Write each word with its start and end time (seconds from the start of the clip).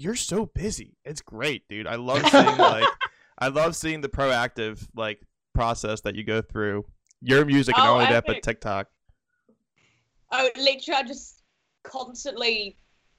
dude, 0.00 0.04
you're 0.04 0.14
so 0.16 0.46
busy. 0.46 0.96
It's 1.04 1.20
great, 1.20 1.68
dude. 1.68 1.86
I 1.86 1.96
love 1.96 2.26
seeing 2.30 2.56
like 2.58 2.88
I 3.38 3.48
love 3.48 3.76
seeing 3.76 4.00
the 4.00 4.08
proactive 4.08 4.86
like 4.96 5.20
process 5.54 6.00
that 6.02 6.14
you 6.14 6.24
go 6.24 6.42
through. 6.42 6.84
Your 7.22 7.44
music 7.44 7.76
and 7.76 7.82
Oh, 7.82 7.86
not 7.86 7.92
only 7.92 8.06
that, 8.06 8.24
but. 8.26 8.42
TikTok. 8.42 8.88
Oh, 10.32 10.48
literally, 10.56 10.96
I 10.98 11.02
just 11.02 11.42
constantly 11.84 12.78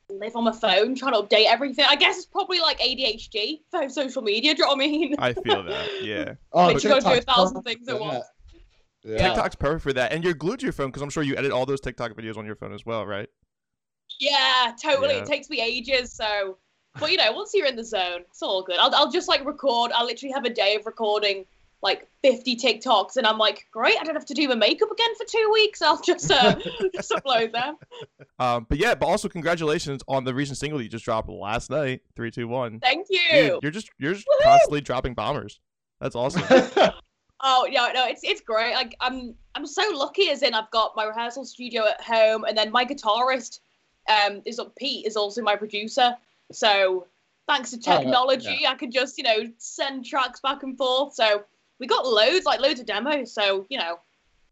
live 0.10 0.36
on 0.36 0.44
my 0.44 0.52
phone 0.52 0.96
trying 0.96 1.14
to 1.14 1.20
update 1.22 1.46
everything. 1.46 1.86
I 1.88 1.96
guess 1.96 2.18
it's 2.18 2.26
probably 2.26 2.60
like 2.60 2.80
ADHD 2.80 3.60
for 3.70 3.88
social 3.90 4.22
media. 4.22 4.54
Do 4.56 4.64
you 4.64 4.66
know 4.66 4.76
what 4.76 4.84
I 4.84 4.88
mean? 4.88 5.16
I 5.20 5.34
feel 5.34 5.64
that. 5.64 6.04
Yeah. 6.04 6.34
Oh, 6.54 6.68
Makes 6.68 6.84
you 6.84 6.90
go 6.90 7.00
through 7.00 7.20
a 7.20 7.22
thousand 7.22 7.62
things 7.64 7.88
at 7.88 8.00
once. 8.00 8.26
that. 9.04 9.12
Yeah. 9.12 9.28
TikTok's 9.28 9.56
perfect 9.56 9.84
for 9.84 9.94
that. 9.94 10.12
And 10.14 10.24
you're 10.24 10.34
glued 10.34 10.60
to 10.60 10.66
your 10.66 10.74
phone 10.74 10.88
because 10.88 11.02
I'm 11.02 11.10
sure 11.10 11.24
you 11.24 11.36
edit 11.38 11.52
all 11.52 11.66
those 11.66 11.80
TikTok 11.82 12.12
videos 12.14 12.38
on 12.38 12.46
your 12.46 12.56
phone 12.56 12.74
as 12.74 12.86
well, 12.86 13.06
right? 13.06 13.28
Yeah, 14.20 14.74
totally. 14.82 15.16
Yeah. 15.16 15.22
It 15.22 15.26
takes 15.28 15.50
me 15.50 15.62
ages. 15.62 16.12
So, 16.14 16.58
but 17.00 17.12
you 17.12 17.18
know, 17.18 17.32
once 17.32 17.52
you're 17.54 17.68
in 17.68 17.76
the 17.76 17.84
zone, 17.84 18.22
it's 18.30 18.42
all 18.42 18.64
good. 18.64 18.78
I'll, 18.78 18.94
I'll 18.94 19.12
just 19.12 19.28
like 19.28 19.46
record. 19.46 19.92
I'll 19.94 20.06
literally 20.06 20.34
have 20.34 20.46
a 20.46 20.50
day 20.50 20.76
of 20.76 20.86
recording 20.86 21.46
like 21.84 22.08
50 22.22 22.58
TikToks, 22.58 23.18
and 23.18 23.26
I'm 23.26 23.40
like, 23.40 23.66
great. 23.72 23.96
I 24.00 24.04
don't 24.04 24.14
have 24.14 24.26
to 24.28 24.36
do 24.36 24.48
my 24.48 24.54
makeup 24.54 24.92
again 24.92 25.16
for 25.18 25.26
two 25.26 25.50
weeks. 25.52 25.82
I'll 25.82 26.00
just 26.00 26.30
uh, 26.30 26.56
just 26.96 27.12
upload 27.12 27.52
them. 27.54 27.78
Um, 28.38 28.68
but 28.70 28.78
yeah, 28.78 28.94
but 28.94 29.08
also 29.08 29.28
congratulations 29.28 30.04
on 30.08 30.24
the 30.24 30.34
recent 30.34 30.58
single 30.60 30.82
you 30.82 30.90
just 30.90 31.06
dropped 31.06 31.30
last 31.30 31.72
night, 31.72 32.02
three, 32.16 32.30
two, 32.30 32.48
one. 32.48 32.80
Thank 32.80 33.08
you. 33.10 33.32
Dude, 33.32 33.60
you're 33.64 33.72
just 33.72 33.90
you're 33.98 34.14
just 34.14 34.28
Woohoo! 34.28 34.44
constantly 34.44 34.82
dropping 34.82 35.16
bombers. 35.16 35.60
That's 36.00 36.16
awesome. 36.16 36.44
Oh 37.42 37.68
yeah, 37.70 37.90
no, 37.94 38.06
it's 38.06 38.22
it's 38.24 38.42
great. 38.42 38.76
Like 38.76 38.96
I'm 39.02 39.34
I'm 39.56 39.66
so 39.66 39.82
lucky 39.94 40.30
as 40.30 40.44
in 40.44 40.54
I've 40.54 40.70
got 40.70 40.94
my 40.96 41.06
rehearsal 41.06 41.44
studio 41.44 41.88
at 41.88 42.00
home 42.02 42.44
and 42.44 42.56
then 42.56 42.72
my 42.72 42.86
guitarist 42.86 43.60
um 44.08 44.42
is 44.46 44.60
up 44.60 44.76
Pete 44.76 45.08
is 45.08 45.18
also 45.18 45.42
my 45.42 45.56
producer. 45.56 46.16
So 46.56 47.08
thanks 47.48 47.72
to 47.72 47.78
Oh, 47.78 47.80
yeah, 47.86 47.98
technology 47.98 48.68
I 48.68 48.76
could 48.76 48.92
just, 48.92 49.18
you 49.18 49.24
know, 49.24 49.52
send 49.58 50.06
tracks 50.06 50.40
back 50.40 50.64
and 50.64 50.78
forth. 50.78 51.14
So 51.14 51.44
we 51.80 51.88
got 51.88 52.06
loads, 52.06 52.46
like 52.46 52.60
loads 52.60 52.80
of 52.80 52.86
demos. 52.86 53.34
So, 53.34 53.66
you 53.70 53.78
know, 53.78 54.00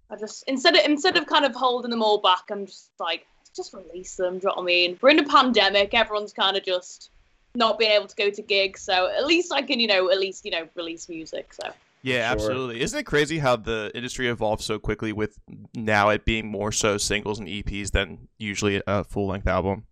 I 0.10 0.16
just 0.16 0.44
instead 0.48 0.76
of 0.76 0.86
instead 0.86 1.18
of 1.18 1.28
kind 1.28 1.46
of 1.46 1.56
holding 1.56 1.92
them 1.92 2.02
all 2.02 2.20
back, 2.20 2.44
I'm 2.50 2.66
just 2.66 2.90
like, 3.00 3.26
just 3.56 3.74
release 3.74 4.16
them, 4.16 4.40
do 4.40 4.44
you 4.44 4.48
know 4.50 4.54
what 4.56 4.62
I 4.62 4.66
mean? 4.66 5.00
We're 5.02 5.10
in 5.10 5.20
a 5.20 5.28
pandemic, 5.28 5.94
everyone's 5.94 6.34
kind 6.34 6.56
of 6.58 6.64
just 6.64 7.10
not 7.56 7.80
being 7.80 7.92
able 7.92 8.08
to 8.08 8.16
go 8.16 8.30
to 8.30 8.42
gigs, 8.42 8.82
so 8.82 9.10
at 9.10 9.26
least 9.26 9.52
I 9.52 9.62
can, 9.62 9.80
you 9.80 9.88
know, 9.88 10.10
at 10.12 10.20
least, 10.20 10.46
you 10.46 10.52
know, 10.52 10.68
release 10.76 11.10
music. 11.10 11.54
So 11.54 11.72
Yeah, 12.02 12.22
Sure. 12.30 12.32
absolutely. 12.32 12.82
Isn't 12.82 13.00
it 13.00 13.06
crazy 13.06 13.40
how 13.40 13.56
the 13.58 13.92
industry 13.94 14.30
evolved 14.30 14.64
so 14.64 14.80
quickly 14.80 15.12
with 15.12 15.38
now 15.76 16.10
it 16.10 16.26
being 16.26 16.48
more 16.48 16.72
so 16.72 16.98
singles 16.98 17.40
and 17.40 17.48
EPs 17.48 17.92
than 17.92 18.30
usually 18.38 18.82
a 18.88 19.04
full 19.04 19.28
length 19.28 19.48
album? 19.48 19.86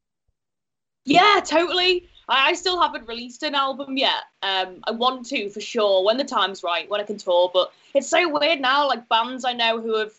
Yeah, 1.08 1.40
totally. 1.44 2.08
I, 2.28 2.50
I 2.50 2.54
still 2.54 2.80
haven't 2.82 3.08
released 3.08 3.44
an 3.44 3.56
album 3.56 3.98
yet. 3.98 4.24
Um, 4.44 4.84
I 4.86 4.92
want 4.92 5.26
to 5.28 5.50
for 5.50 5.62
sure 5.62 6.04
when 6.04 6.18
the 6.18 6.24
time's 6.24 6.64
right, 6.64 6.90
when 6.90 7.00
I 7.02 7.04
can 7.06 7.18
tour. 7.18 7.50
But 7.54 7.72
it's 7.94 8.08
so 8.08 8.28
weird 8.30 8.60
now. 8.60 8.88
Like 8.88 9.08
bands 9.10 9.46
I 9.46 9.54
know 9.54 9.80
who 9.82 9.98
have 9.98 10.14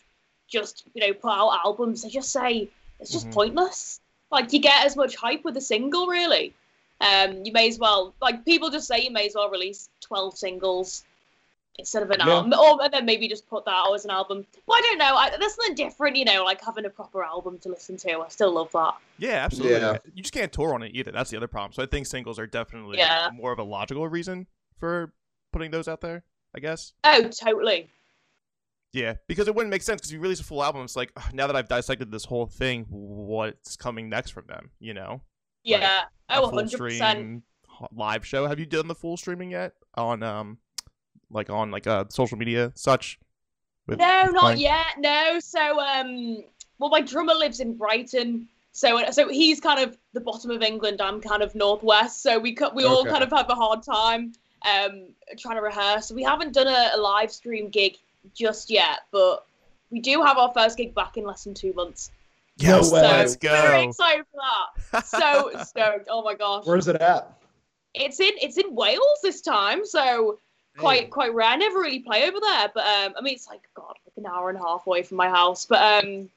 just 0.47 0.83
you 0.95 1.01
know 1.05 1.13
put 1.13 1.31
out 1.31 1.59
albums, 1.63 2.01
they 2.01 2.09
just 2.09 2.31
say 2.31 2.69
it's 2.99 3.11
just 3.11 3.29
Mhm. 3.29 3.33
pointless. 3.33 4.01
Like 4.31 4.51
you 4.51 4.59
get 4.59 4.85
as 4.85 4.95
much 4.95 5.15
hype 5.15 5.43
with 5.43 5.55
a 5.57 5.61
single, 5.61 6.07
really. 6.07 6.53
Um, 7.01 7.45
you 7.45 7.51
may 7.53 7.67
as 7.69 7.79
well 7.79 8.13
like 8.21 8.43
people 8.43 8.69
just 8.69 8.87
say 8.87 9.03
you 9.03 9.11
may 9.11 9.27
as 9.27 9.35
well 9.35 9.49
release 9.49 9.89
twelve 10.01 10.37
singles 10.37 11.03
instead 11.79 12.03
of 12.03 12.11
an 12.11 12.17
Yeah. 12.19 12.33
album, 12.35 12.53
or 12.59 12.83
and 12.83 12.93
then 12.93 13.05
maybe 13.05 13.27
just 13.27 13.47
put 13.47 13.65
that 13.65 13.73
out 13.73 13.93
as 13.93 14.05
an 14.05 14.11
album. 14.11 14.45
But 14.67 14.73
I 14.73 14.81
don't 14.81 14.97
know. 14.99 15.15
I, 15.15 15.29
there's 15.39 15.55
something 15.55 15.75
different, 15.75 16.15
you 16.15 16.25
know, 16.25 16.43
like 16.43 16.63
having 16.63 16.85
a 16.85 16.89
proper 16.89 17.23
album 17.23 17.57
to 17.59 17.69
listen 17.69 17.97
to. 17.97 18.19
I 18.19 18.27
still 18.29 18.51
love 18.51 18.71
that. 18.73 18.95
Yeah, 19.17 19.43
absolutely. 19.45 19.79
Yeah. 19.79 19.97
You 20.13 20.21
just 20.21 20.33
can't 20.33 20.51
tour 20.51 20.73
on 20.73 20.83
it 20.83 20.91
either. 20.93 21.11
That's 21.11 21.29
the 21.31 21.37
other 21.37 21.47
problem. 21.47 21.73
So 21.73 21.81
I 21.81 21.85
think 21.87 22.05
singles 22.05 22.37
are 22.37 22.47
definitely 22.47 22.97
Yeah. 22.99 23.29
more 23.33 23.51
of 23.51 23.59
a 23.59 23.63
logical 23.63 24.07
reason 24.07 24.47
for 24.77 25.13
putting 25.51 25.71
those 25.71 25.87
out 25.87 26.01
there, 26.01 26.23
I 26.55 26.59
guess. 26.59 26.93
Oh, 27.03 27.23
totally. 27.29 27.89
Yeah, 28.91 29.15
because 29.27 29.47
it 29.47 29.53
wouldn't 29.53 29.69
make 29.69 29.83
sense 29.83 30.01
because 30.01 30.11
you 30.11 30.19
release 30.19 30.39
a 30.39 30.43
full 30.43 30.63
album. 30.63 30.83
It's 30.83 30.95
like 30.95 31.11
ugh, 31.15 31.31
now 31.33 31.45
that 31.47 31.55
I've 31.55 31.67
dissected 31.67 32.11
this 32.11 32.25
whole 32.25 32.47
thing, 32.47 32.85
what's 32.89 33.75
coming 33.75 34.09
next 34.09 34.31
from 34.31 34.45
them? 34.47 34.71
You 34.79 34.95
know, 34.95 35.21
Yeah. 35.63 36.05
a 36.29 36.41
oh, 36.41 36.49
100%. 36.49 37.43
live 37.91 38.25
show. 38.25 38.47
Have 38.47 38.59
you 38.59 38.65
done 38.65 38.87
the 38.87 38.95
full 38.95 39.15
streaming 39.15 39.51
yet 39.51 39.73
on 39.93 40.23
um, 40.23 40.57
like 41.31 41.49
on 41.49 41.71
like 41.71 41.87
uh 41.87 42.05
social 42.09 42.37
media 42.37 42.71
such? 42.75 43.19
with- 43.87 43.99
No, 43.99 44.23
with 44.25 44.33
not 44.35 44.41
playing? 44.41 44.59
yet. 44.59 44.85
No. 44.99 45.39
So, 45.39 45.79
um, 45.79 46.43
well, 46.77 46.89
my 46.89 47.01
drummer 47.01 47.33
lives 47.33 47.59
in 47.59 47.75
Brighton. 47.75 48.47
So, 48.71 49.03
so 49.11 49.27
he's 49.29 49.59
kind 49.59 49.79
of 49.79 49.97
the 50.13 50.21
bottom 50.21 50.51
of 50.51 50.61
England. 50.61 51.01
I'm 51.01 51.19
kind 51.21 51.41
of 51.41 51.53
northwest. 51.55 52.21
So 52.21 52.37
we 52.39 52.53
co- 52.53 52.71
we 52.73 52.83
all 52.85 53.01
Okay. 53.01 53.09
kind 53.09 53.23
of 53.23 53.31
have 53.31 53.49
a 53.49 53.55
hard 53.55 53.83
time 53.83 54.33
um 54.65 55.07
trying 55.37 55.55
to 55.55 55.61
rehearse. 55.61 56.11
We 56.11 56.23
haven't 56.23 56.53
done 56.53 56.67
a, 56.67 56.91
a 56.95 56.97
live 56.99 57.31
stream 57.31 57.69
gig 57.69 57.97
just 58.35 58.69
yet, 58.69 58.99
but 59.11 59.45
we 59.89 59.99
do 59.99 60.21
have 60.21 60.37
our 60.37 60.51
first 60.53 60.77
gig 60.77 60.93
back 60.93 61.17
in 61.17 61.23
less 61.25 61.43
than 61.45 61.53
two 61.55 61.73
months. 61.73 62.11
Yes, 62.57 62.91
No 62.91 62.95
way. 62.95 63.01
let's 63.01 63.33
so 63.33 63.37
very 63.41 63.83
excited 63.85 64.25
for 64.31 64.41
that. 64.91 65.05
So 65.07 65.51
stoked! 65.63 66.07
Oh 66.09 66.21
my 66.23 66.35
gosh! 66.35 66.65
Where's 66.65 66.87
it 66.87 66.97
at? 66.97 67.39
It's 67.95 68.19
in 68.19 68.33
it's 68.41 68.57
in 68.57 68.75
Wales 68.75 69.19
this 69.23 69.41
time. 69.41 69.85
So 69.85 70.39
quite 70.77 71.09
quite 71.09 71.33
rare. 71.33 71.47
I 71.47 71.55
never 71.55 71.79
really 71.79 71.99
play 71.99 72.27
over 72.27 72.39
there, 72.39 72.71
but 72.73 72.85
um, 72.85 73.13
I 73.17 73.21
mean 73.21 73.35
it's 73.35 73.47
like 73.47 73.61
God, 73.75 73.95
like 74.05 74.17
an 74.17 74.25
hour 74.25 74.49
and 74.49 74.57
a 74.57 74.61
half 74.61 74.87
away 74.87 75.03
from 75.03 75.17
my 75.17 75.29
house. 75.29 75.65
But 75.65 76.03
um, 76.03 76.29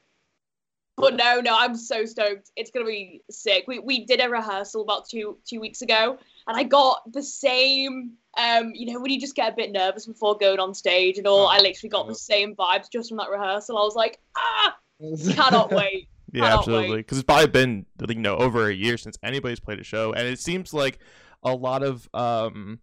but 0.95 1.15
no, 1.15 1.41
no, 1.41 1.55
I'm 1.57 1.75
so 1.75 2.05
stoked. 2.05 2.51
It's 2.55 2.71
gonna 2.71 2.85
be 2.85 3.21
sick. 3.29 3.65
We 3.67 3.79
we 3.79 4.05
did 4.05 4.21
a 4.21 4.29
rehearsal 4.29 4.81
about 4.81 5.07
two 5.07 5.37
two 5.45 5.59
weeks 5.59 5.81
ago, 5.81 6.17
and 6.47 6.57
I 6.57 6.63
got 6.63 7.11
the 7.11 7.23
same. 7.23 8.13
Um, 8.35 8.71
you 8.73 8.91
know 8.91 8.99
when 8.99 9.11
you 9.11 9.19
just 9.19 9.35
get 9.35 9.53
a 9.53 9.55
bit 9.55 9.71
nervous 9.71 10.07
before 10.07 10.37
going 10.37 10.59
on 10.59 10.73
stage 10.73 11.17
and 11.17 11.27
all. 11.27 11.41
Oh, 11.41 11.47
I 11.47 11.59
literally 11.59 11.89
got 11.89 12.07
the 12.07 12.15
same 12.15 12.55
vibes 12.55 12.89
just 12.91 13.09
from 13.09 13.17
that 13.17 13.29
rehearsal. 13.29 13.77
I 13.77 13.81
was 13.81 13.95
like, 13.95 14.19
ah, 14.37 14.77
cannot 15.33 15.71
wait. 15.71 16.09
Yeah, 16.31 16.45
Cannot 16.45 16.59
absolutely. 16.59 16.97
Because 16.97 17.19
it's 17.19 17.25
probably 17.25 17.47
been 17.47 17.85
you 18.07 18.15
know 18.15 18.35
over 18.37 18.67
a 18.67 18.73
year 18.73 18.97
since 18.97 19.17
anybody's 19.23 19.59
played 19.59 19.79
a 19.79 19.83
show, 19.83 20.13
and 20.13 20.27
it 20.27 20.39
seems 20.39 20.73
like 20.73 20.99
a 21.43 21.53
lot 21.53 21.83
of 21.83 22.09
um 22.13 22.79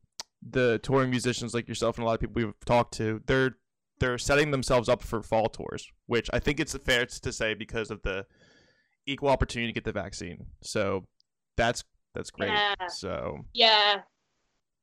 the 0.48 0.80
touring 0.82 1.10
musicians 1.10 1.54
like 1.54 1.68
yourself 1.68 1.96
and 1.96 2.04
a 2.04 2.06
lot 2.06 2.14
of 2.14 2.20
people 2.20 2.34
we've 2.42 2.64
talked 2.64 2.94
to, 2.94 3.22
they're 3.26 3.56
they're 3.98 4.18
setting 4.18 4.50
themselves 4.50 4.88
up 4.88 5.02
for 5.02 5.22
fall 5.22 5.48
tours, 5.48 5.86
which 6.06 6.30
I 6.32 6.38
think 6.38 6.58
it's 6.58 6.74
fair 6.76 7.04
to 7.06 7.32
say 7.32 7.54
because 7.54 7.90
of 7.90 8.02
the 8.02 8.24
equal 9.06 9.28
opportunity 9.28 9.70
to 9.70 9.74
get 9.74 9.84
the 9.84 9.92
vaccine. 9.92 10.46
So 10.62 11.06
that's 11.56 11.84
that's 12.14 12.30
great. 12.30 12.50
Yeah. 12.50 12.74
So 12.88 13.44
Yeah, 13.52 14.00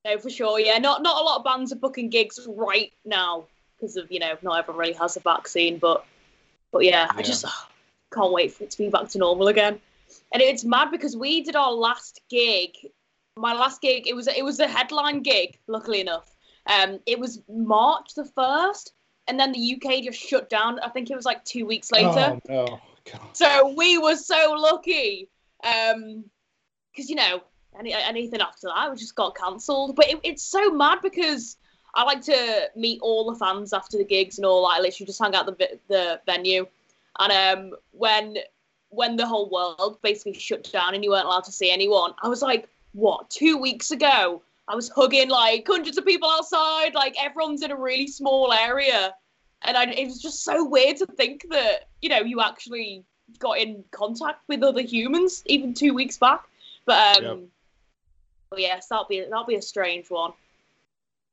no, 0.05 0.17
for 0.19 0.29
sure. 0.29 0.59
Yeah, 0.59 0.77
not 0.77 1.01
not 1.01 1.21
a 1.21 1.25
lot 1.25 1.37
of 1.39 1.43
bands 1.43 1.73
are 1.73 1.77
booking 1.77 2.09
gigs 2.09 2.39
right 2.47 2.91
now 3.05 3.47
because 3.75 3.97
of 3.97 4.11
you 4.11 4.19
know 4.19 4.37
not 4.41 4.59
everyone 4.59 4.79
really 4.79 4.93
has 4.93 5.17
a 5.17 5.19
vaccine. 5.19 5.77
But 5.79 6.05
but 6.71 6.83
yeah, 6.83 7.07
I 7.09 7.21
just 7.21 7.45
oh, 7.47 7.67
can't 8.13 8.31
wait 8.31 8.53
for 8.53 8.63
it 8.63 8.71
to 8.71 8.77
be 8.77 8.89
back 8.89 9.09
to 9.09 9.17
normal 9.17 9.47
again. 9.47 9.79
And 10.33 10.41
it's 10.41 10.63
mad 10.63 10.91
because 10.91 11.15
we 11.17 11.41
did 11.41 11.55
our 11.55 11.71
last 11.71 12.21
gig. 12.29 12.71
My 13.37 13.53
last 13.53 13.81
gig, 13.81 14.07
it 14.07 14.15
was 14.15 14.27
it 14.27 14.43
was 14.43 14.59
a 14.59 14.67
headline 14.67 15.21
gig. 15.21 15.57
Luckily 15.67 16.01
enough, 16.01 16.35
um, 16.67 16.99
it 17.05 17.19
was 17.19 17.41
March 17.49 18.13
the 18.15 18.25
first, 18.25 18.93
and 19.27 19.39
then 19.39 19.51
the 19.51 19.75
UK 19.75 20.03
just 20.03 20.19
shut 20.19 20.49
down. 20.49 20.79
I 20.79 20.89
think 20.89 21.09
it 21.09 21.15
was 21.15 21.25
like 21.25 21.43
two 21.45 21.65
weeks 21.65 21.91
later. 21.91 22.39
Oh, 22.39 22.41
no. 22.49 22.79
God. 23.11 23.21
So 23.33 23.73
we 23.77 23.97
were 23.97 24.15
so 24.15 24.55
lucky, 24.57 25.29
um, 25.63 26.25
because 26.91 27.09
you 27.09 27.15
know 27.15 27.41
any, 27.79 27.93
anything 27.93 28.41
after 28.41 28.67
that 28.67 28.89
we 28.89 28.97
just 28.97 29.15
got 29.15 29.35
cancelled. 29.35 29.95
But 29.95 30.09
it, 30.09 30.19
it's 30.23 30.43
so 30.43 30.69
mad 30.71 30.99
because 31.01 31.57
I 31.95 32.03
like 32.03 32.21
to 32.23 32.69
meet 32.75 32.99
all 33.01 33.31
the 33.31 33.39
fans 33.39 33.73
after 33.73 33.97
the 33.97 34.03
gigs 34.03 34.37
and 34.37 34.45
all. 34.45 34.67
that. 34.67 34.79
I 34.79 34.81
literally 34.81 35.07
just 35.07 35.21
hang 35.21 35.35
out 35.35 35.45
the 35.45 35.79
the 35.87 36.21
venue, 36.25 36.65
and 37.19 37.31
um, 37.71 37.77
when 37.91 38.37
when 38.89 39.15
the 39.15 39.25
whole 39.25 39.49
world 39.49 39.99
basically 40.01 40.33
shut 40.33 40.71
down 40.71 40.95
and 40.95 41.03
you 41.03 41.11
weren't 41.11 41.25
allowed 41.25 41.43
to 41.43 41.51
see 41.51 41.71
anyone, 41.71 42.13
I 42.21 42.29
was 42.29 42.41
like, 42.41 42.69
what? 42.93 43.29
Two 43.29 43.57
weeks 43.57 43.91
ago, 43.91 44.41
I 44.67 44.75
was 44.75 44.89
hugging 44.89 45.29
like 45.29 45.65
hundreds 45.67 45.97
of 45.97 46.05
people 46.05 46.29
outside. 46.29 46.93
Like 46.93 47.15
everyone's 47.21 47.63
in 47.63 47.71
a 47.71 47.77
really 47.77 48.07
small 48.07 48.51
area 48.53 49.13
and 49.63 49.77
I, 49.77 49.85
it 49.85 50.05
was 50.05 50.21
just 50.21 50.43
so 50.43 50.63
weird 50.65 50.97
to 50.97 51.05
think 51.05 51.45
that 51.49 51.89
you 52.01 52.09
know 52.09 52.19
you 52.19 52.41
actually 52.41 53.03
got 53.39 53.57
in 53.57 53.83
contact 53.91 54.43
with 54.47 54.63
other 54.63 54.81
humans 54.81 55.43
even 55.45 55.73
two 55.73 55.93
weeks 55.93 56.17
back. 56.17 56.43
But 56.85 57.17
um, 57.17 57.23
Yep. 57.23 57.39
but 58.49 58.59
yes, 58.59 58.87
that'll 58.87 59.05
be 59.05 59.21
that'll 59.21 59.45
be 59.45 59.55
a 59.55 59.61
strange 59.61 60.09
one. 60.09 60.33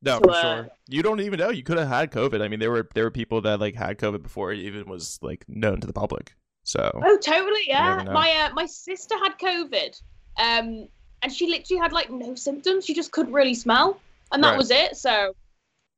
no, 0.03 0.19
So, 0.19 0.21
for 0.21 0.31
uh, 0.31 0.43
sure. 0.43 0.69
You 0.89 1.03
don't 1.03 1.21
even 1.21 1.39
know. 1.39 1.51
You 1.51 1.62
could 1.62 1.79
have 1.79 1.89
had 1.89 2.11
COVID. 2.11 2.43
I 2.43 2.49
mean, 2.49 2.61
there 2.61 2.71
were 2.71 2.89
there 2.95 3.05
were 3.05 3.11
people 3.11 3.41
that 3.43 3.61
like 3.61 3.75
had 3.75 3.99
COVID 3.99 4.23
before 4.23 4.53
it 4.53 4.59
even 4.59 4.87
was 4.89 5.19
like 5.23 5.45
known 5.49 5.81
to 5.81 5.87
the 5.87 5.93
public. 5.93 6.35
So 6.65 6.91
Oh, 7.05 7.19
totally, 7.19 7.65
yeah. 7.67 8.05
My 8.11 8.49
uh, 8.49 8.55
my 8.55 8.67
sister 8.67 9.15
had 9.19 9.39
COVID, 9.39 10.01
um, 10.39 10.89
and 11.22 11.32
she 11.32 11.46
literally 11.49 11.81
had 11.81 11.93
like 11.93 12.11
no 12.11 12.34
symptoms. 12.34 12.84
She 12.84 12.94
just 12.94 13.12
couldn't 13.12 13.32
really 13.32 13.55
smell, 13.55 14.00
and 14.32 14.43
that 14.44 14.50
Right. 14.50 14.58
was 14.58 14.70
it. 14.70 14.96
So 14.96 15.34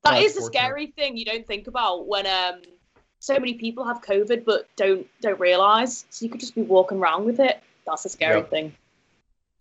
that 0.05 0.13
That's 0.13 0.27
is 0.27 0.35
the 0.35 0.43
scary 0.43 0.89
thing 0.89 1.17
you 1.17 1.25
don't 1.25 1.47
think 1.47 1.67
about 1.67 2.07
when 2.07 2.27
um 2.27 2.63
so 3.19 3.35
many 3.39 3.55
people 3.55 3.85
have 3.85 4.03
COVID 4.03 4.45
but 4.45 4.69
don't 4.77 5.07
don't 5.21 5.41
realize. 5.41 6.07
So 6.11 6.25
you 6.25 6.31
could 6.31 6.41
just 6.41 6.55
be 6.55 6.63
walking 6.63 6.99
around 6.99 7.25
with 7.25 7.41
it. 7.41 7.61
That's 7.87 8.05
a 8.05 8.09
scary 8.09 8.37
Yep. 8.41 8.51
thing. 8.51 8.77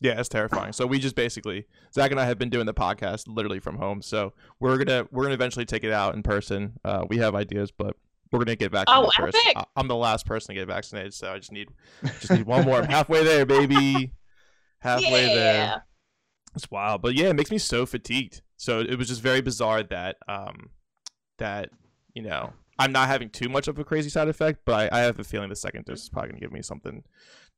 Yeah, 0.02 0.20
it's 0.20 0.28
terrifying. 0.30 0.74
So 0.74 0.86
we 0.86 1.00
just 1.00 1.16
basically 1.16 1.66
Zach 1.94 2.12
and 2.12 2.20
I 2.20 2.26
have 2.26 2.38
been 2.38 2.50
doing 2.50 2.66
the 2.66 2.74
podcast 2.74 3.24
literally 3.28 3.60
from 3.60 3.78
home. 3.78 4.02
So 4.02 4.34
we're 4.60 4.78
gonna 4.78 5.08
we're 5.12 5.24
gonna 5.24 5.34
eventually 5.36 5.66
take 5.66 5.84
it 5.84 5.92
out 5.92 6.16
in 6.16 6.22
person. 6.22 6.74
Uh, 6.84 7.06
we 7.10 7.18
have 7.18 7.34
ideas, 7.34 7.72
but 7.72 7.96
we're 8.32 8.40
gonna 8.40 8.56
get 8.58 8.72
vaccinated 8.72 9.10
Oh, 9.18 9.24
first. 9.24 9.38
epic. 9.38 9.54
I- 9.58 9.80
I'm 9.80 9.88
the 9.88 9.96
last 9.96 10.26
person 10.26 10.54
to 10.54 10.60
get 10.60 10.68
vaccinated, 10.68 11.14
so 11.14 11.32
I 11.32 11.38
just 11.38 11.52
need 11.54 11.70
just 12.20 12.32
need 12.32 12.46
one 12.46 12.66
more. 12.66 12.78
I'm 12.82 12.90
halfway 12.90 13.24
there, 13.24 13.46
baby. 13.46 14.12
Halfway 14.86 15.34
there. 15.34 15.84
It's 16.56 16.72
wild, 16.72 17.02
but 17.02 17.16
yeah, 17.16 17.28
it 17.28 17.36
makes 17.36 17.52
me 17.52 17.58
so 17.58 17.86
fatigued. 17.86 18.42
So 18.58 18.80
it 18.80 18.98
was 18.98 19.10
just 19.10 19.22
very 19.22 19.42
bizarre 19.42 19.84
that 19.84 20.16
um 20.28 20.70
that 21.38 21.70
you 22.14 22.22
know 22.22 22.54
I'm 22.80 22.92
not 22.92 23.08
having 23.08 23.30
too 23.30 23.50
much 23.50 23.68
of 23.68 23.80
a 23.80 23.84
crazy 23.84 24.10
side 24.10 24.28
effect, 24.28 24.60
but 24.66 24.94
I, 24.94 25.00
I 25.00 25.02
have 25.02 25.20
a 25.20 25.24
feeling 25.24 25.50
the 25.50 25.56
second 25.56 25.86
dose 25.86 26.04
is 26.04 26.10
probably 26.10 26.32
gonna 26.32 26.42
give 26.42 26.52
me 26.52 26.62
something 26.62 27.04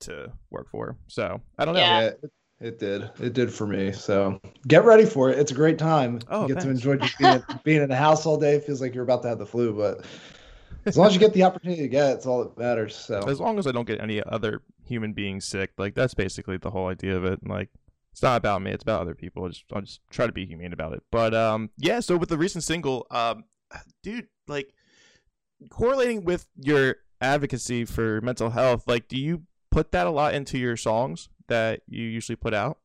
to 0.01 0.31
work 0.50 0.69
for. 0.69 0.97
So 1.07 1.41
I 1.57 1.65
don't 1.65 1.74
know. 1.74 1.79
Yeah. 1.79 2.00
Yeah, 2.00 2.07
it, 2.07 2.31
it 2.59 2.79
did. 2.79 3.09
It 3.19 3.33
did 3.33 3.53
for 3.53 3.68
me. 3.68 3.91
So 3.91 4.39
get 4.68 4.83
ready 4.83 5.06
for 5.06 5.29
it. 5.29 5.38
It's 5.38 5.51
a 5.51 5.56
great 5.56 5.77
time. 5.77 6.19
Oh, 6.29 6.47
you 6.47 6.56
get 6.56 6.63
to 6.63 6.69
enjoy 6.69 6.97
just 6.97 7.18
being, 7.18 7.44
being 7.63 7.81
in 7.83 7.89
the 7.89 7.95
house 7.95 8.25
all 8.25 8.38
day. 8.38 8.56
It 8.56 8.63
feels 8.63 8.81
like 8.81 8.95
you're 8.95 9.03
about 9.03 9.21
to 9.24 9.29
have 9.29 9.38
the 9.38 9.45
flu, 9.45 9.74
but 9.74 10.06
as 10.88 10.98
long 10.98 11.07
as 11.07 11.13
you 11.13 11.19
get 11.19 11.34
the 11.34 11.44
opportunity 11.44 11.81
to 11.81 11.88
get 11.88 12.10
it, 12.10 12.13
it's 12.16 12.25
all 12.25 12.44
that 12.44 12.57
matters. 12.57 12.95
So 12.95 13.28
As 13.28 13.39
long 13.39 13.60
as 13.60 13.68
I 13.68 13.72
don't 13.72 13.88
get 13.88 14.01
any 14.01 14.24
other 14.24 14.62
human 14.86 15.13
beings 15.13 15.45
sick, 15.45 15.72
like 15.78 15.95
that's 15.95 16.13
basically 16.13 16.57
the 16.57 16.72
whole 16.72 16.88
idea 16.88 17.16
of 17.16 17.25
it. 17.25 17.45
Like 17.45 17.69
it's 18.12 18.24
not 18.24 18.38
about 18.38 18.62
me; 18.62 18.72
it's 18.72 18.84
about 18.84 19.01
other 19.01 19.16
people. 19.16 19.45
I 19.45 19.50
just, 19.50 19.66
I'll 19.74 19.81
just 19.81 20.01
try 20.10 20.25
to 20.25 20.31
be 20.31 20.45
humane 20.45 20.74
about 20.74 20.94
it. 20.94 21.04
But 21.12 21.34
um, 21.34 21.69
yeah. 21.78 22.00
So 22.00 22.18
with 22.18 22.30
the 22.30 22.38
recent 22.38 22.63
single, 22.63 23.06
um, 23.12 23.44
dude, 24.04 24.28
like 24.48 24.74
correlating 25.69 26.24
with 26.24 26.48
your 26.56 26.98
advocacy 27.22 27.86
for 27.86 28.22
mental 28.22 28.50
health, 28.50 28.84
like, 28.88 29.07
do 29.07 29.18
you 29.18 29.44
put 29.72 29.92
that 29.92 30.07
a 30.07 30.12
lot 30.12 30.34
into 30.34 30.57
your 30.57 30.78
songs 30.78 31.30
that 31.48 31.81
you 31.88 32.04
usually 32.06 32.36
put 32.36 32.54
out? 32.54 32.80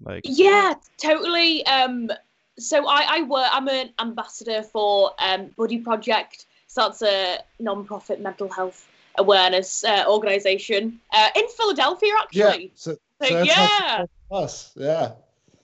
Like, 0.00 0.22
Yeah, 0.24 0.74
totally. 0.98 1.66
Um, 1.66 2.10
so 2.58 2.86
I, 2.86 3.18
I 3.18 3.22
work. 3.22 3.48
I'm 3.52 3.68
an 3.68 3.90
ambassador 4.00 4.62
for 4.62 5.12
um, 5.18 5.50
Buddy 5.56 5.78
Project. 5.78 6.46
So 6.68 6.82
that's 6.82 7.02
a 7.02 7.38
non-profit 7.58 8.20
mental 8.20 8.48
health 8.48 8.86
awareness 9.16 9.82
uh, 9.84 10.04
organization 10.06 11.00
uh, 11.12 11.28
in 11.34 11.48
Philadelphia, 11.56 12.12
yeah, 12.30 12.46
actually. 12.48 12.72
so, 12.74 12.96
So, 13.20 13.28
so 13.28 13.42
yeah. 13.42 14.04
us. 14.30 14.72
Yeah. 14.76 15.12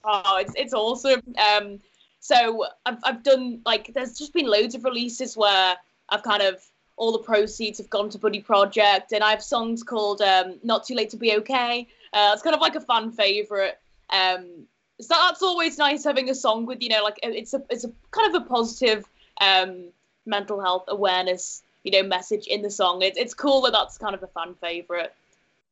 Oh, 0.04 0.38
it's 0.38 0.52
it's 0.56 0.74
awesome. 0.74 1.22
Um, 1.38 1.80
so 2.20 2.66
I've 2.84 2.98
I've 3.04 3.22
done 3.22 3.60
like 3.64 3.92
there's 3.94 4.18
just 4.18 4.32
been 4.32 4.46
loads 4.46 4.74
of 4.74 4.84
releases 4.84 5.36
where 5.36 5.76
I've 6.08 6.22
kind 6.22 6.42
of 6.42 6.62
all 6.96 7.12
the 7.12 7.18
proceeds 7.18 7.78
have 7.78 7.90
gone 7.90 8.08
to 8.10 8.18
Buddy 8.18 8.40
Project, 8.40 9.12
and 9.12 9.22
I 9.24 9.30
have 9.30 9.42
songs 9.42 9.82
called 9.82 10.20
um, 10.20 10.58
"Not 10.62 10.86
Too 10.86 10.94
Late 10.94 11.10
to 11.10 11.16
Be 11.16 11.34
Okay." 11.36 11.86
Uh, 12.12 12.30
it's 12.32 12.42
kind 12.42 12.54
of 12.54 12.60
like 12.60 12.76
a 12.76 12.80
fan 12.80 13.10
favorite. 13.10 13.78
Um, 14.10 14.66
so 15.00 15.14
that's 15.14 15.42
always 15.42 15.76
nice 15.78 16.04
having 16.04 16.30
a 16.30 16.34
song 16.34 16.66
with 16.66 16.82
you 16.82 16.88
know 16.88 17.02
like 17.02 17.18
it's 17.22 17.54
a 17.54 17.62
it's 17.70 17.84
a 17.84 17.92
kind 18.10 18.34
of 18.34 18.42
a 18.42 18.44
positive 18.46 19.04
um, 19.40 19.88
mental 20.26 20.60
health 20.60 20.84
awareness 20.88 21.62
you 21.84 21.92
know 21.92 22.02
message 22.02 22.46
in 22.46 22.62
the 22.62 22.70
song. 22.70 23.02
It's 23.02 23.16
it's 23.16 23.34
cool 23.34 23.60
that 23.62 23.72
that's 23.72 23.96
kind 23.98 24.14
of 24.14 24.22
a 24.22 24.26
fan 24.26 24.54
favorite. 24.60 25.14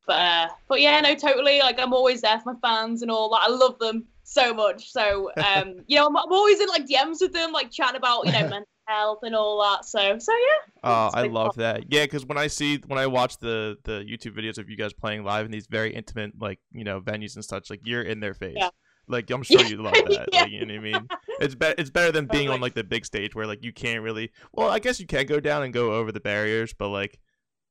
But 0.05 0.13
uh, 0.13 0.47
but 0.67 0.81
yeah, 0.81 0.99
no, 1.01 1.15
totally. 1.15 1.59
Like 1.59 1.79
I'm 1.79 1.93
always 1.93 2.21
there 2.21 2.39
for 2.39 2.53
my 2.53 2.59
fans 2.59 3.01
and 3.01 3.11
all 3.11 3.29
that. 3.31 3.41
I 3.43 3.49
love 3.49 3.79
them 3.79 4.05
so 4.23 4.53
much. 4.53 4.91
So 4.91 5.31
um, 5.37 5.81
you 5.87 5.97
know, 5.97 6.07
I'm, 6.07 6.15
I'm 6.15 6.31
always 6.31 6.59
in 6.59 6.67
like 6.67 6.87
DMs 6.87 7.19
with 7.19 7.33
them, 7.33 7.51
like 7.51 7.71
chatting 7.71 7.97
about 7.97 8.25
you 8.25 8.31
know 8.31 8.39
mental 8.49 8.67
health 8.85 9.19
and 9.23 9.35
all 9.35 9.61
that. 9.63 9.85
So 9.85 10.19
so 10.19 10.31
yeah. 10.31 10.71
Oh, 10.83 11.09
I 11.13 11.23
love 11.23 11.55
that. 11.55 11.91
Yeah, 11.91 12.03
because 12.03 12.25
when 12.25 12.37
I 12.37 12.47
see 12.47 12.77
when 12.85 12.99
I 12.99 13.07
watch 13.07 13.37
the 13.39 13.77
the 13.83 14.03
YouTube 14.03 14.37
videos 14.37 14.57
of 14.57 14.69
you 14.69 14.77
guys 14.77 14.93
playing 14.93 15.23
live 15.23 15.45
in 15.45 15.51
these 15.51 15.67
very 15.67 15.93
intimate 15.93 16.39
like 16.39 16.59
you 16.71 16.83
know 16.83 17.01
venues 17.01 17.35
and 17.35 17.43
such, 17.43 17.69
like 17.69 17.81
you're 17.83 18.03
in 18.03 18.19
their 18.19 18.33
face. 18.33 18.55
Yeah. 18.57 18.69
Like 19.07 19.29
I'm 19.31 19.43
sure 19.43 19.61
you 19.61 19.81
love 19.81 19.93
that. 20.07 20.29
Yeah. 20.31 20.41
Like, 20.41 20.51
you 20.51 20.65
know 20.65 20.73
what 20.73 20.79
I 20.79 20.83
mean? 20.83 21.07
It's 21.39 21.55
better. 21.55 21.75
It's 21.77 21.89
better 21.89 22.11
than 22.11 22.27
being 22.27 22.49
on 22.49 22.61
like 22.61 22.73
the 22.73 22.83
big 22.83 23.05
stage 23.05 23.35
where 23.35 23.45
like 23.45 23.63
you 23.63 23.73
can't 23.73 24.01
really. 24.01 24.31
Well, 24.53 24.69
I 24.69 24.79
guess 24.79 24.99
you 24.99 25.07
can 25.07 25.25
go 25.25 25.39
down 25.39 25.63
and 25.63 25.73
go 25.73 25.93
over 25.93 26.11
the 26.11 26.19
barriers, 26.19 26.73
but 26.73 26.89
like 26.89 27.19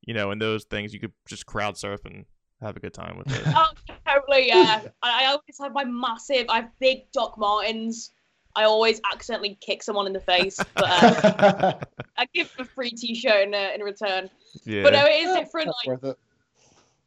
you 0.02 0.14
know, 0.14 0.30
in 0.30 0.38
those 0.38 0.64
things 0.64 0.92
you 0.92 1.00
could 1.00 1.12
just 1.26 1.46
crowd 1.46 1.76
surf 1.76 2.04
and 2.04 2.26
have 2.60 2.76
a 2.76 2.80
good 2.80 2.94
time 2.94 3.16
with 3.18 3.26
it. 3.34 3.42
Oh, 3.54 3.70
totally. 4.06 4.48
Yeah. 4.48 4.82
I, 5.02 5.24
I 5.24 5.26
always 5.26 5.58
have 5.60 5.72
my 5.72 5.84
massive. 5.84 6.46
I 6.48 6.56
have 6.56 6.70
big 6.80 7.10
Doc 7.12 7.36
Martens. 7.38 8.12
I 8.54 8.64
always 8.64 9.00
accidentally 9.10 9.56
kick 9.60 9.82
someone 9.82 10.06
in 10.06 10.12
the 10.12 10.20
face, 10.20 10.60
but 10.74 10.84
uh, 10.84 11.72
I 12.18 12.26
give 12.34 12.52
a 12.58 12.64
free 12.66 12.90
T-shirt 12.90 13.48
in, 13.48 13.54
uh, 13.54 13.70
in 13.74 13.80
return. 13.80 14.28
Yeah. 14.66 14.82
But 14.82 14.92
no, 14.92 15.04
it 15.06 15.26
is 15.26 15.36
different. 15.36 15.72
Like 15.86 16.02
it. 16.02 16.18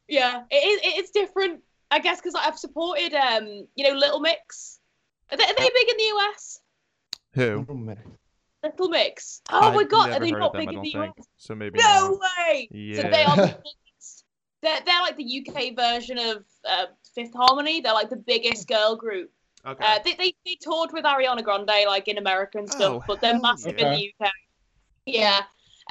Yeah, 0.08 0.44
it 0.50 0.56
is. 0.56 0.80
It's 1.00 1.12
different, 1.12 1.62
I 1.92 2.00
guess, 2.00 2.20
because 2.20 2.36
I've 2.36 2.58
supported, 2.58 3.14
um, 3.14 3.68
you 3.76 3.88
know, 3.88 3.96
Little 3.98 4.20
Mix. 4.20 4.80
Are 5.32 5.38
they, 5.38 5.44
are 5.44 5.54
they 5.58 5.70
big 5.74 5.90
in 5.90 5.98
the 5.98 6.12
US? 6.18 6.60
Who? 7.34 7.66
Oh. 7.70 7.96
Little 8.64 8.90
Mix. 8.90 9.42
Oh 9.52 9.72
my 9.74 9.82
I've 9.82 9.90
god, 9.90 10.10
are 10.12 10.20
they 10.20 10.32
not 10.32 10.54
them, 10.54 10.62
big 10.66 10.74
in 10.76 10.82
the 10.82 10.92
think. 10.92 11.14
US? 11.18 11.28
So 11.38 11.56
maybe. 11.56 11.80
No 11.80 11.84
not. 12.12 12.20
way. 12.48 12.68
Yeah. 12.72 13.02
So 13.02 13.10
they 13.10 13.24
are. 13.24 13.36
the 13.36 13.42
biggest- 13.64 14.24
they're 14.62 14.80
they're 14.86 15.02
like 15.02 15.16
the 15.18 15.46
UK 15.48 15.76
version 15.76 16.18
of 16.18 16.44
uh, 16.68 16.86
Fifth 17.14 17.34
Harmony. 17.36 17.82
They're 17.82 17.94
like 17.94 18.10
the 18.10 18.16
biggest 18.16 18.68
girl 18.68 18.96
group. 18.96 19.32
Okay. 19.66 19.84
Uh, 19.86 20.00
they, 20.04 20.14
they 20.14 20.34
they 20.46 20.58
toured 20.62 20.92
with 20.94 21.06
Ariana 21.06 21.44
Grande 21.44 21.86
like 21.88 22.08
in 22.08 22.18
America 22.18 22.58
and 22.58 22.70
stuff, 22.70 22.94
Oh, 22.96 23.04
but 23.08 23.22
they're 23.22 23.40
massive 23.40 23.76
yeah. 23.78 23.94
in 23.94 24.00
the 24.00 24.26
UK. 24.26 24.32
Yeah. 25.06 25.42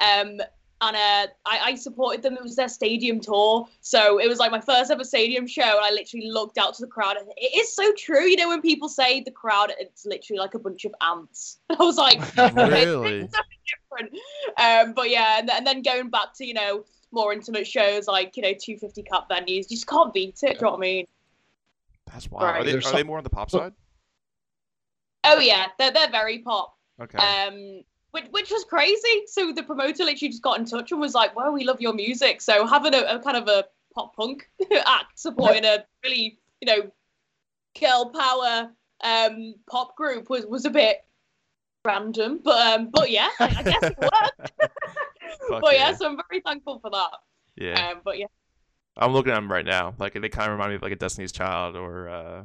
Um, 0.01 0.39
and 0.81 0.95
uh, 0.95 1.27
I, 1.45 1.59
I 1.63 1.75
supported 1.75 2.21
them. 2.21 2.33
It 2.33 2.43
was 2.43 2.55
their 2.55 2.67
stadium 2.67 3.19
tour, 3.19 3.67
so 3.81 4.19
it 4.19 4.27
was 4.27 4.39
like 4.39 4.51
my 4.51 4.59
first 4.59 4.91
ever 4.91 5.03
stadium 5.03 5.47
show. 5.47 5.61
And 5.63 5.85
I 5.85 5.91
literally 5.91 6.29
looked 6.29 6.57
out 6.57 6.73
to 6.75 6.81
the 6.81 6.91
crowd. 6.91 7.15
And 7.17 7.27
it 7.37 7.57
is 7.57 7.73
so 7.73 7.93
true, 7.97 8.23
you 8.25 8.35
know, 8.35 8.49
when 8.49 8.61
people 8.61 8.89
say 8.89 9.21
the 9.21 9.31
crowd, 9.31 9.71
it's 9.79 10.05
literally 10.05 10.39
like 10.39 10.53
a 10.53 10.59
bunch 10.59 10.83
of 10.85 10.93
ants. 11.01 11.59
I 11.69 11.75
was 11.83 11.97
like, 11.97 12.19
Really? 12.55 13.19
it's 13.21 13.35
so 13.35 13.41
different. 13.89 14.17
Um, 14.57 14.93
but 14.93 15.09
yeah, 15.09 15.39
and, 15.39 15.49
and 15.49 15.65
then 15.65 15.81
going 15.81 16.09
back 16.09 16.33
to 16.35 16.45
you 16.45 16.53
know 16.53 16.83
more 17.11 17.31
intimate 17.31 17.65
shows 17.65 18.07
like 18.07 18.35
you 18.35 18.43
know 18.43 18.53
250 18.53 19.03
cup 19.03 19.29
venues, 19.29 19.69
you 19.69 19.77
just 19.77 19.87
can't 19.87 20.13
beat 20.13 20.39
it. 20.43 20.47
Do 20.47 20.55
you 20.55 20.61
know 20.61 20.71
what 20.71 20.77
I 20.77 20.81
mean? 20.81 21.05
That's 22.11 22.29
wild. 22.29 22.43
Right. 22.43 22.61
Are, 22.61 22.63
they, 22.65 22.71
There's 22.73 22.85
are 22.85 22.89
some- 22.89 22.97
they 22.97 23.03
more 23.03 23.17
on 23.17 23.23
the 23.23 23.29
pop 23.29 23.49
side? 23.49 23.73
Oh 25.23 25.39
yeah, 25.39 25.67
they're 25.79 25.91
they're 25.91 26.11
very 26.11 26.39
pop. 26.39 26.77
Okay. 27.01 27.17
um, 27.17 27.83
which, 28.15 28.27
which 28.31 28.49
was 28.49 28.63
crazy. 28.63 29.23
So 29.27 29.51
the 29.51 29.61
promoter 29.61 30.05
literally 30.05 30.29
just 30.29 30.41
got 30.41 30.57
in 30.57 30.65
touch 30.65 30.91
and 30.91 31.01
was 31.01 31.13
like, 31.13 31.35
"Well, 31.35 31.51
we 31.51 31.65
love 31.65 31.81
your 31.81 31.93
music." 31.93 32.41
So 32.41 32.65
having 32.65 32.95
a, 32.95 32.99
a 32.99 33.19
kind 33.19 33.35
of 33.35 33.49
a 33.49 33.65
pop 33.93 34.15
punk 34.15 34.49
act 34.85 35.19
supporting 35.19 35.65
a 35.65 35.83
really, 36.03 36.39
you 36.61 36.65
know, 36.65 36.91
girl 37.79 38.13
power 38.15 38.71
um, 39.03 39.55
pop 39.69 39.97
group 39.97 40.29
was 40.29 40.45
was 40.45 40.63
a 40.63 40.69
bit 40.69 41.03
random, 41.83 42.39
but 42.41 42.65
um, 42.65 42.89
but 42.89 43.11
yeah, 43.11 43.27
I, 43.39 43.45
I 43.57 43.63
guess 43.63 43.83
it 43.83 43.97
worked. 43.99 44.51
But 45.49 45.61
yeah. 45.73 45.89
yeah. 45.89 45.95
so 45.95 46.07
I'm 46.07 46.17
very 46.29 46.41
thankful 46.41 46.79
for 46.79 46.89
that. 46.89 47.09
yeah. 47.55 47.89
Um, 47.89 48.01
but 48.03 48.17
yeah, 48.17 48.27
I'm 48.97 49.11
looking 49.11 49.31
at 49.31 49.35
them 49.35 49.51
right 49.51 49.65
now. 49.65 49.93
Like 49.99 50.13
they 50.13 50.29
kind 50.29 50.49
of 50.49 50.53
remind 50.53 50.69
me 50.71 50.75
of 50.77 50.81
like 50.81 50.93
a 50.93 50.95
Destiny's 50.95 51.31
Child 51.31 51.75
or 51.75 52.09
uh, 52.09 52.43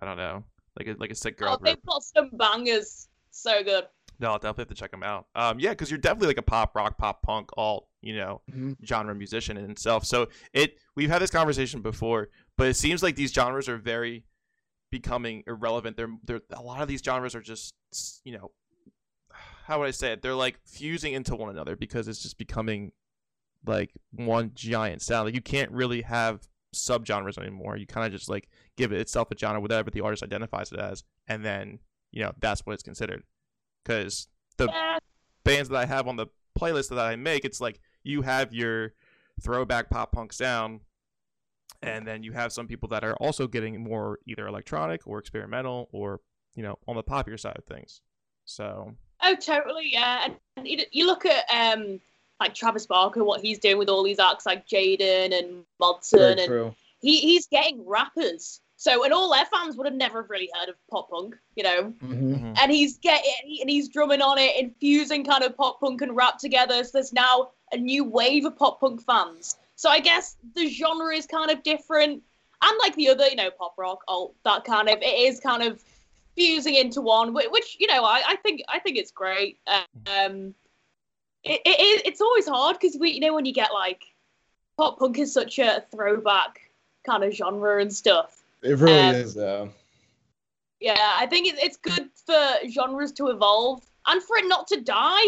I 0.00 0.06
don't 0.06 0.18
know, 0.18 0.44
like 0.78 0.86
a 0.86 0.96
like 0.98 1.10
a 1.10 1.14
sick 1.14 1.38
girl 1.38 1.54
oh, 1.54 1.56
group. 1.56 1.64
they've 1.64 1.86
got 1.86 2.02
some 2.02 2.30
bangers. 2.34 3.08
So 3.30 3.64
good. 3.64 3.84
No, 4.18 4.28
I'll 4.32 4.38
definitely 4.38 4.62
have 4.62 4.68
to 4.68 4.74
check 4.74 4.90
them 4.90 5.02
out. 5.02 5.26
Um, 5.34 5.58
yeah, 5.58 5.70
because 5.70 5.90
you're 5.90 5.98
definitely 5.98 6.28
like 6.28 6.38
a 6.38 6.42
pop 6.42 6.74
rock, 6.76 6.96
pop 6.98 7.22
punk, 7.22 7.50
alt, 7.56 7.88
you 8.00 8.16
know, 8.16 8.42
Mhm. 8.50 8.76
genre 8.84 9.14
musician 9.14 9.56
in 9.56 9.70
itself. 9.70 10.04
So 10.04 10.28
it 10.52 10.78
we've 10.94 11.08
had 11.10 11.20
this 11.20 11.30
conversation 11.30 11.82
before, 11.82 12.28
but 12.56 12.68
it 12.68 12.74
seems 12.74 13.02
like 13.02 13.16
these 13.16 13.32
genres 13.32 13.68
are 13.68 13.76
very 13.78 14.24
becoming 14.90 15.42
irrelevant. 15.46 15.96
They're 15.96 16.14
they're 16.24 16.42
a 16.50 16.62
lot 16.62 16.80
of 16.82 16.88
these 16.88 17.02
genres 17.04 17.34
are 17.34 17.40
just 17.40 17.74
you 18.24 18.32
know 18.32 18.52
how 19.66 19.78
would 19.78 19.88
I 19.88 19.92
say 19.92 20.12
it? 20.12 20.22
They're 20.22 20.34
like 20.34 20.58
fusing 20.66 21.14
into 21.14 21.34
one 21.34 21.48
another 21.50 21.74
because 21.74 22.06
it's 22.06 22.22
just 22.22 22.36
becoming 22.38 22.92
like 23.66 23.92
one 24.10 24.52
giant 24.54 25.00
sound. 25.02 25.24
Like 25.26 25.34
you 25.34 25.40
can't 25.40 25.70
really 25.70 26.02
have 26.02 26.46
subgenres 26.74 27.38
anymore. 27.38 27.76
You 27.76 27.86
kind 27.86 28.06
of 28.06 28.12
just 28.12 28.28
like 28.28 28.48
give 28.76 28.92
it 28.92 29.00
itself 29.00 29.30
a 29.30 29.36
genre, 29.38 29.60
whatever 29.60 29.90
the 29.90 30.02
artist 30.02 30.22
identifies 30.22 30.70
it 30.70 30.78
as, 30.78 31.02
and 31.26 31.44
then 31.44 31.78
you 32.12 32.22
know 32.22 32.32
that's 32.38 32.64
what 32.66 32.74
it's 32.74 32.82
considered. 32.82 33.22
Because 33.84 34.28
the 34.56 34.66
Yeah, 34.66 34.98
bands 35.44 35.68
that 35.68 35.76
I 35.76 35.86
have 35.86 36.08
on 36.08 36.16
the 36.16 36.26
playlist 36.58 36.88
that 36.90 36.98
I 36.98 37.16
make, 37.16 37.44
it's 37.44 37.60
like 37.60 37.80
you 38.02 38.22
have 38.22 38.52
your 38.52 38.94
throwback 39.40 39.90
pop 39.90 40.12
punk 40.12 40.32
sound, 40.32 40.80
and 41.82 42.06
then 42.06 42.22
you 42.22 42.32
have 42.32 42.52
some 42.52 42.66
people 42.66 42.88
that 42.90 43.04
are 43.04 43.14
also 43.16 43.46
getting 43.46 43.82
more 43.82 44.18
either 44.26 44.46
electronic 44.46 45.06
or 45.06 45.18
experimental 45.18 45.88
or 45.92 46.20
you 46.54 46.62
know 46.62 46.78
on 46.88 46.96
the 46.96 47.02
popular 47.02 47.36
side 47.36 47.56
of 47.56 47.64
things. 47.64 48.00
So 48.44 48.94
Oh, 49.24 49.34
totally, 49.34 49.90
yeah. 49.90 50.26
And, 50.26 50.36
and 50.56 50.68
you, 50.68 50.78
you 50.92 51.06
look 51.06 51.24
at 51.24 51.44
um 51.50 52.00
like 52.40 52.54
Travis 52.54 52.86
Barker, 52.86 53.24
what 53.24 53.40
he's 53.40 53.58
doing 53.58 53.78
with 53.78 53.88
all 53.88 54.02
these 54.02 54.18
acts 54.18 54.44
like 54.44 54.66
Jaden 54.66 55.36
and 55.36 55.64
Mod 55.80 56.04
Sun, 56.04 56.38
and 56.38 56.46
true. 56.46 56.74
he, 57.00 57.20
he's 57.20 57.46
getting 57.46 57.86
rappers. 57.86 58.60
So, 58.76 59.04
and 59.04 59.12
all 59.12 59.32
their 59.32 59.44
fans 59.46 59.76
would 59.76 59.86
have 59.86 59.94
never 59.94 60.22
really 60.28 60.50
heard 60.58 60.68
of 60.68 60.74
pop 60.90 61.08
punk, 61.10 61.36
you 61.56 61.62
know. 61.62 61.92
Mhm. 62.02 62.58
And 62.58 62.72
he's 62.72 62.98
getting 62.98 63.58
and 63.60 63.70
he's 63.70 63.88
drumming 63.88 64.20
on 64.20 64.38
it, 64.38 64.56
infusing 64.56 65.24
kind 65.24 65.44
of 65.44 65.56
pop 65.56 65.80
punk 65.80 66.02
and 66.02 66.14
rap 66.16 66.38
together. 66.38 66.82
So 66.84 66.90
there's 66.94 67.12
now 67.12 67.50
a 67.72 67.76
new 67.76 68.04
wave 68.04 68.44
of 68.44 68.56
pop 68.56 68.80
punk 68.80 69.02
fans. 69.02 69.56
So 69.76 69.88
I 69.88 70.00
guess 70.00 70.36
the 70.54 70.68
genre 70.68 71.14
is 71.14 71.26
kind 71.26 71.50
of 71.50 71.62
different. 71.62 72.22
and 72.62 72.78
like 72.80 72.94
the 72.96 73.08
other, 73.10 73.26
you 73.28 73.36
know, 73.36 73.50
pop 73.50 73.74
rock, 73.76 74.02
alt, 74.08 74.34
that 74.44 74.64
kind 74.64 74.88
of, 74.88 74.98
it 75.02 75.04
is 75.04 75.38
kind 75.40 75.62
of 75.62 75.82
fusing 76.34 76.74
into 76.74 77.00
one, 77.00 77.32
which 77.34 77.76
you 77.78 77.86
know, 77.86 78.04
I, 78.04 78.22
I 78.26 78.36
think 78.36 78.62
I 78.68 78.78
think 78.80 78.96
it's 78.98 79.12
great. 79.12 79.58
Um, 80.06 80.54
it, 81.44 81.60
it 81.64 81.80
is 81.80 82.02
it's 82.04 82.20
always 82.20 82.48
hard 82.48 82.78
because 82.80 82.96
we, 82.98 83.12
you 83.12 83.20
know, 83.20 83.34
when 83.34 83.44
you 83.44 83.52
get 83.52 83.72
like 83.72 84.04
pop 84.76 84.98
punk 84.98 85.18
is 85.18 85.32
such 85.32 85.58
a 85.58 85.84
throwback 85.90 86.60
kind 87.06 87.22
of 87.22 87.32
genre 87.32 87.80
and 87.80 87.92
stuff. 87.94 88.40
It 88.64 88.78
really 88.78 88.98
Um, 88.98 89.14
is 89.14 89.34
though. 89.34 89.70
Yeah, 90.80 91.12
I 91.16 91.26
think 91.26 91.46
it, 91.46 91.54
it's 91.58 91.76
good 91.76 92.08
for 92.26 92.68
genres 92.70 93.12
to 93.12 93.28
evolve 93.28 93.82
and 94.06 94.22
for 94.22 94.36
it 94.38 94.46
not 94.48 94.66
to 94.68 94.80
die. 94.80 95.24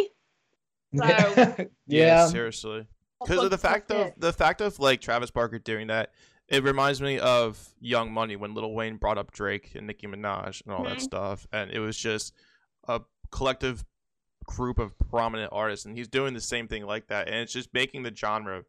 So- 0.97 1.66
yeah. 1.87 2.26
seriously. 2.28 2.87
because 3.21 3.43
of 3.43 3.50
the 3.50 3.59
fact 3.59 3.90
of 3.90 4.12
the 4.19 4.33
fact 4.33 4.61
of 4.61 4.78
like 4.78 5.00
Travis 5.00 5.31
Barker 5.31 5.59
doing 5.59 5.87
that, 5.88 6.12
it 6.49 6.62
reminds 6.62 7.00
me 7.00 7.19
of 7.19 7.59
Young 7.81 8.12
Money 8.12 8.37
when 8.37 8.55
Lil 8.55 8.73
Wayne 8.73 8.97
brought 8.97 9.19
up 9.19 9.33
Drake 9.33 9.75
and 9.75 9.87
Nicki 9.87 10.07
Minaj 10.07 10.62
and 10.64 10.75
all 10.75 10.85
that 10.85 10.99
Mhm. 10.99 11.02
stuff, 11.02 11.47
and 11.52 11.71
it 11.71 11.81
was 11.81 11.97
just 11.97 12.33
a 12.88 13.00
collective 13.31 13.85
group 14.47 14.78
of 14.78 14.97
prominent 14.99 15.50
artists, 15.52 15.87
and 15.87 15.97
he's 15.97 16.07
doing 16.09 16.35
the 16.35 16.40
same 16.40 16.69
thing 16.69 16.85
like 16.87 17.09
that, 17.09 17.26
and 17.26 17.37
it's 17.37 17.52
just 17.52 17.73
making 17.75 18.02
the 18.05 18.14
genre 18.14 18.64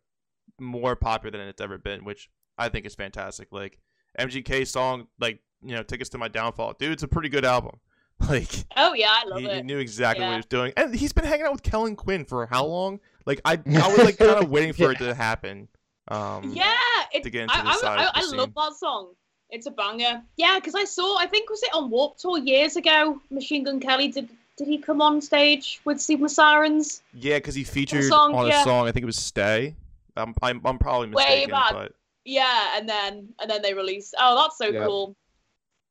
more 0.60 0.96
popular 0.96 1.38
than 1.38 1.48
it's 1.48 1.62
ever 1.62 1.78
been, 1.78 2.04
which 2.04 2.30
I 2.58 2.70
think 2.70 2.86
is 2.86 2.96
fantastic. 2.96 3.50
Like 3.52 3.78
MGK's 4.18 4.70
song, 4.70 5.08
like 5.20 5.40
you 5.64 5.76
know, 5.76 5.84
"Tickets 5.84 6.10
to 6.12 6.18
My 6.18 6.28
Downfall," 6.28 6.74
dude, 6.80 6.92
it's 6.92 7.04
a 7.04 7.08
pretty 7.08 7.30
good 7.30 7.46
album. 7.46 7.80
Like 8.28 8.66
Oh 8.76 8.94
yeah, 8.96 9.10
I 9.12 9.26
love 9.28 9.42
he, 9.42 9.48
he 9.48 9.62
knew 9.62 9.78
exactly 9.78 10.26
what 10.26 10.32
he 10.32 10.38
was 10.38 10.46
doing, 10.48 10.74
and 10.76 10.96
he's 10.96 11.14
been 11.14 11.24
hanging 11.24 11.46
out 11.46 11.52
with 11.52 11.62
Kellin 11.62 11.96
Quinn 11.96 12.26
for 12.26 12.48
how 12.48 12.66
long? 12.66 13.00
Like 13.28 13.42
I, 13.46 13.54
I 13.68 13.88
was 13.90 14.00
like 14.00 14.18
kind 14.18 14.44
of 14.44 14.50
waiting 14.50 14.74
for 14.74 14.92
it 14.92 14.98
to 14.98 15.14
happen. 15.14 15.68
Um, 16.08 16.52
Yeah, 16.52 16.74
it's, 17.12 17.26
to 17.26 17.30
get 17.30 17.44
into 17.44 17.56
I, 17.56 17.62
the 17.62 17.70
I, 17.70 17.76
side 17.76 18.00
I, 18.00 18.06
of 18.06 18.32
the 18.32 18.36
I 18.36 18.40
love 18.40 18.54
that 18.56 18.74
song. 18.74 19.10
It's 19.52 19.68
a 19.68 19.72
banger. 19.72 20.24
Yeah, 20.36 20.56
because 20.56 20.74
I 20.74 20.84
saw, 20.84 21.18
I 21.20 21.28
think 21.28 21.50
was 21.50 21.62
it 21.62 21.70
on 21.74 21.90
Warped 21.92 22.20
Tour 22.20 22.40
years 22.40 22.76
ago? 22.76 23.22
Machine 23.30 23.64
Gun 23.64 23.80
Kelly 23.80 24.08
did. 24.08 24.30
Did 24.58 24.68
he 24.68 24.80
come 24.80 25.00
on 25.00 25.22
stage 25.22 25.80
with 25.86 26.02
Sleeping 26.02 26.24
With 26.24 26.32
Sirens? 26.32 27.04
yeah, 27.14 27.38
because 27.38 27.54
he 27.54 27.64
featured 27.64 28.06
song, 28.06 28.34
on 28.34 28.50
a 28.50 28.64
song. 28.64 28.88
I 28.88 28.92
think 28.92 29.04
it 29.04 29.06
was 29.06 29.18
"Stay." 29.18 29.76
I'm, 30.16 30.34
I'm, 30.42 30.60
I'm 30.66 30.80
probably 30.80 31.10
Way 31.10 31.24
mistaken, 31.46 31.52
back. 31.52 31.72
but 31.72 31.94
Yeah, 32.28 32.78
and 32.78 32.90
then 32.90 33.30
and 33.40 33.50
then 33.50 33.62
they 33.62 33.74
release 33.74 34.14
Oh, 34.20 34.36
that's 34.36 34.58
so 34.58 34.70
Yeah. 34.72 34.86
cool. 34.86 35.16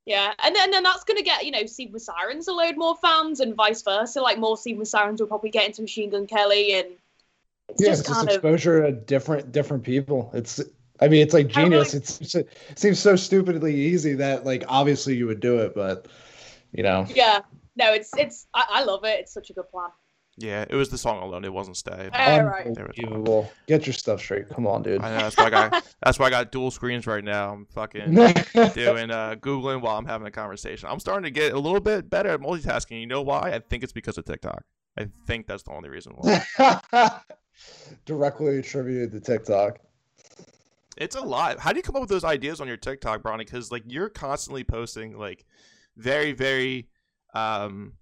Yeah, 0.05 0.33
and 0.41 0.55
then, 0.55 0.65
and 0.65 0.73
then 0.73 0.83
that's 0.83 1.03
gonna 1.03 1.23
get 1.23 1.45
you 1.45 1.51
know 1.51 1.65
Sleeping 1.65 1.93
With 1.93 2.03
Sirens 2.03 2.47
a 2.47 2.53
load 2.53 2.77
more 2.77 2.95
fans, 2.95 3.39
and 3.39 3.55
vice 3.55 3.81
versa. 3.81 4.21
Like 4.21 4.37
more 4.37 4.55
Sleeping 4.55 4.79
With 4.79 4.87
Sirens 4.87 5.19
will 5.19 5.27
probably 5.27 5.49
get 5.49 5.65
into 5.65 5.81
Machine 5.81 6.11
Gun 6.11 6.27
Kelly, 6.27 6.73
and 6.73 6.89
it's 7.69 7.81
yeah, 7.81 7.89
just 7.89 8.01
it's 8.01 8.07
just 8.07 8.19
kind 8.19 8.29
of 8.29 8.35
exposure 8.35 8.83
to 8.83 8.91
different 8.91 9.51
different 9.51 9.83
people. 9.83 10.29
It's 10.33 10.61
I 11.01 11.07
mean, 11.07 11.21
it's 11.21 11.33
like 11.33 11.47
genius. 11.47 11.93
It's 11.95 12.35
it 12.35 12.47
seems 12.75 12.99
so 12.99 13.15
stupidly 13.15 13.75
easy 13.75 14.13
that 14.13 14.45
like 14.45 14.63
obviously 14.67 15.15
you 15.15 15.25
would 15.27 15.39
do 15.39 15.59
it, 15.59 15.73
but 15.75 16.07
you 16.71 16.83
know. 16.83 17.05
yeah. 17.13 17.39
No, 17.75 17.93
it's 17.93 18.15
it's 18.15 18.47
I, 18.53 18.65
I 18.69 18.83
love 18.83 19.03
it. 19.05 19.19
It's 19.21 19.33
such 19.33 19.49
a 19.49 19.53
good 19.53 19.69
plan. 19.69 19.89
Yeah, 20.39 20.65
it 20.69 20.75
was 20.75 20.89
the 20.89 20.99
song 20.99 21.23
alone. 21.23 21.43
It 21.45 21.51
wasn't 21.51 21.77
"Stay." 21.77 22.09
All 22.13 22.43
right. 22.43 22.67
Unbelievable. 22.67 23.51
Get 23.65 23.87
your 23.87 23.93
stuff 23.93 24.19
straight. 24.19 24.47
Come 24.49 24.67
on, 24.67 24.83
dude. 24.83 25.01
I 25.01 25.09
know 25.09 25.17
that's 25.17 25.35
why 25.35 25.45
I 25.45 25.49
got 25.49 25.95
that's 26.03 26.19
why 26.19 26.27
I 26.27 26.29
got 26.29 26.51
dual 26.51 26.69
screens 26.69 27.07
right 27.07 27.23
now. 27.23 27.53
I'm 27.53 27.65
fucking 27.65 28.13
doing 28.13 29.09
uh 29.09 29.35
googling 29.39 29.81
while 29.81 29.97
I'm 29.97 30.05
having 30.05 30.27
a 30.27 30.31
conversation. 30.31 30.89
I'm 30.91 30.99
starting 30.99 31.23
to 31.23 31.31
get 31.31 31.53
a 31.53 31.59
little 31.59 31.79
bit 31.79 32.07
better 32.09 32.29
at 32.29 32.39
multitasking. 32.39 32.99
You 32.99 33.07
know 33.07 33.23
why? 33.23 33.51
I 33.51 33.59
think 33.59 33.83
it's 33.83 33.93
because 33.93 34.19
of 34.19 34.25
TikTok. 34.25 34.63
I 34.95 35.07
think 35.25 35.47
that's 35.47 35.63
the 35.63 35.71
only 35.71 35.89
reason 35.89 36.13
why. 36.15 36.43
Directly 38.05 38.59
attributed 38.59 39.11
to 39.13 39.19
TikTok. 39.19 39.79
It's 40.97 41.15
a 41.15 41.21
lot. 41.21 41.59
How 41.59 41.71
do 41.71 41.77
you 41.77 41.83
come 41.83 41.95
up 41.95 42.01
with 42.01 42.09
those 42.09 42.23
ideas 42.23 42.61
on 42.61 42.67
your 42.67 42.77
TikTok, 42.77 43.23
Bronnie? 43.23 43.45
Because 43.45 43.71
like 43.71 43.83
you're 43.87 44.09
constantly 44.09 44.63
posting 44.63 45.17
like 45.17 45.45
very, 45.95 46.31
very, 46.33 46.89
um, 47.33 47.93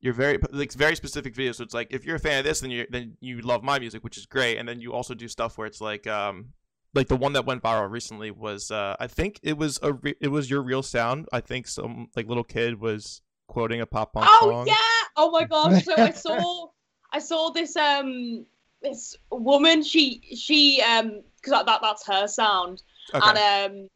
you're 0.00 0.14
very 0.14 0.38
like 0.50 0.72
very 0.72 0.96
specific 0.96 1.34
videos. 1.34 1.56
So 1.56 1.64
it's 1.64 1.74
like 1.74 1.88
if 1.90 2.04
you're 2.04 2.16
a 2.16 2.20
fan 2.20 2.38
of 2.38 2.44
this, 2.44 2.60
then 2.60 2.70
you 2.70 2.86
then 2.90 3.16
you 3.20 3.40
love 3.40 3.62
my 3.62 3.78
music, 3.78 4.02
which 4.02 4.16
is 4.16 4.26
great. 4.26 4.56
And 4.58 4.68
then 4.68 4.80
you 4.80 4.92
also 4.92 5.14
do 5.14 5.28
stuff 5.28 5.58
where 5.58 5.66
it's 5.66 5.80
like 5.80 6.06
um 6.06 6.52
like 6.94 7.08
the 7.08 7.16
one 7.16 7.34
that 7.34 7.44
went 7.46 7.62
viral 7.62 7.90
recently 7.90 8.30
was 8.30 8.70
uh 8.70 8.96
I 8.98 9.06
think 9.06 9.38
it 9.42 9.56
was 9.56 9.78
a 9.82 9.92
re- 9.92 10.16
it 10.20 10.28
was 10.28 10.50
your 10.50 10.62
real 10.62 10.82
sound. 10.82 11.28
I 11.32 11.40
think 11.40 11.68
some 11.68 12.08
like 12.16 12.28
little 12.28 12.44
kid 12.44 12.80
was 12.80 13.22
quoting 13.46 13.80
a 13.80 13.86
pop 13.86 14.12
punk 14.12 14.26
Oh 14.28 14.48
song. 14.50 14.66
yeah! 14.66 14.76
Oh 15.16 15.30
my 15.30 15.44
gosh! 15.44 15.84
So 15.84 15.94
I 15.96 16.10
saw, 16.10 16.66
I 17.12 17.18
saw 17.18 17.50
this 17.50 17.76
um 17.76 18.46
this 18.80 19.16
woman. 19.30 19.82
She 19.82 20.22
she 20.34 20.80
um 20.82 21.22
because 21.36 21.52
that, 21.52 21.66
that 21.66 21.80
that's 21.82 22.06
her 22.06 22.26
sound, 22.26 22.82
Okay. 23.14 23.28
and 23.28 23.74
um 23.82 23.88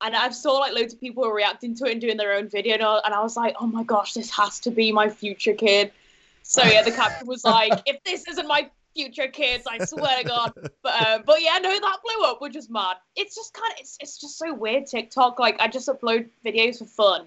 and 0.00 0.14
I 0.14 0.30
saw 0.30 0.58
like 0.58 0.74
loads 0.74 0.94
of 0.94 1.00
people 1.00 1.22
were 1.22 1.34
reacting 1.34 1.74
to 1.76 1.86
it 1.86 1.92
and 1.92 2.00
doing 2.00 2.16
their 2.16 2.34
own 2.34 2.48
video, 2.48 2.74
and 2.74 2.82
I, 2.82 3.00
and 3.04 3.14
I 3.14 3.22
was 3.22 3.36
like, 3.36 3.56
oh 3.60 3.66
my 3.66 3.82
gosh, 3.82 4.14
this 4.14 4.30
has 4.30 4.60
to 4.60 4.70
be 4.70 4.92
my 4.92 5.08
future 5.08 5.54
kid. 5.54 5.92
So 6.42 6.62
yeah, 6.64 6.82
the 6.82 6.92
caption 6.92 7.26
was 7.26 7.44
like, 7.44 7.72
if 7.86 8.02
this 8.04 8.26
isn't 8.28 8.46
my 8.46 8.70
future 8.94 9.28
kids, 9.28 9.64
I 9.66 9.84
swear 9.84 10.22
to 10.22 10.24
God. 10.24 10.52
But 10.82 11.06
um, 11.06 11.22
but 11.26 11.42
yeah, 11.42 11.58
no, 11.58 11.70
that 11.70 11.98
blew 12.04 12.24
up, 12.24 12.40
which 12.40 12.56
is 12.56 12.70
mad. 12.70 12.96
It's 13.16 13.34
just 13.34 13.52
kind 13.52 13.72
of 13.72 13.80
it's 13.80 13.98
it's 14.00 14.18
just 14.18 14.38
so 14.38 14.54
weird. 14.54 14.86
TikTok, 14.86 15.38
like 15.38 15.60
I 15.60 15.68
just 15.68 15.88
upload 15.88 16.28
videos 16.44 16.78
for 16.78 16.84
fun. 16.84 17.26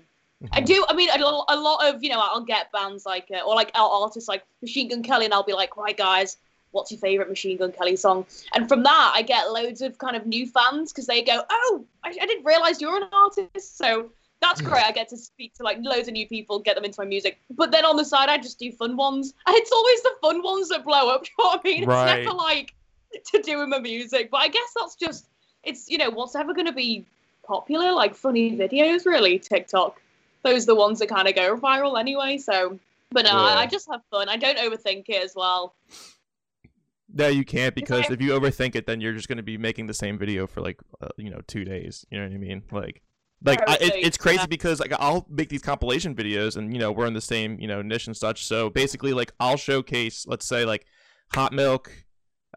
I 0.52 0.62
do. 0.62 0.84
I 0.88 0.94
mean, 0.94 1.10
a, 1.10 1.18
a 1.18 1.58
lot 1.60 1.88
of 1.88 2.02
you 2.04 2.10
know, 2.10 2.20
I'll 2.20 2.46
get 2.46 2.72
bands 2.72 3.06
like 3.06 3.28
uh, 3.32 3.46
or 3.46 3.56
like 3.56 3.72
our 3.76 3.90
artists 3.90 4.28
like 4.28 4.44
Machine 4.62 4.90
Gun 4.90 5.04
Kelly, 5.04 5.26
and 5.26 5.34
I'll 5.34 5.44
be 5.44 5.54
like, 5.54 5.78
right, 5.78 5.96
guys, 5.96 6.38
what's 6.72 6.92
your 6.92 7.00
favorite 7.00 7.30
Machine 7.30 7.58
Gun 7.58 7.72
Kelly 7.72 7.96
song? 7.96 8.26
And 8.54 8.68
from 8.68 8.84
that, 8.84 9.14
I 9.16 9.22
get 9.22 9.52
loads 9.52 9.82
of 9.82 9.98
kind 9.98 10.16
of 10.16 10.26
new 10.26 10.48
fans 10.48 10.92
because 10.92 11.08
they 11.08 11.22
go, 11.22 11.44
oh, 11.50 11.86
I, 12.04 12.10
I 12.10 12.26
didn't 12.26 12.46
realize 12.46 12.82
you're 12.82 12.98
an 12.98 13.10
artist. 13.12 13.78
So 13.78 14.10
that's 14.42 14.62
great. 14.62 14.84
I 14.84 14.92
get 14.92 15.10
to 15.10 15.18
speak 15.18 15.54
to 15.56 15.64
like 15.64 15.78
loads 15.82 16.08
of 16.08 16.14
new 16.14 16.28
people, 16.28 16.60
get 16.60 16.76
them 16.76 16.86
into 16.86 17.00
my 17.00 17.06
music. 17.06 17.40
But 17.50 17.72
then 17.72 17.86
on 17.86 17.96
the 17.96 18.06
side, 18.06 18.30
I 18.30 18.38
just 18.38 18.60
do 18.60 18.72
fun 18.72 18.98
ones, 18.98 19.34
and 19.48 19.56
it's 19.56 19.72
always 19.72 20.02
the 20.02 20.14
fun 20.22 20.44
ones 20.44 20.70
that 20.70 20.84
blow 20.84 21.10
up. 21.10 21.26
You 21.38 21.38
know 21.38 21.46
what 21.46 21.62
I 21.64 21.70
mean? 21.70 21.86
Right. 21.86 22.20
It's 22.20 22.26
never 22.26 22.38
like 22.38 22.74
to 23.34 23.42
do 23.42 23.60
with 23.60 23.70
my 23.70 23.80
music. 23.80 24.32
But 24.32 24.42
I 24.42 24.48
guess 24.48 24.74
that's 24.78 24.96
just 24.96 25.28
it's 25.64 25.90
you 25.90 25.98
know 25.98 26.10
what's 26.10 26.36
ever 26.36 26.54
going 26.54 26.66
to 26.66 26.74
be 26.74 27.06
popular 27.44 27.92
like 27.92 28.16
funny 28.16 28.56
videos 28.56 29.06
really 29.06 29.38
TikTok 29.40 30.00
those 30.44 30.64
are 30.64 30.68
the 30.68 30.76
ones 30.76 31.00
that 31.00 31.10
kind 31.10 31.28
of 31.28 31.36
go 31.36 31.58
viral 31.58 32.00
anyway. 32.00 32.38
So, 32.38 32.80
but 33.12 33.26
no, 33.26 33.32
I, 33.32 33.62
I 33.62 33.66
just 33.68 33.88
have 33.92 34.02
fun. 34.10 34.30
I 34.30 34.38
don't 34.38 34.58
overthink 34.58 35.06
it 35.08 35.24
as 35.24 35.34
well. 35.36 35.74
No, 37.14 37.28
you 37.28 37.44
can't 37.44 37.76
because 37.76 38.10
if 38.10 38.22
you 38.22 38.32
overthink 38.32 38.76
it, 38.76 38.86
then 38.86 39.02
you're 39.02 39.14
just 39.14 39.28
going 39.28 39.38
to 39.38 39.44
be 39.44 39.58
making 39.58 39.88
the 39.88 39.94
same 39.94 40.18
video 40.18 40.48
for 40.48 40.62
like 40.62 40.80
uh, 41.02 41.10
you 41.18 41.30
know 41.30 41.42
two 41.48 41.66
days. 41.66 42.06
You 42.10 42.20
know 42.20 42.26
what 42.26 42.34
I 42.34 42.38
mean? 42.38 42.64
Like, 42.72 43.02
like 43.44 43.62
I, 43.68 43.76
it, 43.82 43.94
it's 43.96 44.18
crazy 44.18 44.40
yeah. 44.40 44.46
because 44.46 44.80
like 44.80 44.94
I'll 44.94 45.26
make 45.30 45.50
these 45.50 45.62
compilation 45.62 46.16
videos, 46.16 46.56
and 46.56 46.74
you 46.74 46.80
know 46.80 46.92
we're 46.92 47.08
in 47.08 47.14
the 47.14 47.22
same 47.22 47.60
you 47.60 47.68
know 47.68 47.82
niche 47.82 48.08
and 48.08 48.16
such. 48.16 48.46
So 48.46 48.70
basically, 48.70 49.14
like 49.14 49.34
I'll 49.40 49.58
showcase, 49.58 50.26
let's 50.28 50.46
say 50.46 50.64
like 50.64 50.86
Hot 51.34 51.52
Milk, 51.52 51.92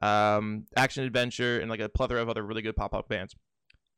um, 0.02 0.66
Action 0.76 1.04
Adventure, 1.04 1.58
and 1.58 1.68
like 1.68 1.80
a 1.80 1.88
plethora 1.88 2.22
of 2.22 2.28
other 2.28 2.42
really 2.42 2.62
good 2.62 2.76
pop 2.76 2.94
up 2.94 3.08
bands, 3.08 3.34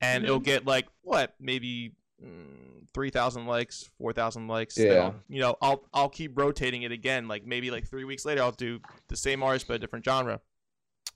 and 0.01 0.25
it'll 0.25 0.41
get 0.41 0.67
like 0.67 0.87
what 1.03 1.35
maybe. 1.41 1.95
Mm, 2.25 2.89
three 2.95 3.11
thousand 3.11 3.47
likes, 3.47 3.91
four 3.99 4.13
thousand 4.13 4.49
likes. 4.49 4.79
Yeah. 4.79 4.93
I'll- 4.95 5.15
you 5.29 5.41
know, 5.41 5.57
I'll 5.61 5.85
I'll 5.93 6.09
keep 6.09 6.37
rotating 6.39 6.83
it 6.83 6.93
again. 6.93 7.29
Like 7.29 7.45
maybe 7.47 7.71
like 7.71 7.87
three 7.87 8.05
weeks 8.05 8.25
later, 8.25 8.43
I'll 8.43 8.53
do 8.53 8.81
the 9.09 9.17
same 9.17 9.43
artist 9.43 9.67
but 9.69 9.75
a 9.75 9.79
different 9.79 10.05
genre. 10.05 10.41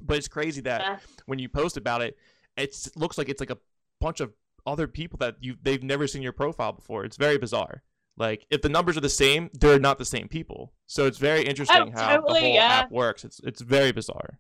But 0.01 0.19
it's 0.19 0.29
crazy 0.29 0.61
that 0.63 0.81
Yeah. 0.83 0.99
when 1.27 1.39
you 1.39 1.49
post 1.49 1.77
about 1.77 2.03
it, 2.03 2.17
it 2.57 2.77
looks 2.97 3.17
like 3.19 3.29
it's 3.29 3.41
like 3.41 3.51
a 3.51 3.59
bunch 4.01 4.21
of 4.21 4.33
other 4.67 4.87
people 4.87 5.17
that 5.19 5.37
you 5.41 5.57
they've 5.63 5.83
never 5.83 6.07
seen 6.07 6.21
your 6.23 6.33
profile 6.33 6.73
before. 6.73 7.05
It's 7.05 7.17
very 7.17 7.39
bizarre. 7.39 7.83
Like 8.19 8.45
if 8.51 8.61
the 8.61 8.69
numbers 8.69 8.99
are 8.99 9.01
the 9.03 9.09
same, 9.09 9.49
they're 9.55 9.79
not 9.79 9.97
the 9.97 10.05
same 10.05 10.29
people. 10.29 10.75
So 10.87 11.07
it's 11.07 11.17
very 11.19 11.45
interesting 11.45 11.93
how 11.93 12.21
the 12.21 12.27
Oh, 12.27 12.35
whole 12.35 12.55
yeah. 12.55 12.65
app 12.83 12.91
works. 12.91 13.25
It's 13.25 13.41
it's 13.41 13.63
very 13.63 13.93
bizarre. 13.93 14.39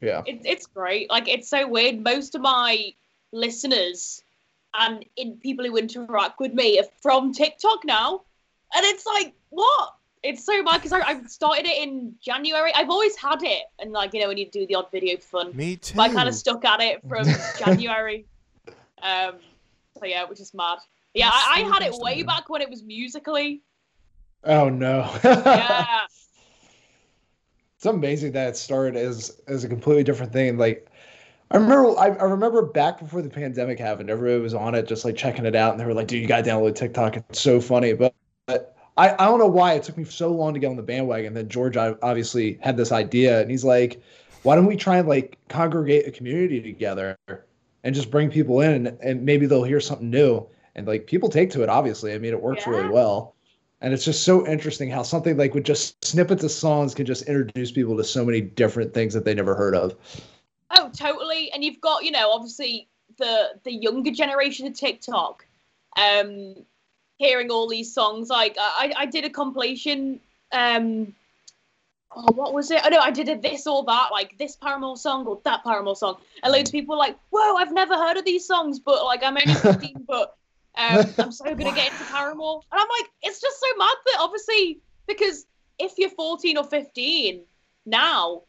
Yeah. 0.00 0.22
It, 0.26 0.40
it's 0.46 0.64
great. 0.66 1.10
Like 1.10 1.28
it's 1.28 1.48
so 1.50 1.68
weird. 1.68 2.02
Most 2.02 2.34
of 2.34 2.40
my 2.40 2.94
listeners 3.32 4.22
and 4.74 5.04
in 5.16 5.36
people 5.38 5.64
who 5.64 5.76
interact 5.76 6.38
with 6.38 6.52
me 6.52 6.78
are 6.78 6.84
from 7.02 7.32
TikTok 7.32 7.84
now, 7.84 8.22
and 8.74 8.84
it's 8.84 9.06
like 9.06 9.34
what? 9.50 9.94
It's 10.22 10.44
so 10.44 10.62
bad 10.62 10.82
because 10.82 10.92
I, 10.92 11.00
I 11.00 11.22
started 11.24 11.64
it 11.66 11.82
in 11.82 12.14
January. 12.20 12.72
I've 12.74 12.90
always 12.90 13.16
had 13.16 13.42
it, 13.42 13.64
and 13.78 13.92
like 13.92 14.12
you 14.14 14.20
know 14.20 14.28
when 14.28 14.38
you 14.38 14.46
do 14.46 14.66
the 14.66 14.74
odd 14.74 14.90
video 14.92 15.16
for 15.16 15.44
fun, 15.44 15.56
Me 15.56 15.76
too. 15.76 15.96
but 15.96 16.10
I 16.10 16.14
kind 16.14 16.28
of 16.28 16.34
stuck 16.34 16.64
at 16.64 16.80
it 16.80 17.00
from 17.08 17.26
January. 17.58 18.26
Um, 19.02 19.36
so 19.98 20.04
yeah, 20.04 20.24
which 20.24 20.40
is 20.40 20.52
mad. 20.54 20.78
Yeah, 21.14 21.30
That's 21.30 21.48
I, 21.48 21.62
I 21.62 21.72
had 21.72 21.82
it 21.82 21.94
way 21.98 22.22
back 22.22 22.48
when 22.48 22.62
it 22.62 22.70
was 22.70 22.82
Musical.ly. 22.82 23.60
Oh 24.44 24.68
no. 24.68 25.10
Yeah, 25.24 26.06
it's 27.76 27.86
amazing 27.86 28.32
that 28.32 28.48
it 28.48 28.56
started 28.56 28.96
as 28.96 29.40
as 29.48 29.64
a 29.64 29.68
completely 29.68 30.04
different 30.04 30.32
thing. 30.32 30.58
Like 30.58 30.89
I 31.50 31.56
remember 31.56 31.98
I, 31.98 32.08
I 32.08 32.24
remember 32.24 32.62
back 32.62 33.00
before 33.00 33.22
the 33.22 33.30
pandemic 33.30 33.78
happened, 33.78 34.10
everybody 34.10 34.40
was 34.40 34.54
on 34.54 34.74
it 34.74 34.86
just 34.86 35.04
like 35.04 35.16
checking 35.16 35.46
it 35.46 35.56
out 35.56 35.72
and 35.72 35.80
they 35.80 35.84
were 35.84 35.94
like, 35.94 36.06
dude, 36.06 36.22
you 36.22 36.28
gotta 36.28 36.48
download 36.48 36.74
TikTok. 36.74 37.16
It's 37.16 37.40
so 37.40 37.60
funny. 37.60 37.92
But, 37.92 38.14
but 38.46 38.76
I, 38.96 39.12
I 39.14 39.26
don't 39.26 39.38
know 39.38 39.46
why 39.46 39.74
it 39.74 39.82
took 39.82 39.96
me 39.96 40.04
so 40.04 40.30
long 40.30 40.54
to 40.54 40.60
get 40.60 40.68
on 40.68 40.76
the 40.76 40.82
bandwagon. 40.82 41.34
Then 41.34 41.48
George 41.48 41.76
obviously 41.76 42.58
had 42.60 42.76
this 42.76 42.92
idea 42.92 43.40
and 43.40 43.50
he's 43.50 43.64
like, 43.64 44.00
why 44.42 44.54
don't 44.54 44.66
we 44.66 44.76
try 44.76 44.98
and 44.98 45.08
like 45.08 45.38
congregate 45.48 46.06
a 46.06 46.10
community 46.10 46.60
together? 46.60 47.16
and 47.84 47.94
just 47.94 48.10
bring 48.10 48.30
people 48.30 48.60
in 48.60 48.86
and, 48.86 48.98
and 49.00 49.24
maybe 49.24 49.46
they'll 49.46 49.64
hear 49.64 49.80
something 49.80 50.10
new 50.10 50.46
and 50.74 50.86
like 50.86 51.06
people 51.06 51.28
take 51.28 51.50
to 51.50 51.62
it 51.62 51.68
obviously 51.68 52.12
i 52.12 52.18
mean 52.18 52.32
it 52.32 52.42
works 52.42 52.66
really 52.66 52.88
well 52.88 53.34
and 53.80 53.94
it's 53.94 54.04
just 54.04 54.24
so 54.24 54.46
interesting 54.46 54.90
how 54.90 55.02
something 55.02 55.36
like 55.36 55.54
with 55.54 55.64
just 55.64 56.02
snippets 56.04 56.44
of 56.44 56.50
songs 56.50 56.94
can 56.94 57.06
just 57.06 57.22
introduce 57.22 57.72
people 57.72 57.96
to 57.96 58.04
so 58.04 58.24
many 58.24 58.40
different 58.40 58.92
things 58.92 59.14
that 59.14 59.24
they 59.24 59.34
never 59.34 59.54
heard 59.54 59.74
of 59.74 59.96
Oh, 60.70 60.90
totally. 60.94 61.50
And 61.52 61.64
you've 61.64 61.80
got, 61.80 62.04
you 62.04 62.10
know, 62.10 62.30
obviously 62.30 62.88
the 63.18 63.50
the 63.64 63.72
younger 63.72 64.10
generation 64.10 64.66
of 64.66 64.74
TikTok, 64.74 65.44
um, 65.96 66.54
hearing 67.16 67.50
all 67.50 67.68
these 67.68 67.92
songs. 67.92 68.28
Like 68.28 68.56
I, 68.58 68.92
I 68.96 69.06
did 69.06 69.24
a 69.24 69.30
compilation. 69.30 70.20
Um, 70.52 71.14
oh, 72.14 72.32
what 72.34 72.54
was 72.54 72.70
it? 72.70 72.80
Oh 72.84 72.88
no, 72.88 72.98
I 72.98 73.10
did 73.10 73.28
a 73.28 73.36
this 73.36 73.66
or 73.66 73.84
that, 73.84 74.08
like 74.12 74.38
this 74.38 74.56
Paramore 74.56 74.96
song 74.96 75.26
or 75.26 75.40
that 75.44 75.64
Paramore 75.64 75.96
song. 75.96 76.16
And 76.42 76.52
loads 76.52 76.70
of 76.70 76.72
people 76.72 76.94
were 76.94 76.98
like, 76.98 77.16
"Whoa, 77.30 77.56
I've 77.56 77.72
never 77.72 77.94
heard 77.94 78.16
of 78.16 78.24
these 78.24 78.46
songs," 78.46 78.78
but 78.78 79.04
like 79.04 79.22
I'm 79.22 79.36
only 79.36 79.54
15, 79.54 80.04
but 80.08 80.36
um, 80.76 81.04
I'm 81.18 81.32
so 81.32 81.44
gonna 81.44 81.72
get 81.72 81.92
into 81.92 82.04
Paramore. 82.12 82.62
And 82.72 82.80
I'm 82.80 82.88
like, 83.00 83.10
it's 83.22 83.40
just 83.40 83.60
so 83.60 83.66
mad 83.76 83.96
that 84.06 84.16
obviously 84.20 84.80
because 85.06 85.46
if 85.78 85.98
you're 85.98 86.10
14 86.10 86.58
or 86.58 86.64
15 86.64 87.42
now, 87.86 88.42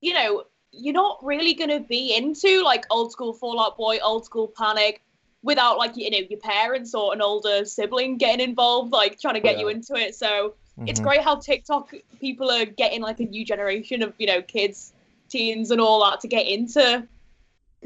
you 0.00 0.14
know, 0.14 0.44
you're 0.72 0.94
not 0.94 1.18
really 1.22 1.54
going 1.54 1.70
to 1.70 1.80
be 1.80 2.14
into 2.16 2.62
like 2.62 2.84
old 2.90 3.12
school 3.12 3.32
Fall 3.32 3.60
Out 3.60 3.76
Boy, 3.76 3.98
old 4.02 4.24
school 4.24 4.52
Panic 4.56 5.02
without 5.42 5.78
like 5.78 5.96
you 5.96 6.10
know 6.10 6.18
your 6.28 6.38
parents 6.38 6.94
or 6.94 7.12
an 7.14 7.22
older 7.22 7.64
sibling 7.64 8.16
getting 8.18 8.48
involved, 8.48 8.92
like 8.92 9.18
trying 9.20 9.34
to 9.34 9.40
get 9.40 9.58
you 9.58 9.68
into 9.68 9.94
it. 9.94 10.14
So 10.14 10.54
it's 10.86 11.00
Mhm. 11.00 11.04
great 11.04 11.22
how 11.22 11.36
TikTok 11.36 11.92
people 12.20 12.50
are 12.50 12.64
getting 12.64 13.00
like 13.00 13.20
a 13.20 13.24
new 13.24 13.44
generation 13.44 14.02
of 14.02 14.12
you 14.18 14.26
know 14.26 14.42
kids, 14.42 14.92
teens, 15.28 15.70
and 15.70 15.80
all 15.80 16.04
that 16.08 16.20
to 16.20 16.28
get 16.28 16.46
into 16.46 17.06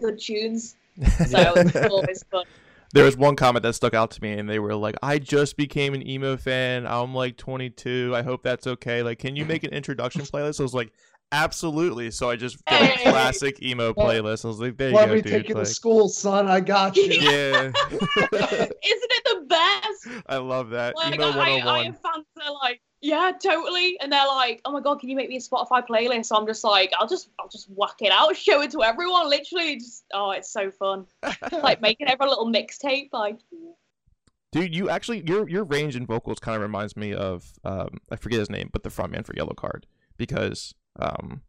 good 0.00 0.18
tunes. 0.18 0.76
So 1.26 1.54
it's 1.56 1.76
always 1.82 2.24
fun. 2.30 2.44
there 2.92 3.04
was 3.04 3.16
one 3.16 3.34
comment 3.34 3.62
that 3.64 3.74
stuck 3.74 3.94
out 3.94 4.12
to 4.12 4.22
me 4.22 4.32
and 4.32 4.48
they 4.48 4.60
were 4.60 4.74
like 4.76 4.94
i 5.02 5.18
just 5.18 5.56
became 5.56 5.94
an 5.94 6.06
emo 6.08 6.36
fan 6.36 6.86
i'm 6.86 7.12
like 7.12 7.36
22 7.36 8.12
i 8.14 8.22
hope 8.22 8.44
that's 8.44 8.68
okay 8.68 9.02
like 9.02 9.18
can 9.18 9.34
you 9.34 9.44
make 9.44 9.64
an 9.64 9.70
introduction 9.70 10.22
playlist 10.22 10.60
i 10.60 10.62
was 10.62 10.74
like 10.74 10.92
absolutely 11.32 12.10
so 12.10 12.30
i 12.30 12.36
just 12.36 12.64
did 12.66 12.80
a 12.80 12.86
Hey. 12.86 13.10
classic 13.10 13.60
emo 13.62 13.92
Well, 13.96 14.06
playlist 14.08 14.44
i 14.44 14.48
was 14.48 14.60
like 14.60 14.76
there 14.76 14.90
you 14.90 14.94
let 14.96 15.08
go 15.08 15.14
me 15.14 15.22
dude 15.22 15.32
take 15.32 15.48
you 15.48 15.54
like, 15.54 15.64
to 15.64 15.70
school 15.70 16.08
son 16.08 16.46
i 16.48 16.60
got 16.60 16.96
you 16.96 17.04
yeah 17.04 17.72
Isn't 17.90 18.72
it 18.82 19.24
the 19.24 19.44
best? 19.48 20.24
i 20.28 20.36
love 20.36 20.70
that 20.70 20.94
Like 20.96 21.14
emo 21.14 21.24
I, 21.24 21.28
I 21.28 21.36
101 21.38 21.84
have 21.86 22.00
fans 22.00 22.26
that 22.36 22.46
are 22.46 22.52
like, 22.62 22.80
yeah, 23.00 23.32
totally, 23.42 23.98
and 24.00 24.10
they're 24.10 24.26
like, 24.26 24.62
oh 24.64 24.72
my 24.72 24.80
god, 24.80 24.98
can 24.98 25.10
you 25.10 25.16
make 25.16 25.28
me 25.28 25.36
a 25.36 25.40
Spotify 25.40 25.86
playlist? 25.86 26.24
So 26.26 26.36
I'm 26.36 26.46
just 26.46 26.64
like, 26.64 26.90
I'll 26.98 27.06
just, 27.06 27.28
I'll 27.38 27.50
just 27.50 27.68
whack 27.68 27.96
it 28.00 28.10
out, 28.10 28.34
show 28.34 28.62
it 28.62 28.70
to 28.70 28.82
everyone. 28.82 29.28
Literally, 29.28 29.76
just, 29.76 30.04
oh, 30.14 30.30
it's 30.30 30.50
so 30.50 30.70
fun. 30.70 31.04
like 31.52 31.82
making 31.82 32.08
every 32.08 32.26
little 32.26 32.50
mixtape, 32.50 33.10
like. 33.12 33.36
dude 34.52 34.74
you 34.74 34.88
actually 34.88 35.22
your 35.26 35.46
your 35.50 35.64
range 35.64 35.96
in 35.96 36.06
vocals 36.06 36.38
kind 36.38 36.56
of 36.56 36.62
reminds 36.62 36.96
me 36.96 37.12
of 37.12 37.52
um 37.64 37.98
i 38.10 38.16
forget 38.16 38.38
his 38.38 38.48
name 38.48 38.70
but 38.72 38.82
the 38.84 38.88
frontman 38.88 39.24
for 39.26 39.34
Yellowcard 39.34 39.82
because 40.16 40.74
um 41.00 41.42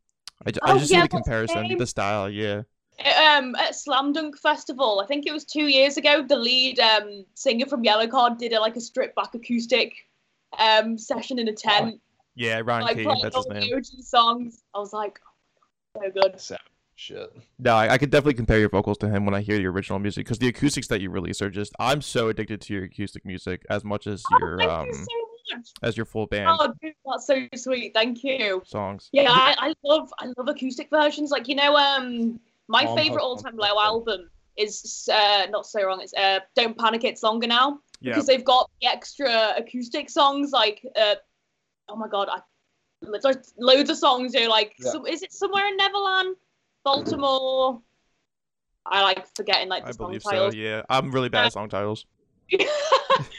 i, 0.46 0.52
ju- 0.52 0.60
I 0.64 0.72
Oh, 0.72 0.78
just 0.78 0.92
yeah, 0.92 1.02
see 1.02 1.08
the 1.08 1.10
comparison 1.10 1.68
name? 1.70 1.78
the 1.78 1.88
style 1.88 2.30
yeah 2.30 2.64
Um, 3.00 3.56
at 3.56 3.76
Slam 3.76 4.14
Dunk 4.14 4.38
Festival, 4.40 5.02
I 5.04 5.06
think 5.08 5.26
it 5.28 5.34
was 5.34 5.44
two 5.44 5.68
years 5.68 5.98
ago. 5.98 6.24
The 6.26 6.38
lead 6.38 6.80
um 6.80 7.26
singer 7.34 7.66
from 7.66 7.84
Yellowcard 7.84 8.38
did 8.38 8.54
a, 8.54 8.60
like 8.60 8.76
a 8.78 8.82
stripped 8.82 9.16
back 9.16 9.34
acoustic 9.36 9.94
um 10.58 10.98
session 10.98 11.38
in 11.40 11.48
a 11.50 11.54
tent, 11.54 12.00
yeah 12.36 12.62
ryan 12.64 12.84
like 12.86 12.96
Key, 12.96 13.04
playing 13.04 13.22
that's 13.22 13.36
all 13.36 13.44
his 13.44 13.48
the 13.48 13.60
name 13.66 13.74
OG 13.76 13.86
songs. 14.02 14.64
I 14.74 14.80
was 14.80 14.94
like, 14.94 15.20
oh, 15.98 16.02
so 16.06 16.12
good. 16.12 16.42
shit 16.96 17.30
No, 17.60 17.76
I, 17.76 17.94
I 17.94 17.98
could 17.98 18.10
definitely 18.10 18.36
compare 18.36 18.60
your 18.60 18.70
vocals 18.70 18.98
to 19.00 19.10
him 19.10 19.26
when 19.26 19.36
I 19.36 19.42
hear 19.42 19.58
the 19.58 19.66
original 19.68 20.00
music 20.00 20.26
because 20.26 20.40
the 20.40 20.48
acoustics 20.48 20.88
that 20.88 21.02
you 21.02 21.10
release 21.10 21.42
are 21.42 21.50
just. 21.50 21.74
I'm 21.80 22.02
so 22.02 22.30
addicted 22.30 22.62
to 22.62 22.74
your 22.74 22.86
acoustic 22.86 23.26
music 23.26 23.64
as 23.70 23.84
much 23.84 24.08
as 24.08 24.32
Oh, 24.32 24.38
your 24.40 24.60
thank 24.60 24.72
um 24.72 24.88
you 24.88 24.94
so 24.94 25.00
much. 25.00 25.25
As 25.84 25.96
your 25.98 26.06
full 26.06 26.28
band 26.28 26.58
Oh, 26.60 26.74
dude, 26.82 26.94
that's 27.06 27.28
so 27.28 27.48
sweet. 27.56 27.94
Thank 27.94 28.24
you. 28.24 28.62
songs. 28.66 29.10
Yeah, 29.12 29.30
I, 29.32 29.56
I 29.60 29.74
love 29.84 30.12
I 30.20 30.28
love 30.38 30.48
acoustic 30.48 30.90
versions. 30.90 31.32
Like 31.32 31.48
you 31.48 31.56
know, 31.56 31.76
um, 31.76 32.40
my 32.68 32.86
Um, 32.86 32.96
favorite 32.96 33.22
all 33.24 33.38
time 33.38 33.56
low 33.58 33.80
album 33.80 34.30
is 34.58 35.08
uh 35.12 35.48
not 35.50 35.66
so 35.66 35.86
wrong. 35.86 36.02
It's 36.02 36.14
uh 36.14 36.40
Don't 36.56 36.78
Panic, 36.78 37.04
It's 37.04 37.24
Longer 37.24 37.48
Now 37.48 37.80
Yeah, 38.02 38.14
because 38.14 38.26
they've 38.28 38.44
got 38.46 38.70
the 38.82 38.88
extra 38.88 39.54
acoustic 39.58 40.10
songs. 40.10 40.52
Like 40.52 40.86
uh, 40.96 41.16
oh 41.90 41.96
my 41.96 42.08
god, 42.08 42.30
I 42.32 42.40
there's 43.22 43.54
loads 43.58 43.90
of 43.90 43.98
songs. 43.98 44.34
You 44.34 44.42
know, 44.42 44.50
like 44.50 44.76
Yeah. 44.80 44.92
some, 44.92 45.06
is 45.06 45.22
it 45.22 45.34
somewhere 45.34 45.68
in 45.68 45.78
Neverland, 45.78 46.36
Baltimore? 46.84 47.82
I 48.86 49.02
like 49.02 49.26
forgetting 49.36 49.68
like 49.68 49.84
the 49.84 49.90
I 49.90 49.92
song 49.94 50.08
believe 50.08 50.24
so. 50.24 50.30
titles. 50.30 50.56
Yeah, 50.56 50.84
I'm 50.90 51.12
really 51.12 51.30
bad 51.30 51.46
at 51.48 51.54
song 51.54 51.70
titles. 51.70 52.06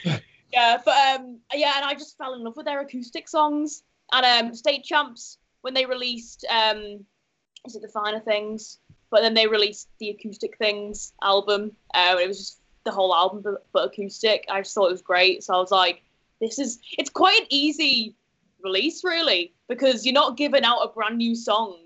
yeah, 0.53 0.79
but 0.85 1.21
um, 1.21 1.39
yeah, 1.55 1.73
and 1.77 1.85
I 1.85 1.95
just 1.95 2.17
fell 2.17 2.35
in 2.35 2.45
love 2.45 2.57
with 2.57 2.67
their 2.67 2.81
acoustic 2.81 3.29
songs. 3.29 3.83
And 4.13 4.25
um, 4.25 4.55
State 4.55 4.85
Champs 4.85 5.39
when 5.63 5.75
they 5.75 5.85
released 5.85 6.47
um, 6.49 7.05
is 7.67 7.75
it 7.75 7.83
the 7.83 7.89
Finer 7.89 8.21
Things? 8.21 8.79
But 9.11 9.21
then 9.21 9.35
they 9.35 9.47
released 9.47 9.89
the 9.99 10.11
Acoustic 10.11 10.57
Things 10.59 11.13
album. 11.23 11.73
Um, 11.95 12.19
it 12.19 12.29
was 12.29 12.39
just 12.39 12.61
the 12.85 12.91
whole 12.91 13.15
album, 13.15 13.41
but, 13.43 13.67
but 13.73 13.87
acoustic. 13.87 14.45
I 14.51 14.61
just 14.61 14.75
thought 14.75 14.89
it 14.89 14.93
was 14.93 15.03
great. 15.03 15.45
So 15.45 15.55
I 15.55 15.59
was 15.59 15.71
like, 15.71 16.03
this 16.41 16.59
is 16.59 16.81
it's 16.99 17.11
quite 17.11 17.41
an 17.41 17.47
easy 17.51 18.15
release, 18.63 19.05
really, 19.05 19.53
because 19.69 20.05
you're 20.05 20.13
not 20.13 20.37
giving 20.37 20.65
out 20.65 20.81
a 20.81 20.89
brand 20.89 21.19
new 21.19 21.35
song. 21.35 21.79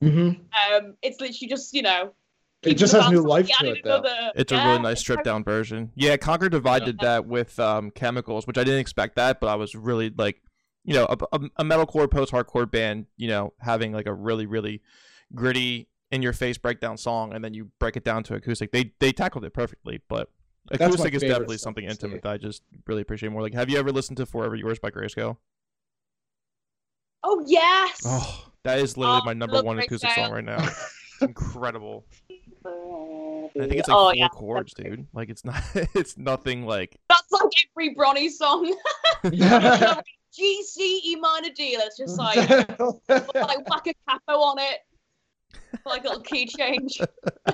hmm 0.00 0.30
Um, 0.72 0.94
it's 1.02 1.20
literally 1.20 1.48
just 1.48 1.72
you 1.74 1.82
know. 1.82 2.12
It 2.62 2.74
just 2.74 2.92
has 2.92 3.10
new 3.10 3.22
life 3.22 3.48
to 3.48 3.70
it 3.70 3.82
though 3.84 4.02
It's 4.34 4.52
a 4.52 4.56
really 4.56 4.78
nice 4.80 5.00
stripped 5.00 5.24
down 5.24 5.44
version. 5.44 5.92
Yeah, 5.94 6.16
Conquer 6.16 6.48
Divide 6.48 6.84
did 6.84 6.98
that 7.00 7.26
with 7.26 7.58
um, 7.58 7.90
Chemicals, 7.90 8.46
which 8.46 8.58
I 8.58 8.64
didn't 8.64 8.80
expect 8.80 9.16
that, 9.16 9.40
but 9.40 9.48
I 9.48 9.54
was 9.54 9.74
really 9.74 10.10
like, 10.10 10.42
you 10.84 10.94
know, 10.94 11.06
a, 11.06 11.16
a, 11.32 11.40
a 11.56 11.64
metalcore 11.64 12.10
post 12.10 12.32
hardcore 12.32 12.70
band, 12.70 13.06
you 13.16 13.28
know, 13.28 13.52
having 13.60 13.92
like 13.92 14.06
a 14.06 14.14
really 14.14 14.46
really 14.46 14.82
gritty 15.34 15.88
in 16.10 16.22
your 16.22 16.32
face 16.32 16.58
breakdown 16.58 16.96
song, 16.96 17.32
and 17.34 17.44
then 17.44 17.54
you 17.54 17.70
break 17.78 17.96
it 17.96 18.04
down 18.04 18.22
to 18.24 18.34
acoustic. 18.34 18.72
They 18.72 18.92
they 18.98 19.12
tackled 19.12 19.44
it 19.44 19.54
perfectly, 19.54 20.00
but 20.08 20.30
acoustic 20.70 21.14
is 21.14 21.22
definitely 21.22 21.58
something 21.58 21.84
intimate 21.84 22.22
that 22.22 22.30
I 22.32 22.36
just 22.36 22.62
really 22.86 23.02
appreciate 23.02 23.30
more. 23.30 23.42
Like, 23.42 23.54
have 23.54 23.70
you 23.70 23.78
ever 23.78 23.92
listened 23.92 24.16
to 24.18 24.26
Forever 24.26 24.56
Yours 24.56 24.78
by 24.78 24.90
Grayscale? 24.90 25.36
Oh 27.22 27.42
yes. 27.46 28.00
Oh, 28.06 28.50
that 28.64 28.78
is 28.78 28.96
literally 28.96 29.20
Oh, 29.22 29.26
my 29.26 29.34
number 29.34 29.62
one 29.62 29.78
acoustic 29.78 30.10
Grayscale. 30.10 30.14
song 30.14 30.32
right 30.32 30.44
now. 30.44 30.68
Incredible. 31.20 32.06
And 32.64 33.50
I 33.64 33.66
think 33.66 33.80
it's 33.80 33.88
like 33.88 33.96
oh 33.96 34.04
four 34.04 34.14
yeah. 34.14 34.28
chords, 34.28 34.74
dude. 34.74 35.06
Like 35.12 35.28
it's 35.28 35.44
not, 35.44 35.62
it's 35.94 36.16
nothing 36.16 36.66
like. 36.66 36.96
That's 37.08 37.30
like 37.32 37.50
every 37.76 37.94
Bronnie 37.94 38.30
song. 38.30 38.74
Yeah. 39.32 40.00
G 40.32 40.62
C 40.62 41.02
E 41.04 41.16
minor 41.16 41.50
D. 41.54 41.76
Let's 41.76 41.98
just 41.98 42.16
like 42.18 42.48
like 42.48 43.68
whack 43.68 43.86
a 43.86 43.94
capo 44.08 44.40
on 44.40 44.58
it. 44.58 44.78
Like 45.84 46.04
a 46.04 46.08
little 46.08 46.22
key 46.22 46.46
change. 46.46 47.00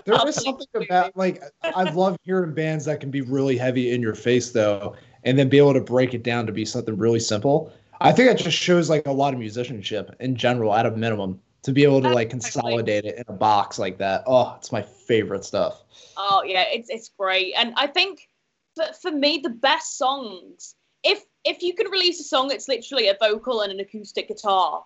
there 0.04 0.28
is 0.28 0.36
something 0.36 0.66
about 0.74 1.16
like 1.16 1.42
I 1.64 1.90
love 1.90 2.16
hearing 2.22 2.54
bands 2.54 2.84
that 2.84 3.00
can 3.00 3.10
be 3.10 3.22
really 3.22 3.56
heavy 3.56 3.92
in 3.92 4.00
your 4.00 4.14
face 4.14 4.50
though, 4.50 4.94
and 5.24 5.38
then 5.38 5.48
be 5.48 5.58
able 5.58 5.74
to 5.74 5.80
break 5.80 6.14
it 6.14 6.22
down 6.22 6.46
to 6.46 6.52
be 6.52 6.64
something 6.64 6.96
really 6.96 7.20
simple. 7.20 7.72
I 8.00 8.12
think 8.12 8.28
that 8.28 8.38
just 8.38 8.56
shows 8.56 8.90
like 8.90 9.06
a 9.06 9.12
lot 9.12 9.32
of 9.32 9.40
musicianship 9.40 10.14
in 10.20 10.36
general 10.36 10.74
at 10.74 10.86
a 10.86 10.90
minimum 10.90 11.40
to 11.66 11.72
be 11.72 11.82
able 11.82 12.00
to 12.00 12.08
like 12.10 12.30
consolidate 12.30 13.04
it 13.04 13.16
in 13.16 13.24
a 13.26 13.32
box 13.32 13.76
like 13.76 13.98
that. 13.98 14.22
Oh, 14.24 14.54
it's 14.56 14.70
my 14.70 14.82
favorite 14.82 15.44
stuff. 15.44 15.82
Oh 16.16 16.44
yeah, 16.46 16.64
it's 16.72 16.88
it's 16.88 17.10
great. 17.18 17.54
And 17.56 17.74
I 17.76 17.88
think 17.88 18.28
for, 18.76 18.84
for 19.02 19.10
me 19.10 19.40
the 19.42 19.50
best 19.50 19.98
songs, 19.98 20.76
if 21.02 21.24
if 21.44 21.64
you 21.64 21.74
can 21.74 21.90
release 21.90 22.20
a 22.20 22.22
song 22.22 22.46
that's 22.46 22.68
literally 22.68 23.08
a 23.08 23.16
vocal 23.18 23.62
and 23.62 23.72
an 23.72 23.80
acoustic 23.80 24.28
guitar 24.28 24.84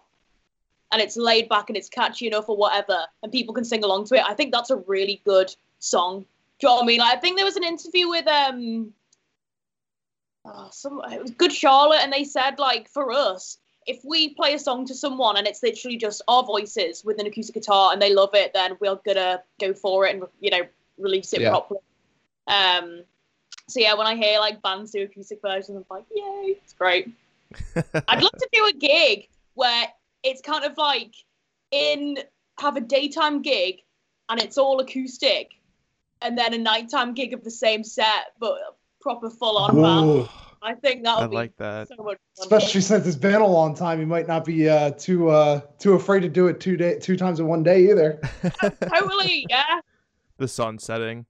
and 0.91 1.03
it's 1.03 1.19
laid 1.19 1.51
back 1.51 1.69
and 1.69 1.77
it's 1.77 1.91
catchy 1.91 2.29
enough 2.29 2.49
or 2.49 2.57
whatever, 2.57 3.05
and 3.23 3.31
people 3.31 3.53
can 3.53 3.65
sing 3.65 3.85
along 3.85 4.07
to 4.07 4.15
it, 4.15 4.25
I 4.27 4.33
think 4.33 4.51
that's 4.51 4.71
a 4.71 4.77
really 4.77 5.21
good 5.27 5.55
song. 5.81 6.21
Do 6.61 6.67
you 6.67 6.69
know 6.69 6.77
what 6.77 6.85
I 6.85 6.87
mean? 6.87 7.01
Like, 7.01 7.15
I 7.15 7.21
think 7.21 7.37
there 7.37 7.45
was 7.45 7.57
an 7.57 7.65
interview 7.65 8.09
with 8.09 8.27
um 8.27 8.95
oh, 10.47 10.69
some 10.73 11.03
it 11.13 11.21
was 11.21 11.33
Good 11.33 11.53
Charlotte, 11.53 12.01
and 12.01 12.11
they 12.11 12.25
said 12.25 12.59
like 12.59 12.89
for 12.89 13.13
us, 13.13 13.59
if 13.91 14.05
we 14.05 14.33
play 14.35 14.55
a 14.55 14.59
song 14.59 14.87
to 14.87 14.95
someone 14.95 15.37
and 15.37 15.49
it's 15.49 15.63
literally 15.65 15.97
just 15.97 16.23
our 16.29 16.45
voices 16.45 17.05
with 17.05 17.19
an 17.19 17.27
acoustic 17.27 17.55
guitar 17.55 17.93
and 17.93 18.01
they 18.01 18.15
love 18.15 18.31
it, 18.35 18.53
then 18.55 18.77
we're 18.81 18.95
gonna 19.05 19.43
go 19.61 19.75
for 19.75 20.07
it 20.07 20.15
and 20.15 20.25
you 20.39 20.51
know 20.51 20.63
release 20.97 21.33
it 21.33 21.41
Yeah. 21.41 21.51
properly. 21.51 21.81
Um, 22.47 23.03
so 23.69 23.81
yeah, 23.81 23.95
when 23.95 24.07
I 24.07 24.15
hear 24.15 24.39
like 24.39 24.63
bands 24.63 24.93
do 24.93 25.03
acoustic 25.03 25.41
versions, 25.43 25.77
I'm 25.77 25.85
like, 25.91 26.05
yay, 26.15 26.57
it's 26.63 26.73
great. 26.73 27.11
I'd 28.09 28.23
love 28.23 28.33
to 28.33 28.49
do 28.53 28.67
a 28.67 28.73
gig 28.73 29.29
where 29.55 29.89
it's 30.23 30.41
kind 30.41 30.65
of 30.65 30.77
like 30.79 31.13
in 31.73 32.19
have 32.61 32.77
a 32.77 32.81
daytime 32.81 33.43
gig 33.43 33.81
and 34.29 34.41
it's 34.41 34.57
all 34.57 34.79
acoustic, 34.79 35.51
and 36.23 36.39
then 36.39 36.55
a 36.55 36.59
nighttime 36.59 37.15
gig 37.15 37.33
of 37.33 37.43
the 37.43 37.51
same 37.51 37.83
set 37.83 38.35
but 38.39 38.57
proper 39.01 39.31
full 39.31 39.57
on 39.59 39.83
band. 39.83 40.29
Ooh. 40.63 40.67
I 40.69 40.75
think 40.75 41.05
that 41.05 41.19
I 41.19 41.21
would 41.23 41.31
be 41.31 41.37
like 41.37 41.57
that. 41.57 41.89
so 41.89 41.97
much 41.97 42.19
fun. 42.37 42.43
Especially 42.47 42.81
since 42.81 43.07
it's 43.07 43.17
been 43.17 43.41
a 43.41 43.47
long 43.47 43.75
time, 43.75 44.01
you 44.01 44.07
might 44.07 44.29
not 44.29 44.45
be 44.45 44.69
uh, 44.69 44.91
too 44.93 45.29
uh, 45.31 45.61
too 45.79 45.95
afraid 45.95 46.21
to 46.21 46.29
do 46.29 46.49
it 46.49 46.61
two 46.61 46.77
day 46.77 46.99
two 46.99 47.17
times 47.17 47.41
in 47.41 47.47
one 47.47 47.63
day 47.63 47.91
either. 47.91 48.21
totally, 48.93 49.47
yeah. 49.49 49.81
the 50.37 50.49
sun 50.49 50.79
setting. 50.79 51.27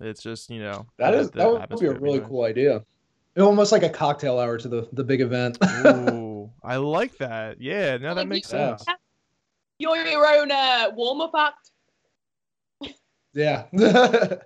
It's 0.00 0.22
just 0.22 0.50
you 0.50 0.60
know 0.60 0.86
That 0.98 1.12
the- 1.12 1.18
is 1.18 1.30
the 1.30 1.58
that 1.58 1.70
would 1.70 1.80
be 1.80 1.86
a 1.86 1.92
really 1.94 2.20
cool 2.20 2.42
idea. 2.44 2.84
Almost 3.38 3.70
like 3.70 3.82
a 3.82 3.90
cocktail 3.90 4.38
hour 4.38 4.56
to 4.58 4.68
the 4.68 4.88
the 4.92 5.04
big 5.04 5.20
event. 5.20 5.58
Ooh, 5.86 6.50
I 6.62 6.76
like 6.76 7.16
that. 7.18 7.60
Yeah, 7.60 7.96
no, 7.98 8.08
that 8.14 8.16
Like, 8.22 8.28
makes 8.28 8.52
yeah. 8.52 8.76
sense. 8.76 8.84
You're 9.78 9.96
your 10.06 10.26
own 10.26 10.50
uh, 10.50 10.90
warm 10.94 11.20
up 11.20 11.32
act. 11.36 11.70
yeah. 13.34 13.64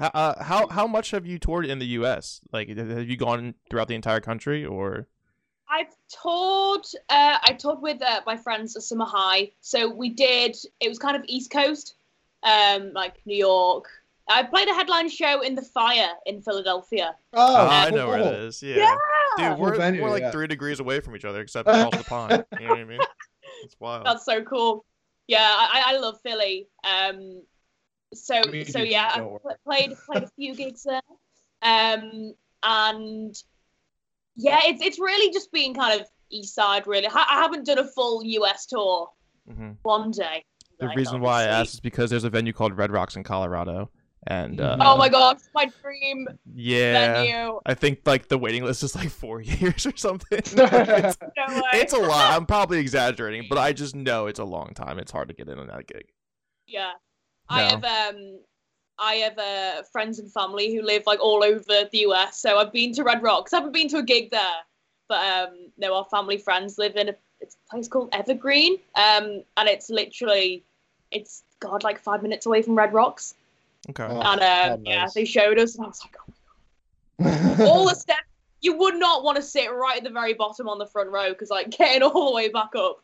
How, 0.00 0.10
uh, 0.14 0.42
how 0.42 0.66
how 0.68 0.86
much 0.86 1.10
have 1.10 1.26
you 1.26 1.38
toured 1.38 1.66
in 1.66 1.78
the 1.78 1.86
U.S.? 1.86 2.40
Like, 2.52 2.68
have 2.76 3.08
you 3.08 3.16
gone 3.16 3.54
throughout 3.68 3.86
the 3.86 3.94
entire 3.94 4.20
country, 4.20 4.64
or 4.64 5.06
I've 5.68 5.94
toured. 6.08 6.86
Uh, 7.10 7.38
I 7.42 7.52
toured 7.58 7.82
with 7.82 8.00
uh, 8.02 8.22
my 8.26 8.36
friends 8.36 8.74
at 8.76 8.82
Summer 8.82 9.04
High. 9.04 9.52
So 9.60 9.88
we 9.88 10.08
did. 10.08 10.56
It 10.80 10.88
was 10.88 10.98
kind 10.98 11.16
of 11.16 11.22
East 11.26 11.50
Coast, 11.50 11.94
um, 12.42 12.92
like 12.94 13.20
New 13.26 13.36
York. 13.36 13.84
I 14.28 14.42
played 14.44 14.68
a 14.68 14.74
headline 14.74 15.08
show 15.10 15.42
in 15.42 15.54
the 15.54 15.62
Fire 15.62 16.10
in 16.24 16.40
Philadelphia. 16.40 17.14
oh, 17.34 17.56
Oh, 17.56 17.68
I 17.68 17.90
know 17.90 18.08
where 18.08 18.18
cool. 18.22 18.28
it 18.28 18.34
is. 18.44 18.62
Yeah, 18.62 18.76
Yeah. 19.38 19.50
dude, 19.50 19.58
we're, 19.58 19.76
venue, 19.76 20.02
we're 20.02 20.10
like 20.10 20.22
yeah. 20.22 20.30
three 20.30 20.46
degrees 20.46 20.80
away 20.80 21.00
from 21.00 21.14
each 21.16 21.24
other, 21.24 21.40
except 21.40 21.68
across 21.68 21.96
the 21.96 22.04
pond. 22.04 22.44
You 22.58 22.66
know 22.66 22.72
what 22.74 22.80
I 22.80 22.84
mean? 22.84 23.00
It's 23.64 23.76
wild. 23.78 24.06
That's 24.06 24.24
so 24.24 24.42
cool. 24.42 24.86
Yeah, 25.26 25.44
I, 25.46 25.82
I 25.88 25.98
love 25.98 26.18
Philly. 26.22 26.68
Um, 26.82 27.42
so 28.14 28.40
Me 28.50 28.64
so 28.64 28.80
yeah, 28.80 29.10
I 29.14 29.18
don't 29.18 29.30
worry. 29.30 29.40
pl- 29.40 29.56
played 29.64 29.92
played 30.06 30.22
a 30.24 30.28
few 30.36 30.54
gigs 30.54 30.82
there. 30.84 31.00
Um, 31.62 32.34
and 32.62 33.34
yeah, 34.36 34.60
it's 34.64 34.82
it's 34.82 34.98
really 34.98 35.32
just 35.32 35.52
been 35.52 35.74
kind 35.74 36.00
of 36.00 36.06
East 36.30 36.54
Side. 36.54 36.86
Really, 36.86 37.06
I, 37.06 37.12
I 37.30 37.42
haven't 37.42 37.66
done 37.66 37.78
a 37.78 37.86
full 37.86 38.22
US 38.24 38.66
tour. 38.66 39.08
hmm 39.48 39.72
One 39.82 40.10
day. 40.10 40.44
The 40.78 40.86
like, 40.86 40.96
reason 40.96 41.20
why 41.20 41.42
I 41.42 41.46
asked 41.46 41.74
is 41.74 41.80
because 41.80 42.08
there's 42.08 42.24
a 42.24 42.30
venue 42.30 42.54
called 42.54 42.76
Red 42.76 42.90
Rocks 42.90 43.14
in 43.14 43.22
Colorado, 43.22 43.90
and 44.26 44.58
uh, 44.62 44.78
Oh 44.80 44.96
my 44.96 45.10
god, 45.10 45.36
my 45.54 45.70
dream 45.82 46.26
yeah, 46.54 47.12
venue. 47.22 47.60
I 47.66 47.74
think 47.74 48.00
like 48.06 48.28
the 48.28 48.38
waiting 48.38 48.64
list 48.64 48.82
is 48.82 48.94
like 48.96 49.10
four 49.10 49.40
years 49.42 49.84
or 49.84 49.94
something. 49.96 50.38
it's, 50.38 50.54
No 50.56 50.64
way. 50.66 51.62
it's 51.74 51.92
a 51.92 51.98
lot. 51.98 52.32
I'm 52.34 52.46
probably 52.46 52.78
exaggerating, 52.78 53.46
but 53.50 53.58
I 53.58 53.74
just 53.74 53.94
know 53.94 54.26
it's 54.26 54.38
a 54.38 54.44
long 54.44 54.72
time. 54.74 54.98
It's 54.98 55.12
hard 55.12 55.28
to 55.28 55.34
get 55.34 55.48
in 55.50 55.58
on 55.58 55.66
that 55.66 55.86
gig. 55.86 56.06
Yeah. 56.66 56.92
I 57.50 57.62
have 57.62 57.84
um 57.84 58.38
I 58.98 59.14
have 59.14 59.38
uh, 59.38 59.82
friends 59.90 60.18
and 60.18 60.30
family 60.30 60.74
who 60.74 60.82
live 60.82 61.04
like 61.06 61.20
all 61.20 61.42
over 61.42 61.64
the 61.64 61.98
US. 62.06 62.40
So 62.40 62.58
I've 62.58 62.72
been 62.72 62.92
to 62.94 63.02
Red 63.02 63.22
Rocks. 63.22 63.52
I 63.52 63.56
haven't 63.56 63.72
been 63.72 63.88
to 63.88 63.98
a 63.98 64.02
gig 64.02 64.30
there, 64.30 64.60
but 65.08 65.24
um 65.26 65.56
no, 65.78 65.94
our 65.94 66.04
family 66.04 66.38
friends 66.38 66.78
live 66.78 66.96
in 66.96 67.08
a, 67.08 67.14
it's 67.40 67.56
a 67.66 67.70
place 67.70 67.88
called 67.88 68.10
Evergreen. 68.12 68.76
Um 68.94 69.42
and 69.56 69.68
it's 69.68 69.90
literally 69.90 70.64
it's 71.10 71.42
god 71.58 71.82
like 71.82 71.98
5 71.98 72.22
minutes 72.22 72.46
away 72.46 72.62
from 72.62 72.76
Red 72.76 72.92
Rocks. 72.92 73.34
Okay. 73.90 74.04
Oh, 74.04 74.20
and 74.20 74.40
um 74.40 74.84
yeah, 74.84 75.02
nice. 75.02 75.14
they 75.14 75.24
showed 75.24 75.58
us 75.58 75.74
and 75.74 75.84
I 75.84 75.88
was 75.88 76.00
like 76.04 76.16
oh, 77.58 77.66
all 77.68 77.88
the 77.88 77.94
steps 77.94 78.20
you 78.62 78.76
would 78.76 78.96
not 78.96 79.24
want 79.24 79.36
to 79.36 79.42
sit 79.42 79.72
right 79.72 79.96
at 79.96 80.04
the 80.04 80.10
very 80.10 80.34
bottom 80.34 80.68
on 80.68 80.78
the 80.78 80.86
front 80.86 81.10
row 81.10 81.30
because 81.30 81.50
like 81.50 81.70
getting 81.70 82.02
all 82.02 82.30
the 82.30 82.36
way 82.36 82.48
back 82.48 82.74
up. 82.76 82.98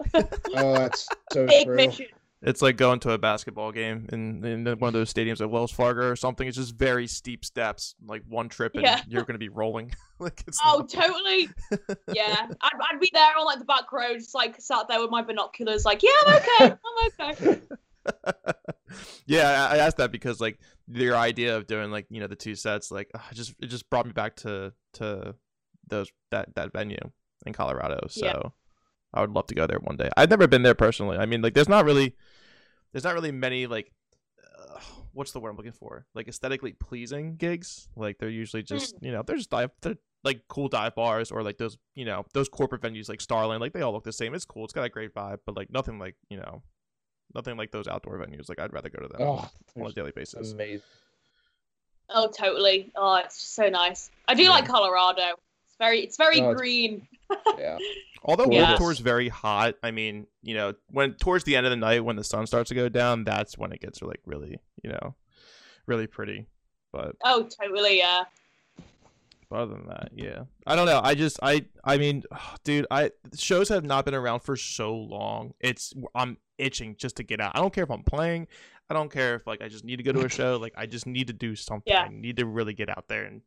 oh, 0.55 0.75
that's 0.75 1.09
so 1.33 1.47
Big 1.47 1.65
true. 1.65 1.77
mission. 1.77 2.07
It's 2.47 2.63
like 2.63 2.77
going 2.77 3.01
to 3.01 3.11
a 3.11 3.19
basketball 3.19 3.73
game 3.73 4.07
in, 4.13 4.45
in 4.45 4.65
one 4.79 4.87
of 4.89 4.93
those 4.95 5.13
stadiums 5.13 5.41
at 5.41 5.51
Wells 5.51 5.73
Fargo 5.73 6.09
or 6.09 6.15
something. 6.15 6.47
It's 6.47 6.57
just 6.57 6.77
very 6.77 7.09
steep 7.09 7.45
steps, 7.45 7.97
like 8.07 8.23
one 8.29 8.49
trip, 8.49 8.75
and 8.75 8.85
Yeah. 8.85 9.03
you're 9.09 9.25
gonna 9.25 9.39
be 9.41 9.49
rolling. 9.49 9.93
like 10.21 10.45
it's 10.47 10.61
Oh, 10.65 10.79
nuts. 10.79 10.95
totally. 10.95 11.49
Yeah, 12.15 12.47
I'd, 12.63 12.73
I'd 12.93 13.01
be 13.01 13.11
there 13.13 13.37
on 13.37 13.45
like 13.47 13.59
the 13.59 13.65
back 13.65 13.91
row, 13.93 14.15
just 14.15 14.35
like 14.35 14.61
sat 14.61 14.87
there 14.89 15.01
with 15.01 15.11
my 15.11 15.23
binoculars, 15.23 15.85
like, 15.85 16.03
yeah, 16.05 16.11
I'm 16.27 16.37
okay, 16.37 16.77
I'm 17.21 17.27
okay. 17.43 17.61
yeah, 19.27 19.69
I 19.71 19.75
I 19.75 19.79
asked 19.79 19.97
that 19.97 20.13
because 20.13 20.41
like 20.41 20.59
your 20.89 21.17
idea 21.17 21.57
of 21.57 21.67
doing 21.67 21.91
like 21.91 22.07
you 22.11 22.21
know 22.21 22.27
the 22.29 22.37
two 22.37 22.55
sets, 22.55 22.91
like 22.93 23.11
uh, 23.15 23.19
just 23.33 23.55
it 23.61 23.67
just 23.67 23.91
brought 23.91 24.07
me 24.07 24.13
back 24.13 24.37
to 24.37 24.73
to 24.95 25.35
those 25.89 26.11
that 26.31 26.55
that 26.55 26.73
venue 26.73 27.11
in 27.45 27.53
Colorado. 27.53 28.07
So 28.09 28.25
Yeah. 28.27 28.49
I 29.15 29.21
would 29.23 29.31
love 29.31 29.47
to 29.47 29.55
go 29.55 29.67
there 29.67 29.79
one 29.79 29.97
day. 29.97 30.11
I've 30.17 30.31
never 30.31 30.47
been 30.47 30.63
there 30.63 30.75
personally. 30.75 31.17
I 31.17 31.27
mean, 31.27 31.41
like 31.43 31.55
there's 31.55 31.69
not 31.69 31.85
really 31.85 32.15
there's 32.92 33.05
not 33.05 33.14
really 33.14 33.33
many 33.33 33.66
like 33.66 33.92
uh, 34.59 34.81
what's 35.12 35.33
the 35.33 35.40
word 35.40 35.51
I'm 35.51 35.57
looking 35.57 35.72
for? 35.72 36.07
Like 36.14 36.29
aesthetically 36.29 36.72
pleasing 36.72 37.37
gigs. 37.37 37.88
Like 37.96 38.18
they're 38.18 38.29
usually 38.29 38.62
just 38.62 38.94
you 39.01 39.12
know 39.12 39.22
they're 39.22 39.37
just 39.37 39.51
dive 39.51 39.70
they're 39.83 39.96
like 40.25 40.42
cool 40.49 40.68
dive 40.68 40.94
bars 40.94 41.31
or 41.31 41.42
like 41.42 41.59
those 41.59 41.77
you 41.94 42.05
know 42.05 42.25
those 42.33 42.49
corporate 42.49 42.83
venues 42.83 43.09
like 43.09 43.20
Starland. 43.20 43.61
Like 43.61 43.72
they 43.72 43.83
all 43.83 43.92
look 43.92 44.05
the 44.05 44.12
same. 44.12 44.35
It's 44.35 44.44
cool. 44.44 44.64
It's 44.64 44.72
got 44.72 44.85
a 44.85 44.88
great 44.88 45.14
vibe, 45.14 45.38
but 45.46 45.57
like 45.57 45.70
nothing 45.70 45.99
like 45.99 46.16
you 46.29 46.37
know 46.38 46.62
nothing 47.35 47.57
like 47.57 47.70
those 47.70 47.87
outdoor 47.88 48.18
venues. 48.18 48.49
Like 48.49 48.61
I'd 48.61 48.72
rather 48.72 48.88
go 48.88 49.03
to 49.03 49.09
them 49.09 49.20
Oh, 49.20 49.49
on 49.81 49.90
a 49.90 49.92
daily 49.92 50.12
basis. 50.12 50.53
amazing. 50.53 50.83
Oh, 52.09 52.29
totally. 52.31 52.92
Oh, 52.94 53.16
it's 53.16 53.40
just 53.40 53.55
so 53.55 53.68
nice. 53.68 54.11
I 54.29 54.35
do 54.35 54.49
like 54.49 54.66
Colorado. 54.66 55.22
It's 55.66 55.77
very, 55.79 56.01
it's 56.01 56.16
very 56.16 56.40
Oh, 56.40 56.51
it's- 56.51 56.57
green. 56.57 57.07
Yeah. 57.59 57.79
Although 58.25 58.51
Yeah. 58.51 58.69
Warped 58.69 58.79
Tour 58.79 58.93
is 58.93 58.99
very 58.99 59.29
hot, 59.29 59.75
I 59.83 59.91
mean, 59.91 60.27
you 60.43 60.55
know, 60.55 60.75
when 60.91 61.15
towards 61.15 61.45
the 61.45 61.57
end 61.57 61.67
of 61.67 61.71
the 61.71 61.77
night 61.77 62.05
when 62.05 62.17
the 62.17 62.25
sun 62.25 62.47
starts 62.47 62.69
to 62.69 62.75
go 62.75 62.89
down, 62.89 63.25
that's 63.25 63.57
when 63.57 63.73
it 63.73 63.81
gets 63.81 64.03
like 64.03 64.21
really, 64.27 64.59
you 64.83 64.91
know, 64.91 65.15
really 65.87 66.07
pretty. 66.07 66.47
But 66.93 67.17
Oh, 67.25 67.49
totally. 67.61 67.99
Yeah. 67.99 68.25
other 69.51 69.75
than 69.75 69.87
that, 69.87 70.11
yeah, 70.15 70.45
I 70.67 70.75
don't 70.77 70.87
know. 70.87 71.01
I 71.03 71.15
just, 71.15 71.39
I, 71.43 71.65
I 71.85 71.99
mean, 71.99 72.25
dude, 72.65 72.87
I 72.91 73.11
shows 73.37 73.69
have 73.69 73.85
not 73.85 74.05
been 74.05 74.15
around 74.15 74.41
for 74.41 74.57
so 74.57 74.95
long. 74.95 75.55
It's 75.61 75.95
I'm 76.15 76.37
itching 76.59 76.97
just 76.99 77.17
to 77.17 77.23
get 77.23 77.41
out. 77.41 77.53
I 77.55 77.61
don't 77.61 77.73
care 77.73 77.85
if 77.85 77.91
I'm 77.91 78.03
playing. 78.03 78.49
I 78.89 78.95
don't 78.95 79.11
care 79.11 79.35
if 79.37 79.47
like 79.47 79.62
I 79.62 79.69
just 79.69 79.85
need 79.85 79.97
to 79.97 80.03
go 80.03 80.12
to 80.12 80.25
a 80.25 80.29
show. 80.29 80.57
Like 80.57 80.75
I 80.77 80.87
just 80.87 81.07
need 81.07 81.27
to 81.29 81.33
do 81.33 81.57
something. 81.57 81.93
Yeah. 81.93 82.03
I 82.03 82.09
need 82.09 82.37
to 82.37 82.47
really 82.47 82.75
get 82.75 82.89
out 82.89 83.07
there 83.09 83.25
and 83.25 83.43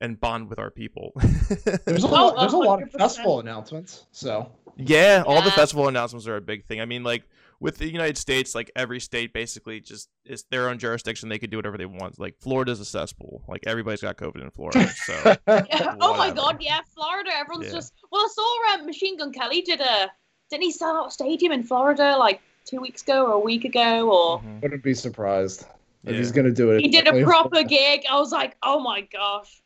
and 0.00 0.18
bond 0.20 0.48
with 0.50 0.58
our 0.58 0.70
people. 0.70 1.12
There's 1.84 2.04
a 2.04 2.08
Oh, 2.08 2.10
lot, 2.10 2.36
there's 2.40 2.52
a 2.52 2.58
lot 2.58 2.82
of 2.82 2.90
festival 2.90 3.40
announcements. 3.40 4.06
So 4.12 4.50
Yeah, 4.76 5.22
all 5.26 5.40
the 5.42 5.50
festival 5.52 5.88
announcements 5.88 6.26
are 6.26 6.36
a 6.36 6.40
big 6.40 6.66
thing. 6.66 6.80
I 6.80 6.84
mean, 6.84 7.04
like 7.04 7.24
with 7.60 7.78
the 7.78 7.90
United 7.90 8.18
States, 8.18 8.54
like 8.54 8.70
every 8.76 9.00
state 9.00 9.32
basically 9.32 9.80
just 9.80 10.08
is 10.24 10.44
their 10.50 10.68
own 10.68 10.78
jurisdiction. 10.78 11.28
They 11.28 11.38
could 11.38 11.50
do 11.50 11.56
whatever 11.56 11.78
they 11.78 11.86
want. 11.86 12.18
Like 12.18 12.34
Florida's 12.40 12.80
a 12.80 12.84
cesspool. 12.84 13.42
Like 13.48 13.62
everybody's 13.66 14.00
got 14.02 14.16
COVID 14.16 14.42
in 14.42 14.50
Florida. 14.50 14.88
So 15.06 15.36
Yeah. 15.48 15.96
Oh 16.00 16.16
my 16.16 16.30
God. 16.30 16.58
Yeah. 16.60 16.80
Florida. 16.94 17.30
Everyone's 17.34 17.66
Yeah. 17.68 17.72
just. 17.74 17.92
Well, 18.10 18.22
I 18.22 18.28
saw 18.34 18.74
um, 18.80 18.86
Machine 18.86 19.16
Gun 19.16 19.32
Kelly 19.32 19.62
did 19.62 19.80
a. 19.80 20.10
Didn't 20.50 20.64
he 20.64 20.72
sell 20.72 20.96
out 20.96 21.06
a 21.08 21.10
stadium 21.10 21.52
in 21.52 21.62
Florida 21.62 22.16
like 22.18 22.40
two 22.66 22.80
weeks 22.80 23.02
ago 23.02 23.26
or 23.26 23.32
a 23.32 23.38
week 23.38 23.64
ago 23.64 24.10
or? 24.10 24.40
Mhm. 24.40 24.62
wouldn't 24.62 24.82
be 24.82 24.92
surprised 24.94 25.66
if 26.04 26.12
Yeah. 26.12 26.18
he's 26.18 26.32
gonna 26.32 26.50
do 26.50 26.72
it. 26.72 26.80
He 26.82 26.88
did 26.88 27.06
a 27.06 27.24
proper 27.24 27.62
gig. 27.62 28.02
I 28.10 28.18
was 28.18 28.32
like, 28.32 28.56
oh 28.62 28.80
my 28.80 29.02
gosh. 29.02 29.62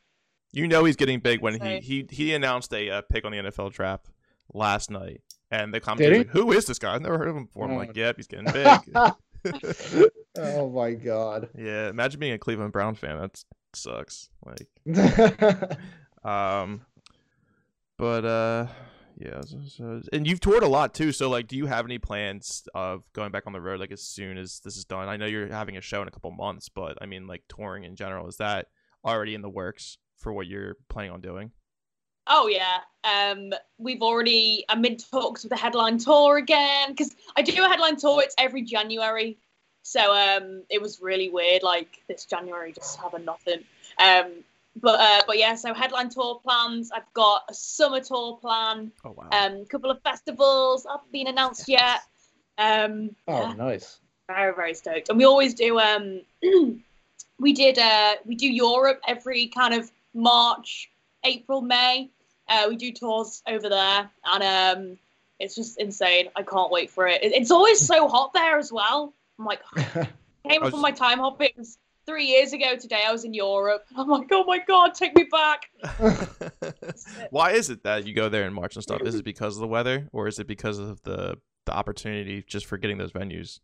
You 0.53 0.67
know 0.69 0.85
he's 0.85 0.97
getting 0.97 1.21
big 1.21 1.41
when 1.43 1.61
he 1.61 1.81
he 1.81 2.07
he 2.11 2.35
announced 2.35 2.73
a 2.73 2.91
uh, 2.91 3.03
pick 3.03 3.25
on 3.25 3.33
the 3.33 3.39
NFL 3.39 3.73
draft 3.73 4.11
last 4.55 4.91
night, 4.91 5.21
and 5.51 5.73
the 5.73 5.79
Did 5.79 5.85
commentators 5.85 6.19
like, 6.19 6.29
"Who 6.29 6.53
is 6.53 6.67
this 6.67 6.79
guy? 6.79 6.95
I've 6.95 7.03
never 7.03 7.19
heard 7.19 7.29
of 7.29 7.37
him 7.37 7.45
before." 7.47 7.67
I'm 7.67 7.73
Oh. 7.73 7.77
like, 7.77 7.97
"Yep, 7.97 8.17
he's 8.17 8.27
getting 8.27 8.47
big." 8.53 8.81
oh 10.39 10.69
my 10.71 10.93
god. 10.95 11.49
yeah, 11.57 11.89
imagine 11.89 12.19
being 12.21 12.33
a 12.33 12.39
Cleveland 12.39 12.73
Brown 12.73 12.95
fan. 12.95 13.19
That 13.21 13.43
sucks. 13.75 14.29
Like. 14.45 14.69
Um, 16.25 16.83
but 17.97 18.25
uh, 18.25 18.67
yeah. 19.17 19.41
So, 19.43 19.59
so- 19.67 20.03
and 20.13 20.27
you've 20.27 20.41
toured 20.41 20.63
a 20.65 20.69
lot 20.69 20.95
too. 20.95 21.13
So 21.13 21.31
like, 21.31 21.47
do 21.47 21.57
you 21.57 21.67
have 21.67 21.85
any 21.85 21.99
plans 21.99 22.65
of 22.75 23.05
going 23.13 23.31
back 23.31 23.45
on 23.47 23.53
the 23.53 23.61
road 23.61 23.79
like 23.81 23.93
as 23.93 24.03
soon 24.03 24.37
as 24.37 24.61
this 24.61 24.77
is 24.77 24.85
done? 24.85 25.09
I 25.09 25.17
know 25.17 25.27
you're 25.27 25.49
having 25.49 25.77
a 25.77 25.81
show 25.81 26.03
in 26.03 26.09
a 26.09 26.11
couple 26.11 26.31
months, 26.33 26.69
but 26.69 26.99
I 27.01 27.07
mean 27.07 27.27
like 27.27 27.45
touring 27.49 27.85
in 27.85 27.95
general 27.97 28.27
is 28.29 28.37
that 28.39 28.67
already 29.05 29.35
in 29.35 29.43
the 29.43 29.49
works 29.49 29.97
for 30.19 30.33
what 30.33 30.47
you're 30.47 30.77
planning 30.89 31.13
on 31.13 31.21
doing? 31.21 31.51
Oh 32.27 32.47
yeah. 32.49 32.81
Um, 33.05 33.53
we've 33.79 34.03
already. 34.03 34.65
I'm 34.69 34.85
in 34.85 34.97
talks 34.99 35.43
with 35.45 35.51
the 35.51 35.57
headline 35.57 35.99
tour 35.99 36.37
again 36.37 36.91
because 36.91 37.15
I 37.37 37.43
do 37.43 37.65
a 37.65 37.69
headline 37.69 37.97
tour. 37.97 38.23
It's 38.23 38.35
every 38.39 38.63
January, 38.63 39.39
so 39.83 40.13
um, 40.15 40.63
it 40.69 40.83
was 40.83 41.01
really 41.01 41.31
weird. 41.31 41.63
Like 41.63 42.03
this 42.09 42.27
January, 42.27 42.73
just 42.73 42.99
having 42.99 43.25
nothing. 43.25 43.61
Um, 43.99 44.45
but 44.77 45.01
uh, 45.01 45.23
but 45.27 45.39
yeah. 45.39 45.55
So 45.55 45.73
headline 45.73 46.11
tour 46.11 46.41
plans. 46.45 46.91
I've 46.95 47.11
got 47.15 47.45
a 47.49 47.55
summer 47.55 48.01
tour 48.01 48.37
plan. 48.37 48.93
Oh 49.05 49.13
wow. 49.13 49.29
Um, 49.33 49.65
couple 49.65 49.91
of 49.91 50.03
festivals 50.03 50.87
haven't 50.89 51.11
been 51.11 51.29
announced 51.29 51.67
yet. 51.69 52.01
Um, 52.59 53.15
Oh, 53.27 53.41
yeah, 53.41 53.53
nice. 53.55 54.01
very 54.27 54.53
very 54.55 54.75
stoked. 54.75 55.09
And 55.09 55.17
we 55.17 55.25
always 55.25 55.55
do. 55.55 55.79
Um, 55.79 56.21
we 57.41 57.53
did. 57.55 57.79
Uh, 57.79 58.17
we 58.27 58.35
do 58.35 58.53
Europe 58.53 59.01
every 59.09 59.47
kind 59.47 59.73
of 59.73 59.91
March, 60.15 60.91
April, 61.25 61.61
May. 61.61 62.11
Uh, 62.49 62.67
we 62.69 62.77
do 62.77 62.93
tours 62.93 63.43
over 63.47 63.69
there, 63.69 64.11
and 64.25 64.43
um, 64.43 64.99
it's 65.39 65.55
just 65.55 65.79
insane. 65.79 66.29
I 66.35 66.43
can't 66.43 66.71
wait 66.71 66.91
for 66.91 67.07
it. 67.07 67.23
it. 67.23 67.33
It's 67.33 67.51
always 67.51 67.85
so 67.85 68.09
hot 68.09 68.33
there 68.33 68.59
as 68.59 68.73
well. 68.73 69.13
I'm 69.39 69.45
like, 69.45 69.61
came 70.49 70.63
up 70.63 70.73
on 70.73 70.81
my 70.81 70.93
Timehop. 70.93 71.41
It 71.41 71.57
was 71.57 71.79
three 72.07 72.25
years 72.25 72.55
ago 72.55 72.75
today. 72.77 73.03
I 73.07 73.13
was 73.13 73.25
in 73.25 73.35
Europe. 73.35 73.85
I'm 73.97 74.09
like, 74.09 74.29
oh 74.31 74.45
my 74.45 74.59
god, 74.59 74.95
take 74.95 75.15
me 75.15 75.25
back. 75.25 75.71
Why 77.31 77.53
is 77.53 77.69
it 77.69 77.83
that 77.85 78.07
you 78.07 78.15
go 78.15 78.31
there 78.31 78.47
in 78.47 78.55
March 78.55 78.77
and 78.77 78.83
stuff? 78.83 79.03
Is 79.03 79.15
it 79.15 79.25
because 79.25 79.57
of 79.57 79.61
the 79.61 79.69
weather, 79.69 80.09
or 80.13 80.27
is 80.27 80.39
it 80.39 80.47
because 80.47 80.79
of 80.79 81.03
the 81.03 81.37
the 81.67 81.73
opportunity 81.73 82.43
just 82.47 82.65
for 82.65 82.79
getting 82.79 82.97
those 82.97 83.13
venues? 83.13 83.61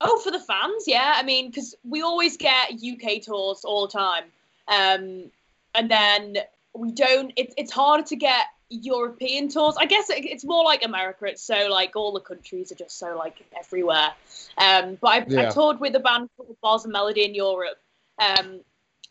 Oh, 0.00 0.18
for 0.20 0.30
the 0.30 0.38
fans, 0.38 0.84
yeah. 0.86 1.14
I 1.16 1.22
mean, 1.22 1.48
because 1.48 1.74
we 1.82 2.02
always 2.02 2.36
get 2.36 2.72
UK 2.74 3.22
tours 3.22 3.64
all 3.64 3.86
the 3.86 3.92
time, 3.92 4.24
um, 4.68 5.30
and 5.76 5.90
then 5.90 6.38
we 6.74 6.92
don't. 6.92 7.32
It, 7.36 7.54
it's 7.56 7.72
harder 7.72 8.04
to 8.04 8.16
get 8.16 8.46
European 8.68 9.48
tours. 9.48 9.76
I 9.78 9.86
guess 9.86 10.10
it, 10.10 10.24
it's 10.24 10.44
more 10.44 10.64
like 10.64 10.84
America. 10.84 11.26
It's 11.26 11.42
so 11.42 11.68
like 11.70 11.94
all 11.96 12.12
the 12.12 12.20
countries 12.20 12.72
are 12.72 12.76
just 12.76 12.98
so 12.98 13.16
like 13.16 13.44
everywhere. 13.58 14.12
Um, 14.58 14.98
but 15.00 15.08
I, 15.08 15.24
Yeah. 15.28 15.48
I 15.48 15.50
toured 15.50 15.80
with 15.80 15.94
a 15.94 16.00
band 16.00 16.28
called 16.36 16.56
Bars 16.62 16.84
and 16.84 16.92
Melody 16.92 17.24
in 17.24 17.34
Europe, 17.34 17.78
um, 18.18 18.60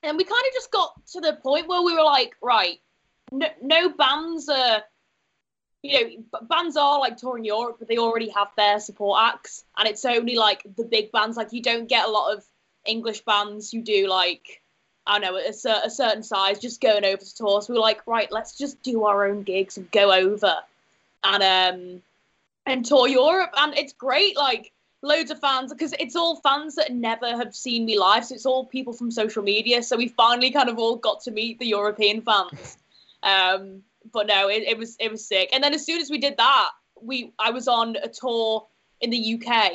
and 0.04 0.18
we 0.18 0.24
kind 0.24 0.46
of 0.48 0.54
just 0.54 0.72
got 0.72 0.94
to 1.14 1.22
the 1.22 1.34
point 1.42 1.68
where 1.68 1.82
we 1.82 1.94
were 1.94 2.04
like, 2.04 2.36
right, 2.42 2.80
no, 3.32 3.48
no 3.62 3.90
bands 3.90 4.50
are. 4.50 4.84
You 5.84 6.02
know, 6.02 6.42
bands 6.50 6.78
are 6.78 7.00
like 7.00 7.18
touring 7.18 7.46
Europe, 7.46 7.76
but 7.78 7.88
they 7.88 8.00
already 8.00 8.30
have 8.30 8.48
their 8.58 8.80
support 8.80 9.22
acts, 9.22 9.64
and 9.78 9.88
it's 9.88 10.04
only 10.04 10.36
like 10.36 10.64
the 10.78 10.84
big 10.84 11.12
bands. 11.12 11.38
Like 11.38 11.54
you 11.54 11.62
don't 11.62 11.88
get 11.88 12.08
a 12.08 12.12
lot 12.12 12.36
of 12.36 12.44
English 12.86 13.22
bands 13.22 13.72
who 13.72 13.84
do 13.84 14.08
like 14.08 14.64
I 15.08 15.20
don't 15.20 15.34
know, 15.34 15.40
a, 15.40 15.54
cer- 15.54 15.82
a 15.84 15.90
certain 15.90 16.24
size, 16.24 16.60
just 16.60 16.82
going 16.82 17.06
over 17.06 17.18
to 17.18 17.36
tour. 17.36 17.62
So 17.62 17.74
we 17.74 17.78
were 17.78 17.84
like, 17.84 18.06
right, 18.08 18.32
let's 18.32 18.58
just 18.58 18.82
do 18.84 19.06
our 19.06 19.28
own 19.28 19.44
gigs 19.44 19.78
and 19.78 19.90
go 19.92 20.12
over 20.12 20.56
and 21.24 21.44
um 21.44 22.02
and 22.66 22.86
tour 22.86 23.08
Europe. 23.08 23.52
And 23.58 23.78
it's 23.78 23.94
great, 23.94 24.36
like 24.36 24.72
loads 25.02 25.32
of 25.32 25.40
fans 25.40 25.72
because 25.72 25.94
it's 26.00 26.16
all 26.16 26.38
fans 26.38 26.76
that 26.76 26.92
never 26.92 27.30
have 27.38 27.56
seen 27.56 27.86
me 27.86 27.98
live. 28.00 28.26
So 28.26 28.36
it's 28.36 28.46
all 28.46 28.66
people 28.66 28.94
from 28.94 29.12
social 29.12 29.44
media. 29.44 29.84
So 29.84 29.98
we 29.98 30.08
finally 30.10 30.52
kind 30.52 30.70
of 30.70 30.80
all 30.80 30.96
got 30.96 31.22
to 31.24 31.32
meet 31.32 31.60
the 31.60 31.68
European 31.68 32.22
fans. 32.22 32.78
Um, 33.24 33.82
but 34.14 34.28
no, 34.28 34.50
it, 34.50 34.62
it 34.62 34.78
was 34.78 34.96
it 35.00 35.10
was 35.10 35.28
sick. 35.28 35.50
And 35.52 35.64
then 35.64 35.74
as 35.74 35.84
soon 35.84 36.00
as 36.00 36.12
we 36.12 36.20
did 36.20 36.38
that, 36.38 36.70
we 37.02 37.34
I 37.40 37.50
was 37.50 37.68
on 37.68 37.96
a 37.96 38.08
tour 38.08 38.68
in 39.02 39.10
the 39.10 39.34
UK. 39.34 39.74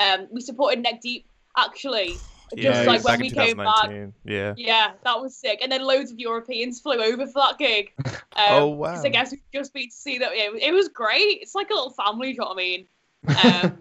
Um, 0.00 0.26
we 0.32 0.40
supported 0.40 0.82
Neck 0.82 1.00
Deep 1.00 1.24
actually. 1.56 2.24
Just 2.56 2.80
Yeah, 2.84 2.90
like 2.90 3.04
when 3.04 3.20
we 3.20 3.30
came 3.30 3.56
back, 3.56 3.90
Yeah. 4.24 4.54
yeah, 4.56 4.92
that 5.04 5.20
was 5.20 5.36
sick. 5.36 5.60
And 5.62 5.70
then 5.70 5.82
loads 5.82 6.10
of 6.10 6.18
Europeans 6.18 6.80
flew 6.80 7.02
over 7.02 7.26
for 7.26 7.40
that 7.40 7.58
gig. 7.58 7.92
Um, 8.36 8.44
Oh, 8.50 8.66
wow. 8.68 8.92
Because 8.92 9.04
I 9.04 9.08
guess 9.08 9.30
we've 9.32 9.40
just 9.52 9.74
been 9.74 9.88
to 9.88 9.94
see 9.94 10.18
that. 10.18 10.36
Yeah, 10.36 10.50
it 10.54 10.72
was 10.72 10.88
great. 10.88 11.38
It's 11.40 11.56
like 11.56 11.70
a 11.70 11.74
little 11.74 11.90
family, 11.90 12.28
do 12.28 12.34
you 12.34 12.38
know 12.38 12.46
what 12.46 12.52
I 12.52 12.56
mean? 12.56 12.86
Um, 13.26 13.78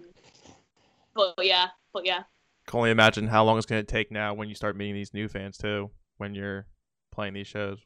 but 1.13 1.35
yeah, 1.45 1.67
but 1.93 2.07
yeah. 2.07 2.23
Can 2.65 2.79
only 2.79 2.89
imagine 2.89 3.27
how 3.27 3.43
long 3.43 3.57
it's 3.57 3.67
going 3.67 3.85
to 3.85 3.91
take 3.91 4.11
now 4.11 4.33
when 4.33 4.49
you 4.49 4.55
start 4.55 4.75
meeting 4.75 4.95
these 4.95 5.13
new 5.13 5.27
fans 5.27 5.57
too. 5.57 5.91
When 6.17 6.33
you're 6.33 6.65
playing 7.11 7.35
these 7.35 7.45
shows. 7.45 7.77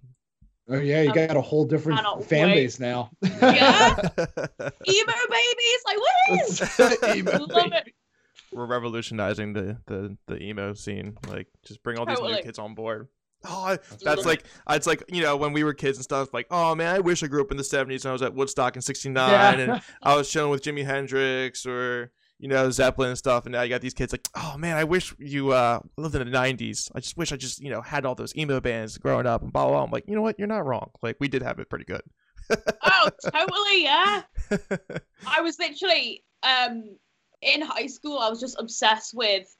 Oh 0.69 0.79
yeah, 0.79 1.01
you 1.01 1.09
Um, 1.09 1.15
got 1.15 1.35
a 1.35 1.41
whole 1.41 1.65
different 1.65 1.99
fan 2.25 2.47
wait. 2.47 2.53
base 2.53 2.79
now. 2.79 3.11
Yeah. 3.21 3.95
Emo 4.87 5.13
babies, 5.29 5.81
like 5.85 5.97
woo! 5.97 7.15
Emo 7.15 7.45
Love 7.47 7.73
it. 7.73 7.93
We're 8.51 8.65
revolutionizing 8.65 9.53
the, 9.53 9.77
the 9.87 10.17
the 10.27 10.41
emo 10.41 10.73
scene. 10.73 11.17
Like, 11.27 11.47
just 11.65 11.81
bring 11.83 11.97
all 11.97 12.05
these 12.05 12.17
new 12.19 12.25
Totally. 12.27 12.43
kids 12.43 12.59
on 12.59 12.75
board. 12.75 13.07
Oh, 13.43 13.63
I, 13.65 13.69
That's 13.77 14.03
that's 14.03 14.25
like 14.25 14.43
it's 14.69 14.85
like 14.85 15.03
you 15.07 15.21
know 15.23 15.35
when 15.35 15.51
we 15.53 15.63
were 15.63 15.73
kids 15.73 15.97
and 15.97 16.03
stuff. 16.03 16.33
Like, 16.33 16.45
oh 16.51 16.75
man, 16.75 16.93
I 16.95 16.99
wish 16.99 17.23
I 17.23 17.27
grew 17.27 17.41
up 17.41 17.49
in 17.49 17.57
the 17.57 17.63
'70s 17.63 18.03
and 18.03 18.07
I 18.07 18.11
was 18.13 18.21
at 18.21 18.35
Woodstock 18.35 18.75
in 18.75 18.81
'69 18.83 19.59
and 19.59 19.81
I 20.03 20.15
was 20.15 20.29
chilling 20.29 20.51
with 20.51 20.61
Jimi 20.61 20.85
Hendrix 20.85 21.65
or 21.65 22.11
you 22.37 22.47
know 22.47 22.69
Zeppelin 22.69 23.09
and 23.09 23.17
stuff. 23.17 23.45
And 23.47 23.53
now 23.53 23.63
you 23.63 23.69
got 23.69 23.81
these 23.81 23.95
kids 23.95 24.13
like, 24.13 24.27
oh 24.35 24.57
man, 24.57 24.77
I 24.77 24.83
wish 24.83 25.15
you 25.17 25.53
uh, 25.53 25.79
lived 25.97 26.13
in 26.13 26.29
the 26.29 26.37
'90s. 26.37 26.91
I 26.93 26.99
just 26.99 27.17
wish 27.17 27.31
I 27.31 27.35
just 27.35 27.59
you 27.61 27.71
know 27.71 27.81
had 27.81 28.05
all 28.05 28.13
those 28.13 28.35
emo 28.37 28.59
bands 28.59 28.97
growing 28.99 29.25
up 29.25 29.41
and 29.41 29.51
blah 29.51 29.63
blah. 29.63 29.71
blah. 29.71 29.83
I'm 29.85 29.91
like, 29.91 30.03
you 30.07 30.15
know 30.15 30.21
what? 30.21 30.37
You're 30.37 30.47
not 30.47 30.65
wrong. 30.65 30.91
Like 31.01 31.15
we 31.19 31.27
did 31.27 31.41
have 31.41 31.57
it 31.57 31.67
pretty 31.69 31.85
good. 31.85 32.01
Oh, 32.83 33.09
totally, 33.33 33.83
yeah. 33.85 34.21
I 35.27 35.41
was 35.41 35.57
literally 35.57 36.23
um 36.43 36.97
in 37.41 37.61
high 37.61 37.87
school. 37.87 38.19
I 38.19 38.29
was 38.29 38.39
just 38.39 38.59
obsessed 38.59 39.13
with 39.13 39.55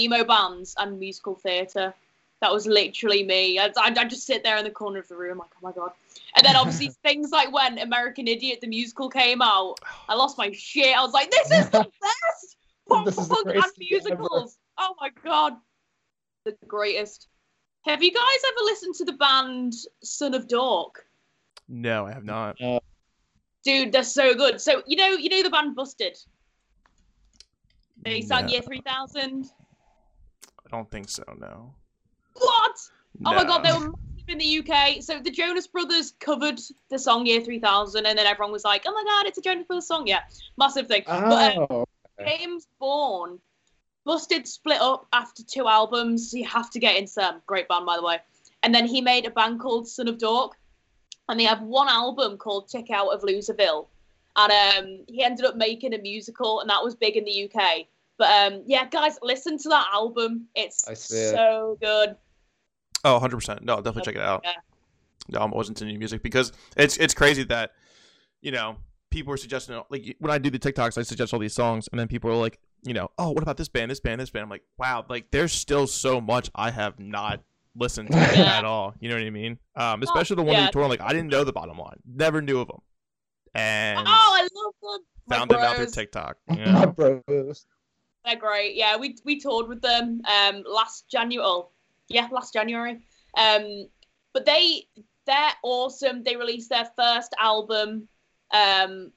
emo 0.00 0.24
bands 0.24 0.74
and 0.78 0.98
musical 0.98 1.34
theatre. 1.34 1.94
That 2.40 2.52
was 2.52 2.66
literally 2.66 3.22
me. 3.22 3.58
I'd, 3.58 3.72
I'd, 3.76 3.96
I'd 3.96 4.10
just 4.10 4.26
sit 4.26 4.42
there 4.42 4.56
in 4.56 4.64
the 4.64 4.70
corner 4.70 4.98
of 4.98 5.06
the 5.08 5.16
room, 5.16 5.38
like, 5.38 5.50
oh 5.54 5.60
my 5.62 5.72
god. 5.72 5.92
And 6.36 6.44
then 6.44 6.56
obviously 6.56 6.88
things 7.04 7.30
like 7.30 7.52
when 7.52 7.78
American 7.78 8.26
Idiot 8.26 8.60
the 8.60 8.66
musical 8.66 9.08
came 9.08 9.40
out, 9.40 9.76
oh. 9.82 10.04
I 10.08 10.14
lost 10.14 10.38
my 10.38 10.50
shit. 10.52 10.96
I 10.96 11.02
was 11.02 11.12
like, 11.12 11.30
this 11.30 11.50
is 11.50 11.68
the 11.70 11.88
best 12.00 12.56
pop 12.88 13.04
This 13.04 13.18
is 13.18 13.28
the 13.28 13.34
punk 13.34 13.46
and 13.46 13.52
greatest 13.52 13.74
ever. 13.76 14.16
musicals. 14.16 14.58
Oh 14.78 14.94
my 15.00 15.10
god, 15.24 15.54
the 16.44 16.56
greatest. 16.66 17.28
Have 17.84 18.02
you 18.02 18.12
guys 18.12 18.38
ever 18.48 18.64
listened 18.64 18.94
to 18.96 19.04
the 19.04 19.12
band 19.12 19.74
Son 20.02 20.34
of 20.34 20.48
Dork? 20.48 21.06
no, 21.68 22.06
I 22.06 22.12
have 22.12 22.24
not. 22.24 22.56
Dude, 23.64 23.92
they're 23.92 24.02
so 24.02 24.34
good. 24.34 24.60
So 24.60 24.82
you 24.86 24.96
know, 24.96 25.10
you 25.10 25.28
know 25.28 25.42
the 25.42 25.50
band 25.50 25.76
Busted. 25.76 26.18
They 28.04 28.20
sang 28.22 28.46
No, 28.46 28.52
Year 28.52 28.62
Three 28.62 28.80
Thousand. 28.80 29.50
I 30.64 30.76
don't 30.76 30.90
think 30.90 31.08
so. 31.08 31.24
No. 31.38 31.74
What? 32.34 32.76
Oh 33.24 33.34
my 33.34 33.44
god, 33.44 33.62
they 33.62 33.72
were 33.72 33.90
massive 33.90 34.28
in 34.28 34.38
the 34.38 34.58
UK. 34.58 35.02
So 35.02 35.20
the 35.20 35.30
Jonas 35.30 35.66
Brothers 35.66 36.14
covered 36.18 36.60
the 36.88 36.98
song 36.98 37.26
Year 37.26 37.40
Three 37.40 37.60
Thousand, 37.60 38.06
and 38.06 38.18
then 38.18 38.26
everyone 38.26 38.52
was 38.52 38.64
like, 38.64 38.82
"Oh 38.86 38.92
my 38.92 39.04
god, 39.04 39.26
it's 39.26 39.38
a 39.38 39.42
Jonas 39.42 39.66
Brothers 39.66 39.86
song!" 39.86 40.06
Yeah, 40.06 40.20
massive 40.56 40.88
thing. 40.88 41.02
But 41.06 41.56
uh, 41.56 41.66
Oh, 41.70 41.84
James 42.18 42.66
Bourne, 42.78 43.38
Busted 44.04 44.48
split 44.48 44.80
up 44.80 45.06
after 45.12 45.44
two 45.44 45.68
albums. 45.68 46.34
You 46.34 46.44
have 46.46 46.70
to 46.70 46.80
get 46.80 46.96
into 46.96 47.14
them. 47.16 47.40
Great 47.46 47.68
band, 47.68 47.86
by 47.86 47.96
the 47.96 48.02
way. 48.02 48.18
And 48.64 48.74
then 48.74 48.86
he 48.86 49.00
made 49.00 49.26
a 49.26 49.30
band 49.30 49.60
called 49.60 49.88
Son 49.88 50.08
of 50.08 50.18
Dork, 50.18 50.56
and 51.28 51.38
they 51.38 51.44
have 51.44 51.62
one 51.62 51.88
album 51.88 52.36
called 52.36 52.68
Tick 52.68 52.90
Out 52.90 53.12
of 53.12 53.22
Loserville. 53.22 53.86
And 54.36 54.52
um, 54.78 55.04
he 55.08 55.22
ended 55.22 55.44
up 55.44 55.56
making 55.56 55.94
a 55.94 55.98
musical, 55.98 56.60
and 56.60 56.70
that 56.70 56.82
was 56.82 56.94
big 56.94 57.16
in 57.16 57.24
the 57.24 57.50
UK. 57.50 57.86
But 58.18 58.52
um, 58.52 58.62
yeah, 58.66 58.86
guys, 58.88 59.18
listen 59.22 59.58
to 59.58 59.68
that 59.70 59.86
album. 59.92 60.46
It's 60.54 60.88
I 60.88 60.92
it. 60.92 60.96
so 60.98 61.76
good. 61.80 62.16
Oh, 63.04 63.14
100 63.14 63.36
percent. 63.36 63.64
No, 63.64 63.76
definitely 63.76 64.02
check 64.02 64.14
it 64.14 64.22
out. 64.22 64.42
Yeah. 64.44 64.52
No, 65.28 65.40
I'm 65.40 65.52
always 65.52 65.68
into 65.68 65.84
new 65.84 65.98
music 65.98 66.22
because 66.22 66.52
it's 66.76 66.96
it's 66.96 67.14
crazy 67.14 67.44
that 67.44 67.72
you 68.40 68.52
know 68.52 68.76
people 69.10 69.32
are 69.32 69.36
suggesting 69.36 69.80
like 69.88 70.16
when 70.18 70.30
I 70.32 70.38
do 70.38 70.50
the 70.50 70.58
TikToks, 70.58 70.98
I 70.98 71.02
suggest 71.02 71.32
all 71.32 71.38
these 71.38 71.54
songs, 71.54 71.88
and 71.92 72.00
then 72.00 72.08
people 72.08 72.30
are 72.30 72.36
like, 72.36 72.58
you 72.82 72.94
know, 72.94 73.10
oh, 73.18 73.30
what 73.30 73.42
about 73.42 73.56
this 73.56 73.68
band, 73.68 73.90
this 73.90 74.00
band, 74.00 74.20
this 74.20 74.30
band? 74.30 74.44
I'm 74.44 74.50
like, 74.50 74.64
wow, 74.78 75.04
like 75.08 75.30
there's 75.30 75.52
still 75.52 75.86
so 75.86 76.20
much 76.20 76.50
I 76.54 76.70
have 76.70 76.98
not 76.98 77.42
listened 77.76 78.10
to 78.10 78.16
Yeah. 78.16 78.58
at 78.58 78.64
all. 78.64 78.94
You 79.00 79.08
know 79.08 79.16
what 79.16 79.24
I 79.24 79.30
mean? 79.30 79.58
Um, 79.76 80.02
especially 80.02 80.36
the 80.36 80.42
one 80.42 80.54
yeah. 80.54 80.60
that 80.60 80.66
you 80.66 80.72
toured. 80.72 80.90
Like 80.90 81.00
I 81.00 81.12
didn't 81.12 81.28
know 81.28 81.44
the 81.44 81.52
bottom 81.52 81.78
line, 81.78 81.98
never 82.06 82.42
knew 82.42 82.58
of 82.60 82.68
them, 82.68 82.80
and 83.54 84.06
Oh, 84.06 84.10
I 84.10 84.42
love 84.54 84.74
them. 84.82 85.04
Found 85.28 85.50
them 85.50 85.60
out 85.60 85.76
through. 85.76 85.86
TikTok. 85.86 86.36
You 86.56 86.64
my 86.64 86.86
bros. 86.86 87.66
They're 88.24 88.36
great. 88.36 88.76
Yeah, 88.76 88.96
we 88.96 89.16
we 89.24 89.40
toured 89.40 89.68
with 89.68 89.82
them 89.82 90.22
um 90.26 90.64
last 90.66 91.08
January. 91.08 91.44
Oh, 91.46 91.68
yeah, 92.08 92.28
last 92.30 92.52
January. 92.52 93.00
Um, 93.36 93.88
but 94.32 94.44
they 94.46 94.86
they're 95.26 95.52
awesome. 95.62 96.22
They 96.22 96.36
released 96.36 96.70
their 96.70 96.88
first 96.96 97.34
album, 97.38 98.08
um, 98.52 99.12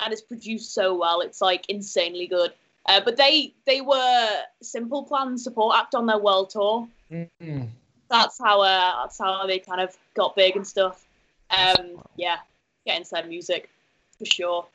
and 0.00 0.12
it's 0.12 0.22
produced 0.22 0.74
so 0.74 0.96
well. 0.96 1.20
It's 1.20 1.40
like 1.40 1.68
insanely 1.68 2.26
good. 2.26 2.52
Uh, 2.86 3.00
but 3.04 3.16
they 3.16 3.54
they 3.66 3.80
were 3.80 4.28
Simple 4.62 5.04
Plan 5.04 5.36
support 5.36 5.76
act 5.76 5.94
on 5.94 6.06
their 6.06 6.18
world 6.18 6.50
tour. 6.50 6.88
Mm. 7.10 7.68
That's 8.08 8.38
how 8.38 8.60
uh, 8.62 9.02
that's 9.02 9.18
how 9.18 9.46
they 9.46 9.58
kind 9.58 9.80
of 9.80 9.96
got 10.14 10.36
big 10.36 10.56
and 10.56 10.66
stuff. 10.66 11.04
Um, 11.50 12.02
yeah, 12.16 12.38
get 12.86 12.98
into 12.98 13.10
their 13.12 13.26
music 13.26 13.70
for 14.18 14.24
sure. 14.24 14.66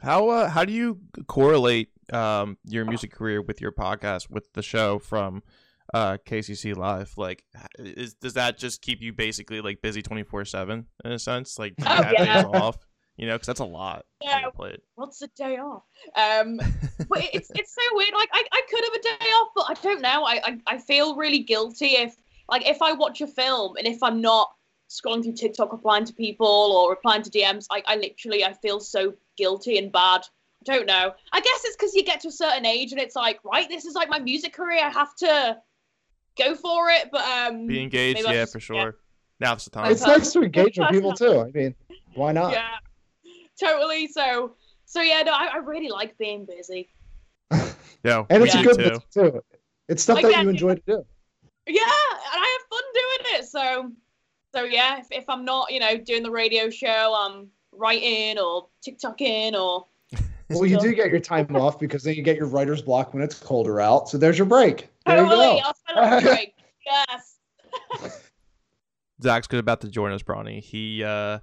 How 0.00 0.28
uh, 0.28 0.48
how 0.48 0.64
do 0.64 0.72
you 0.72 1.00
correlate 1.26 1.90
um 2.12 2.58
your 2.64 2.84
music 2.84 3.12
career 3.12 3.40
with 3.42 3.60
your 3.60 3.72
podcast 3.72 4.30
with 4.30 4.52
the 4.52 4.62
show 4.62 4.98
from 4.98 5.42
uh 5.94 6.16
KCC 6.26 6.76
Live? 6.76 7.12
Like, 7.16 7.44
is 7.78 8.14
does 8.14 8.34
that 8.34 8.58
just 8.58 8.82
keep 8.82 9.00
you 9.00 9.12
basically 9.12 9.60
like 9.60 9.80
busy 9.82 10.02
twenty 10.02 10.22
four 10.24 10.44
seven 10.44 10.86
in 11.04 11.12
a 11.12 11.18
sense? 11.18 11.58
Like, 11.58 11.76
do 11.76 11.84
you 11.84 11.90
Oh, 11.92 12.02
have 12.02 12.12
yeah. 12.18 12.34
days 12.36 12.44
off? 12.44 12.76
You 13.18 13.26
know, 13.26 13.34
because 13.34 13.46
that's 13.46 13.60
a 13.60 13.64
lot 13.66 14.06
Yeah, 14.22 14.46
what's 14.94 15.20
a 15.20 15.28
day 15.36 15.58
off? 15.58 15.82
Um, 16.16 16.56
but 17.08 17.28
it's 17.34 17.50
it's 17.54 17.74
so 17.74 17.82
weird. 17.92 18.14
Like 18.14 18.30
I, 18.32 18.42
I 18.50 18.62
could 18.70 18.84
have 18.84 18.94
a 18.94 19.02
day 19.02 19.30
off, 19.30 19.48
but 19.54 19.66
I 19.68 19.74
don't 19.74 20.00
know. 20.00 20.24
I, 20.24 20.40
I 20.44 20.58
I 20.66 20.78
feel 20.78 21.14
really 21.14 21.40
guilty 21.40 21.88
if 21.88 22.16
like 22.48 22.66
if 22.66 22.80
I 22.80 22.92
watch 22.92 23.20
a 23.20 23.26
film 23.26 23.76
and 23.76 23.86
if 23.86 24.02
I'm 24.02 24.20
not 24.22 24.50
scrolling 25.00 25.22
through 25.22 25.34
TikTok 25.34 25.72
replying 25.72 26.04
to 26.04 26.12
people 26.12 26.46
or 26.46 26.90
replying 26.90 27.22
to 27.22 27.30
DMs, 27.30 27.66
I, 27.70 27.82
I 27.86 27.96
literally 27.96 28.44
I 28.44 28.52
feel 28.52 28.80
so 28.80 29.14
guilty 29.36 29.78
and 29.78 29.90
bad. 29.90 30.22
I 30.60 30.74
don't 30.76 30.86
know. 30.86 31.12
I 31.32 31.40
guess 31.40 31.64
it's 31.64 31.76
because 31.76 31.94
you 31.94 32.04
get 32.04 32.20
to 32.20 32.28
a 32.28 32.32
certain 32.32 32.66
age 32.66 32.92
and 32.92 33.00
it's 33.00 33.16
like, 33.16 33.40
right, 33.44 33.68
this 33.68 33.84
is 33.84 33.94
like 33.94 34.08
my 34.08 34.18
music 34.18 34.52
career. 34.52 34.84
I 34.84 34.90
have 34.90 35.14
to 35.16 35.58
go 36.38 36.54
for 36.54 36.90
it. 36.90 37.08
But 37.10 37.24
um, 37.24 37.66
Be 37.66 37.82
engaged, 37.82 38.20
yeah, 38.20 38.32
just- 38.32 38.52
for 38.52 38.74
yeah. 38.74 38.82
sure. 38.82 38.96
Now's 39.40 39.64
the 39.64 39.70
time. 39.70 39.90
It's 39.90 40.06
nice 40.06 40.32
to 40.34 40.42
engage 40.42 40.78
with 40.78 40.88
people 40.90 41.14
too. 41.14 41.40
I 41.40 41.50
mean, 41.50 41.74
why 42.14 42.30
not? 42.30 42.52
yeah, 42.52 42.76
totally. 43.60 44.06
So 44.06 44.54
so 44.84 45.00
yeah, 45.00 45.22
no, 45.22 45.32
I, 45.32 45.48
I 45.54 45.56
really 45.56 45.88
like 45.88 46.16
being 46.16 46.44
busy. 46.44 46.90
yeah, 48.04 48.24
And 48.30 48.42
me 48.42 48.48
it's 48.48 48.54
a 48.54 48.62
good 48.62 48.78
too. 48.78 49.00
too. 49.12 49.40
It's 49.88 50.02
stuff 50.04 50.22
that 50.22 50.28
Again, 50.28 50.44
you 50.44 50.50
enjoy 50.50 50.74
to 50.76 50.82
do. 50.86 51.04
Yeah, 51.66 51.82
and 51.82 52.40
I 52.40 52.58
have 52.58 52.68
fun 52.70 52.82
doing 52.94 53.40
it. 53.40 53.44
So, 53.46 53.92
so 54.54 54.64
yeah, 54.64 54.98
if, 55.00 55.06
if 55.10 55.24
I'm 55.28 55.44
not, 55.44 55.72
you 55.72 55.80
know, 55.80 55.96
doing 55.96 56.22
the 56.22 56.30
radio 56.30 56.70
show, 56.70 57.16
I'm 57.18 57.48
writing 57.72 58.38
or 58.38 58.68
TikToking 58.86 59.54
or 59.54 59.86
Well, 60.50 60.66
you 60.66 60.78
do 60.78 60.94
get 60.94 61.10
your 61.10 61.20
time 61.20 61.54
off 61.56 61.78
because 61.78 62.02
then 62.02 62.14
you 62.14 62.22
get 62.22 62.36
your 62.36 62.46
writer's 62.46 62.82
block 62.82 63.14
when 63.14 63.22
it's 63.22 63.38
colder 63.38 63.80
out. 63.80 64.08
So 64.10 64.18
there's 64.18 64.36
your 64.36 64.46
break. 64.46 64.88
There 65.06 65.16
Totally. 65.16 65.56
you 65.56 65.62
go. 65.62 65.68
I'll 65.68 65.74
spend 65.74 66.26
a 66.26 66.28
break. 66.34 66.54
Yes. 66.84 68.20
Zach's 69.22 69.46
good 69.46 69.60
about 69.60 69.80
to 69.82 69.88
join 69.88 70.12
us, 70.12 70.22
Bronnie. 70.22 70.60
He 70.60 71.02
uh 71.02 71.38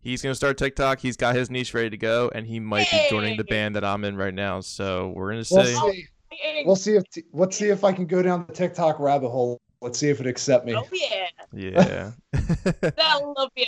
he's 0.00 0.22
gonna 0.22 0.34
start 0.34 0.56
TikTok. 0.56 1.00
He's 1.00 1.16
got 1.16 1.34
his 1.34 1.50
niche 1.50 1.74
ready 1.74 1.90
to 1.90 1.96
go, 1.96 2.30
and 2.34 2.46
he 2.46 2.60
might 2.60 2.90
be 2.90 3.06
joining 3.10 3.36
the 3.36 3.44
band 3.44 3.76
that 3.76 3.84
I'm 3.84 4.04
in 4.04 4.16
right 4.16 4.32
now. 4.32 4.60
So 4.60 5.12
we're 5.14 5.32
gonna 5.32 5.44
We'll 5.50 5.64
say 5.64 5.74
see. 5.74 6.08
We'll 6.64 6.76
see 6.76 6.96
if 6.96 7.04
let's 7.32 7.56
see 7.56 7.68
if 7.68 7.84
I 7.84 7.92
can 7.92 8.06
go 8.06 8.22
down 8.22 8.46
the 8.46 8.54
TikTok 8.54 8.98
rabbit 8.98 9.28
hole. 9.28 9.60
Let's 9.82 9.98
see 9.98 10.08
if 10.08 10.20
it 10.20 10.26
accept 10.26 10.64
me. 10.64 10.74
Oh 10.74 10.86
yeah, 10.92 11.28
yeah. 11.52 12.12
they'll 12.80 13.34
love 13.36 13.50
you. 13.56 13.66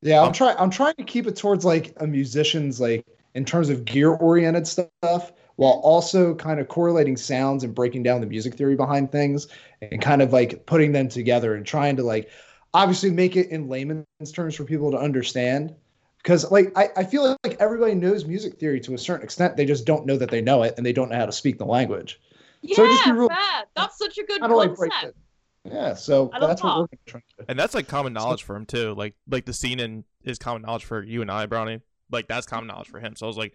Yeah, 0.00 0.22
I'm 0.22 0.32
trying. 0.32 0.56
I'm 0.58 0.70
trying 0.70 0.94
to 0.94 1.04
keep 1.04 1.26
it 1.26 1.36
towards 1.36 1.64
like 1.64 1.94
a 1.98 2.06
musician's 2.06 2.80
like 2.80 3.04
in 3.34 3.44
terms 3.44 3.68
of 3.68 3.84
gear 3.84 4.10
oriented 4.10 4.66
stuff, 4.66 5.32
while 5.56 5.80
also 5.82 6.34
kind 6.34 6.60
of 6.60 6.68
correlating 6.68 7.16
sounds 7.16 7.64
and 7.64 7.74
breaking 7.74 8.04
down 8.04 8.20
the 8.20 8.26
music 8.26 8.54
theory 8.54 8.76
behind 8.76 9.10
things, 9.12 9.48
and 9.82 10.00
kind 10.00 10.22
of 10.22 10.32
like 10.32 10.66
putting 10.66 10.92
them 10.92 11.08
together 11.08 11.54
and 11.54 11.66
trying 11.66 11.96
to 11.96 12.02
like 12.02 12.30
obviously 12.74 13.10
make 13.10 13.36
it 13.36 13.48
in 13.48 13.68
layman's 13.68 14.32
terms 14.32 14.54
for 14.54 14.64
people 14.64 14.90
to 14.92 14.98
understand. 14.98 15.74
Because 16.22 16.50
like 16.50 16.72
I, 16.76 16.88
I 16.96 17.04
feel 17.04 17.36
like 17.44 17.56
everybody 17.60 17.94
knows 17.94 18.24
music 18.24 18.58
theory 18.58 18.80
to 18.80 18.94
a 18.94 18.98
certain 18.98 19.24
extent, 19.24 19.56
they 19.56 19.66
just 19.66 19.84
don't 19.84 20.06
know 20.06 20.16
that 20.16 20.30
they 20.30 20.40
know 20.40 20.62
it 20.62 20.74
and 20.76 20.86
they 20.86 20.92
don't 20.92 21.08
know 21.10 21.16
how 21.16 21.26
to 21.26 21.32
speak 21.32 21.58
the 21.58 21.64
language. 21.64 22.20
Yeah, 22.62 22.76
So 22.76 22.86
just 22.86 23.04
be 23.04 23.12
real- 23.12 23.28
fair. 23.28 23.64
That's 23.76 23.98
such 23.98 24.18
a 24.18 24.24
good 24.24 24.40
How 24.40 24.48
do 24.48 24.58
I 24.58 24.66
break 24.68 24.90
concept. 24.92 25.16
it? 25.64 25.72
Yeah, 25.72 25.94
so 25.94 26.30
that's 26.40 26.62
what 26.62 26.88
that. 26.88 26.88
we're 27.06 27.12
gonna 27.12 27.22
do. 27.38 27.44
and 27.48 27.58
that's 27.58 27.74
like 27.74 27.88
common 27.88 28.12
knowledge 28.12 28.42
for 28.42 28.56
him 28.56 28.64
too. 28.64 28.94
Like 28.94 29.14
like 29.30 29.44
the 29.44 29.52
scene 29.52 29.80
in 29.80 30.04
is 30.24 30.38
common 30.38 30.62
knowledge 30.62 30.84
for 30.84 31.02
you 31.02 31.20
and 31.20 31.30
I, 31.30 31.46
Bronnie. 31.46 31.82
Like 32.10 32.26
that's 32.26 32.46
common 32.46 32.68
knowledge 32.68 32.88
for 32.88 33.00
him. 33.00 33.16
So 33.16 33.26
I 33.26 33.28
was 33.28 33.36
like, 33.36 33.54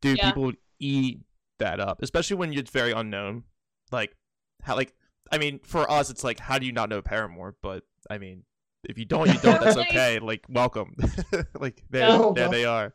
dude, 0.00 0.18
Yeah. 0.18 0.30
people 0.30 0.52
eat 0.78 1.20
that 1.58 1.80
up, 1.80 2.00
especially 2.02 2.36
when 2.36 2.52
it's 2.52 2.70
very 2.70 2.92
unknown. 2.92 3.44
Like 3.90 4.14
how 4.62 4.76
like 4.76 4.94
I 5.32 5.38
mean, 5.38 5.58
for 5.64 5.90
us, 5.90 6.10
it's 6.10 6.22
like 6.22 6.38
how 6.38 6.58
do 6.58 6.66
you 6.66 6.72
not 6.72 6.88
know 6.90 7.02
Paramore? 7.02 7.56
But 7.60 7.82
I 8.08 8.18
mean, 8.18 8.44
if 8.84 8.96
you 8.98 9.04
don't, 9.04 9.26
you 9.26 9.38
don't. 9.40 9.60
That's 9.60 9.76
okay. 9.88 10.20
Like 10.20 10.44
welcome. 10.48 10.94
like 11.58 11.82
there, 11.90 12.08
Yeah. 12.08 12.30
there 12.34 12.48
they 12.50 12.64
are. 12.66 12.94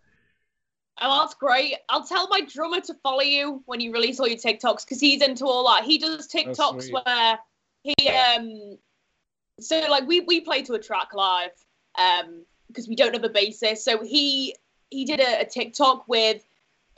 Oh, 1.01 1.21
that's 1.21 1.33
great. 1.33 1.75
I'll 1.89 2.05
tell 2.05 2.27
my 2.27 2.41
drummer 2.41 2.79
to 2.81 2.93
follow 2.95 3.21
you 3.21 3.63
when 3.65 3.79
you 3.79 3.91
release 3.91 4.19
all 4.19 4.27
your 4.27 4.37
TikToks 4.37 4.85
because 4.85 4.99
he's 4.99 5.21
into 5.21 5.45
all 5.45 5.67
that. 5.67 5.83
He 5.83 5.97
does 5.97 6.27
TikToks 6.27 6.83
sweet. 6.83 6.93
where 7.05 7.39
he 7.83 8.09
um 8.09 8.77
so 9.59 9.79
like 9.89 10.07
we 10.07 10.21
we 10.21 10.41
play 10.41 10.61
to 10.63 10.73
a 10.73 10.79
track 10.79 11.13
live 11.13 11.51
um 11.97 12.43
because 12.67 12.87
we 12.87 12.95
don't 12.95 13.13
have 13.13 13.23
a 13.23 13.29
bassist. 13.29 13.79
So 13.79 14.03
he 14.03 14.55
he 14.91 15.05
did 15.05 15.19
a, 15.19 15.41
a 15.41 15.45
TikTok 15.45 16.07
with 16.07 16.43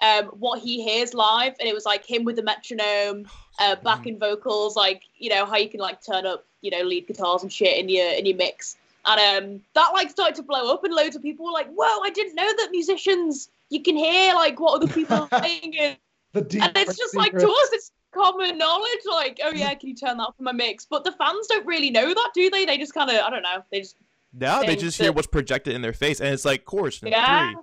um 0.01 0.25
what 0.25 0.59
he 0.59 0.83
hears 0.83 1.13
live 1.13 1.55
and 1.59 1.67
it 1.69 1.73
was 1.73 1.85
like 1.85 2.05
him 2.05 2.25
with 2.25 2.35
the 2.35 2.43
metronome, 2.43 3.25
uh 3.59 3.75
backing 3.83 4.19
vocals, 4.19 4.75
like 4.75 5.03
you 5.17 5.29
know 5.29 5.45
how 5.45 5.55
you 5.57 5.69
can 5.69 5.79
like 5.79 6.05
turn 6.05 6.25
up, 6.25 6.45
you 6.61 6.69
know, 6.69 6.81
lead 6.81 7.07
guitars 7.07 7.43
and 7.43 7.51
shit 7.51 7.77
in 7.77 7.87
your 7.87 8.11
in 8.11 8.25
your 8.25 8.37
mix. 8.37 8.75
And 9.05 9.45
um 9.45 9.61
that 9.73 9.91
like 9.93 10.09
started 10.09 10.35
to 10.35 10.43
blow 10.43 10.73
up 10.73 10.83
and 10.83 10.93
loads 10.93 11.15
of 11.15 11.21
people 11.21 11.45
were 11.45 11.51
like, 11.51 11.71
Whoa, 11.73 12.01
I 12.03 12.09
didn't 12.09 12.35
know 12.35 12.51
that 12.57 12.69
musicians 12.71 13.49
you 13.69 13.81
can 13.81 13.95
hear 13.95 14.33
like 14.33 14.59
what 14.59 14.75
other 14.75 14.91
people 14.91 15.27
are 15.31 15.41
saying 15.41 15.75
and, 15.79 15.97
The 16.33 16.41
deep 16.41 16.61
and 16.61 16.77
it's 16.77 16.97
just 16.97 17.15
like 17.15 17.31
to 17.31 17.47
us 17.47 17.69
it's 17.73 17.91
common 18.13 18.57
knowledge 18.57 19.01
like 19.09 19.39
oh 19.43 19.51
yeah 19.51 19.73
can 19.73 19.89
you 19.89 19.95
turn 19.95 20.17
that 20.17 20.23
up 20.23 20.35
in 20.39 20.45
my 20.45 20.51
mix? 20.53 20.85
But 20.85 21.03
the 21.03 21.11
fans 21.11 21.47
don't 21.47 21.65
really 21.65 21.89
know 21.89 22.07
that 22.13 22.31
do 22.33 22.49
they? 22.49 22.65
They 22.65 22.77
just 22.77 22.93
kind 22.93 23.09
of 23.09 23.17
i 23.17 23.29
don't 23.29 23.43
know 23.43 23.63
they 23.71 23.81
just 23.81 23.97
Now 24.33 24.61
they 24.61 24.67
Things 24.67 24.81
just 24.81 24.97
hear 24.97 25.07
that- 25.07 25.13
what's 25.15 25.27
projected 25.27 25.75
in 25.75 25.81
their 25.81 25.93
face, 25.93 26.19
and 26.19 26.29
it's 26.29 26.45
like 26.45 26.65
chorus 26.65 27.01
in 27.01 27.09
yeah. 27.09 27.53
three, 27.53 27.61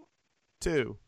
two, 0.61 0.99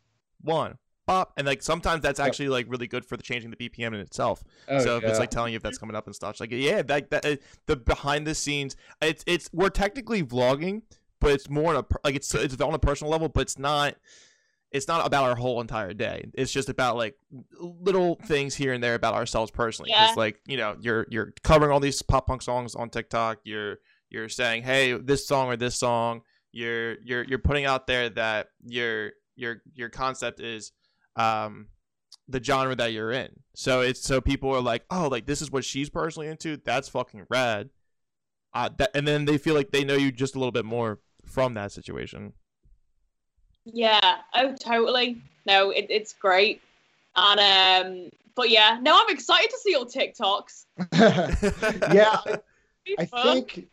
one, 0.41 0.79
pop, 1.07 1.33
and 1.37 1.47
like 1.47 1.63
sometimes 1.63 2.03
that's 2.03 2.21
actually 2.21 2.49
like 2.49 2.67
really 2.69 2.87
good 2.87 3.05
for 3.05 3.17
the 3.17 3.23
changing 3.23 3.51
the 3.51 3.57
BPM 3.57 3.89
in 3.89 3.95
itself. 4.01 4.43
Oh, 4.69 4.79
so 4.79 4.97
if 4.99 5.05
it's 5.05 5.19
like 5.19 5.31
telling 5.31 5.53
you 5.53 5.57
if 5.57 5.63
that's 5.63 5.79
coming 5.79 5.97
up 5.97 6.07
and 6.07 6.15
stuff, 6.15 6.33
it's 6.33 6.41
like 6.41 6.53
yeah, 6.53 6.83
that 6.83 7.11
that 7.11 7.27
uh, 7.27 7.37
the 7.67 7.77
behind 7.77 8.27
the 8.27 8.35
scenes, 8.35 8.77
it's 9.03 9.25
it's 9.27 9.51
we're 9.53 9.69
technically 9.71 10.23
vlogging, 10.23 10.83
but 11.21 11.33
it's 11.33 11.51
more 11.51 11.75
on 11.75 11.85
a 11.85 11.85
like 12.05 12.15
it's 12.15 12.35
it's 12.35 12.61
on 12.61 12.75
a 12.75 12.79
personal 12.79 13.11
level, 13.11 13.29
but 13.29 13.43
it's 13.43 13.59
not. 13.59 13.97
It's 14.75 14.89
not 14.89 15.07
about 15.07 15.25
our 15.25 15.37
whole 15.37 15.61
entire 15.63 15.95
day. 15.95 16.27
It's 16.35 16.53
just 16.53 16.69
about 16.69 16.97
like 16.97 17.15
little 17.59 18.17
things 18.25 18.55
here 18.55 18.73
and 18.75 18.83
there 18.83 18.95
about 18.97 19.15
ourselves 19.15 19.51
personally. 19.51 19.91
Because 19.91 20.11
Yeah. 20.11 20.15
like 20.21 20.41
you 20.47 20.57
know, 20.57 20.77
you're 20.81 21.07
you're 21.09 21.33
covering 21.43 21.71
all 21.71 21.81
these 21.81 22.03
pop 22.03 22.27
punk 22.27 22.43
songs 22.43 22.75
on 22.75 22.91
TikTok. 22.91 23.39
You're 23.45 23.79
you're 24.11 24.29
saying, 24.29 24.65
hey, 24.65 24.93
this 24.93 25.27
song 25.27 25.49
or 25.49 25.57
this 25.57 25.77
song. 25.77 26.23
You're 26.53 27.01
you're 27.03 27.23
you're 27.25 27.39
putting 27.39 27.65
out 27.65 27.87
there 27.87 28.11
that 28.11 28.49
your 28.65 29.13
your 29.37 29.63
your 29.75 29.89
concept 29.89 30.41
is 30.41 30.73
um 31.17 31.69
the 32.29 32.43
genre 32.43 32.75
that 32.75 32.93
you're 32.93 33.13
in. 33.13 33.29
So 33.55 33.81
it's 33.81 34.01
so 34.01 34.21
people 34.21 34.51
are 34.51 34.61
like, 34.61 34.85
oh, 34.91 35.09
like 35.09 35.27
this 35.27 35.41
is 35.41 35.51
what 35.51 35.65
she's 35.65 35.89
personally 35.89 36.29
into. 36.29 36.57
That's 36.57 36.89
fucking 36.89 37.27
rad. 37.31 37.71
Uh, 38.53 38.71
that, 38.79 38.91
and 38.95 39.07
then 39.07 39.25
they 39.25 39.37
feel 39.39 39.55
like 39.55 39.71
they 39.73 39.85
know 39.85 39.95
you 39.95 40.13
just 40.13 40.35
a 40.37 40.39
little 40.39 40.53
bit 40.53 40.65
more 40.65 41.01
from 41.25 41.55
that 41.55 41.73
situation. 41.73 42.33
Yeah 43.65 44.17
oh 44.35 44.55
totally. 44.55 45.21
No 45.47 45.71
it, 45.71 45.87
it's 45.89 46.13
great. 46.13 46.61
And 47.17 47.41
um 47.41 48.11
but 48.35 48.51
yeah 48.51 48.79
no 48.83 48.99
i'm 49.01 49.15
excited 49.15 49.51
to 49.51 49.59
see 49.59 49.71
your 49.71 49.87
tiktoks. 49.87 50.65
Yeah, 51.95 52.19
I 52.99 53.05
think 53.05 53.69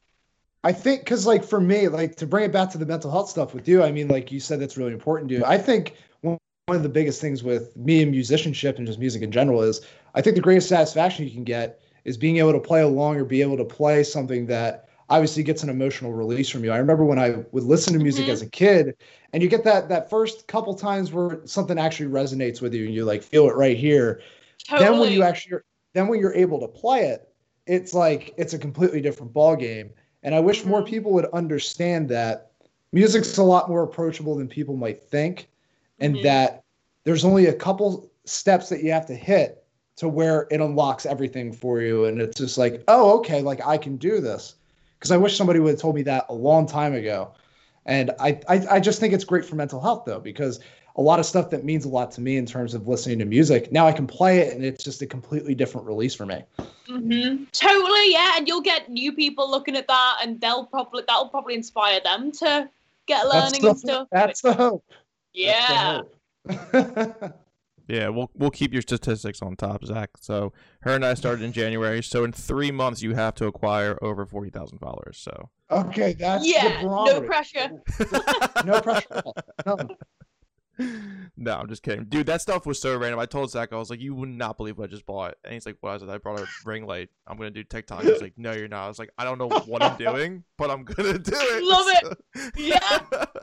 I 0.63 0.71
think 0.71 1.01
because 1.01 1.25
like 1.25 1.43
for 1.43 1.60
me, 1.60 1.88
like 1.88 2.15
to 2.17 2.27
bring 2.27 2.45
it 2.45 2.51
back 2.51 2.69
to 2.71 2.77
the 2.77 2.86
mental 2.86 3.12
health 3.12 3.30
stuff 3.30 3.54
with 3.54 3.67
you, 3.67 3.84
I 3.84 3.91
mean, 3.91 4.08
like 4.08 4.32
you 4.32 4.39
said, 4.39 4.60
that's 4.60 4.77
really 4.77 4.93
important 4.93 5.30
to 5.30 5.36
you. 5.36 5.45
I 5.45 5.58
think 5.58 5.95
one, 6.21 6.38
one 6.67 6.77
of 6.77 6.84
the 6.84 6.89
biggest 6.89 7.19
things 7.19 7.43
with 7.43 7.75
me 7.75 8.04
and 8.04 8.12
musicianship 8.12 8.77
and 8.77 8.86
just 8.86 8.99
music 8.99 9.23
in 9.23 9.32
general 9.32 9.62
is 9.63 9.82
I 10.13 10.21
think 10.21 10.36
the 10.36 10.41
greatest 10.41 10.69
satisfaction 10.69 11.25
you 11.25 11.32
can 11.32 11.43
get 11.43 11.82
is 12.06 12.17
being 12.17 12.38
able 12.38 12.54
to 12.54 12.60
play 12.60 12.82
along 12.82 13.17
or 13.17 13.25
be 13.25 13.41
able 13.41 13.58
to 13.58 13.65
play 13.65 14.04
something 14.04 14.45
that 14.47 14.88
obviously 15.12 15.43
gets 15.43 15.62
an 15.62 15.69
emotional 15.69 16.13
release 16.13 16.47
from 16.50 16.63
you. 16.63 16.71
I 16.71 16.78
remember 16.78 17.04
when 17.04 17.19
I 17.19 17.43
would 17.52 17.63
listen 17.63 17.91
to 17.93 18.00
music 18.00 18.28
Mhm. 18.28 18.30
as 18.30 18.41
a 18.41 18.50
kid 18.50 18.95
and 19.34 19.43
you 19.43 19.50
get 19.50 19.63
that 19.65 19.89
that 19.89 20.10
first 20.10 20.47
couple 20.47 20.74
times 20.74 21.12
where 21.12 21.41
something 21.45 21.78
actually 21.78 22.10
resonates 22.10 22.62
with 22.62 22.74
you 22.74 22.86
and 22.86 22.93
you 22.93 23.04
like 23.04 23.21
feel 23.21 23.50
it 23.50 23.56
right 23.56 23.78
here 23.78 24.21
totally. 24.65 24.89
then 24.89 25.00
when 25.00 25.12
you 25.12 25.21
actually 25.24 25.60
then 25.93 26.08
when 26.08 26.19
you're 26.21 26.34
able 26.34 26.60
to 26.62 26.67
play 26.67 27.02
it 27.10 27.28
it's 27.67 27.93
like 27.93 28.34
it's 28.38 28.54
a 28.54 28.58
completely 28.58 29.02
different 29.02 29.34
ball 29.34 29.54
game 29.56 29.89
and 30.24 30.34
i 30.34 30.39
wish 30.39 30.63
more 30.65 30.82
Mhm. 30.82 30.88
people 30.88 31.12
would 31.12 31.26
understand 31.34 32.08
that 32.08 32.52
music's 32.93 33.38
a 33.38 33.43
lot 33.43 33.67
more 33.69 33.84
approachable 33.84 34.36
than 34.36 34.47
people 34.47 34.78
might 34.78 35.02
think 35.04 35.50
and 36.00 36.15
Mhm. 36.15 36.24
that 36.24 36.63
there's 37.04 37.26
only 37.26 37.47
a 37.47 37.54
couple 37.54 38.10
steps 38.26 38.69
that 38.69 38.82
you 38.82 38.91
have 38.93 39.06
to 39.08 39.15
hit 39.15 39.63
to 39.97 40.08
where 40.08 40.47
it 40.52 40.62
unlocks 40.62 41.06
everything 41.06 41.52
for 41.52 41.82
you 41.82 42.06
and 42.06 42.21
it's 42.21 42.38
just 42.38 42.58
like 42.58 42.82
oh 42.88 43.17
okay 43.19 43.41
like 43.41 43.60
i 43.67 43.78
can 43.78 43.97
do 43.97 44.21
this 44.21 44.56
because 45.02 45.12
i 45.12 45.18
wish 45.18 45.36
somebody 45.36 45.60
would 45.60 45.72
have 45.72 45.80
told 45.80 45.96
me 45.96 46.04
that 46.04 46.26
a 46.30 46.34
long 46.34 46.68
time 46.68 46.94
ago 46.94 47.34
and 47.88 48.12
I, 48.20 48.40
I 48.48 48.66
i 48.72 48.80
just 48.80 49.00
think 49.00 49.14
it's 49.14 49.26
great 49.26 49.44
for 49.44 49.56
mental 49.56 49.82
health 49.82 50.04
though 50.06 50.20
because 50.20 50.60
a 50.96 51.02
lot 51.02 51.20
of 51.20 51.26
stuff 51.26 51.50
that 51.52 51.64
means 51.64 51.86
a 51.86 51.90
lot 51.90 52.12
to 52.12 52.22
me 52.22 52.38
in 52.38 52.46
terms 52.46 52.74
of 52.74 52.88
listening 52.88 53.20
to 53.20 53.26
music. 53.26 53.72
Now 53.72 53.88
I 53.88 53.92
can 53.92 54.08
play 54.08 54.40
it 54.40 54.54
and 54.54 54.64
it's 54.64 54.84
just 54.84 55.02
a 55.02 55.08
completely 55.08 55.56
different 55.56 55.88
release 55.88 56.13
for 56.13 56.25
me. 56.25 56.44
hmm 56.88 57.44
Totally, 57.52 58.12
yeah, 58.12 58.34
and 58.38 58.48
you'll 58.48 58.62
get 58.62 58.90
new 58.90 59.13
people 59.13 59.50
looking 59.50 59.75
at 59.75 59.88
that, 59.88 60.17
and 60.21 60.40
they'll 60.42 60.65
probably 60.65 61.04
that'll 61.08 61.30
probably 61.30 61.56
inspire 61.56 62.00
them 62.04 62.32
to 62.34 62.69
get 63.08 63.28
learning 63.28 63.62
the, 63.62 63.69
and 63.69 63.80
stuff. 63.80 64.08
That's 64.12 64.42
the 64.42 64.54
hope. 64.54 64.86
yeah, 65.34 66.02
That's 66.48 66.50
the 66.50 67.23
hope. 67.23 67.36
Yeah, 67.88 68.10
we'll 68.10 68.29
we'll 68.36 68.52
keep 68.52 68.73
your 68.73 68.82
statistics 68.82 69.42
on 69.42 69.56
top, 69.56 69.84
Zach. 69.86 70.12
So 70.19 70.54
her 70.82 70.96
and 70.96 71.06
I 71.06 71.13
started 71.13 71.44
in 71.44 71.52
January. 71.52 72.02
So 72.04 72.23
in 72.23 72.32
three 72.32 72.71
months, 72.71 73.02
you 73.02 73.13
have 73.15 73.36
to 73.36 73.46
acquire 73.48 73.98
over 74.02 74.25
forty 74.25 74.50
thousand 74.50 74.79
followers. 74.79 75.17
So 75.17 75.50
okay, 75.69 76.13
that's 76.13 76.48
yeah, 76.48 76.82
the 76.82 76.88
no 77.06 77.21
pressure. 77.21 77.69
no 78.65 78.82
pressure. 78.82 79.21
No. 79.65 79.77
no, 81.38 81.56
I'm 81.58 81.67
just 81.67 81.84
kidding, 81.84 82.06
dude. 82.06 82.25
That 82.27 82.42
stuff 82.42 82.65
was 82.65 82.79
so 82.82 82.98
random. 82.98 83.19
I 83.19 83.25
told 83.25 83.52
Zach 83.52 83.71
I 83.73 83.77
was 83.77 83.90
like, 83.90 84.00
"You 84.02 84.13
would 84.15 84.29
not 84.29 84.58
believe 84.58 84.77
what 84.77 84.86
I 84.86 84.92
just 84.92 85.06
bought," 85.06 85.36
and 85.44 85.54
he's 85.54 85.65
like, 85.65 85.77
"What 85.82 85.92
"What 85.92 85.96
is 85.98 86.04
it?" 86.04 86.10
I 86.10 86.17
brought 86.17 86.40
a 86.40 86.48
ring 86.65 86.86
light. 86.86 87.10
I'm 87.27 87.38
gonna 87.38 87.50
do 87.52 87.63
TikTok. 87.63 88.04
He's 88.04 88.21
like, 88.21 88.34
"No, 88.38 88.52
you're 88.54 88.67
not." 88.67 88.86
I 88.86 88.88
was 88.88 89.00
like, 89.00 89.12
"I 89.17 89.23
don't 89.23 89.38
know 89.38 89.48
what 89.48 89.82
I'm 89.84 89.98
doing, 89.98 90.44
but 90.58 90.69
I'm 90.71 90.84
gonna 90.84 91.19
do 91.19 91.32
it." 91.34 91.63
Love 91.63 91.88
it. 91.90 92.52
Yeah. 92.58 93.00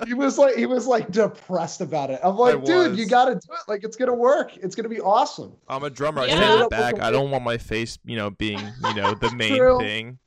He 0.06 0.14
was 0.14 0.38
like 0.38 0.56
he 0.56 0.66
was 0.66 0.86
like 0.86 1.10
depressed 1.10 1.80
about 1.80 2.10
it. 2.10 2.20
I'm 2.22 2.36
like, 2.36 2.64
dude, 2.64 2.98
you 2.98 3.06
gotta 3.06 3.34
do 3.34 3.40
it. 3.52 3.60
Like 3.68 3.84
it's 3.84 3.96
gonna 3.96 4.14
work. 4.14 4.56
It's 4.56 4.74
gonna 4.74 4.88
be 4.88 5.00
awesome. 5.00 5.56
I'm 5.68 5.84
a 5.84 5.90
drummer. 5.90 6.22
I 6.22 6.26
Yeah. 6.26 6.36
stand 6.36 6.52
in 6.54 6.60
the 6.60 6.68
back. 6.68 7.00
I 7.00 7.10
don't 7.10 7.30
want 7.30 7.44
my 7.44 7.58
face, 7.58 7.98
you 8.04 8.16
know, 8.16 8.30
being, 8.30 8.58
you 8.84 8.94
know, 8.94 9.14
the 9.14 9.30
main 9.34 9.56
True. 9.56 9.78
thing. 9.78 10.18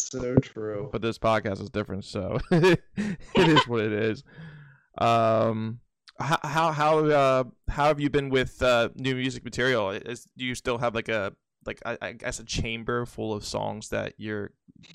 So 0.00 0.36
true. 0.36 0.88
But 0.92 1.02
this 1.02 1.18
podcast 1.18 1.60
is 1.60 1.70
different, 1.70 2.04
so 2.04 2.38
it 2.52 2.80
is 3.34 3.66
what 3.66 3.80
it 3.80 3.92
is. 3.92 4.22
Um, 4.96 5.80
how 6.18 6.38
how 6.42 6.72
how 6.72 6.98
uh 7.06 7.44
how 7.68 7.84
have 7.86 8.00
you 8.00 8.10
been 8.10 8.28
with 8.28 8.62
uh 8.62 8.88
new 8.94 9.14
music 9.14 9.44
material? 9.44 9.90
Is 9.90 10.26
do 10.36 10.44
you 10.44 10.54
still 10.54 10.78
have 10.78 10.94
like 10.94 11.08
a 11.08 11.32
like 11.66 11.80
I, 11.84 11.98
I 12.00 12.12
guess 12.12 12.40
a 12.40 12.44
chamber 12.44 13.06
full 13.06 13.32
of 13.32 13.44
songs 13.44 13.88
that 13.90 14.14
you're 14.16 14.52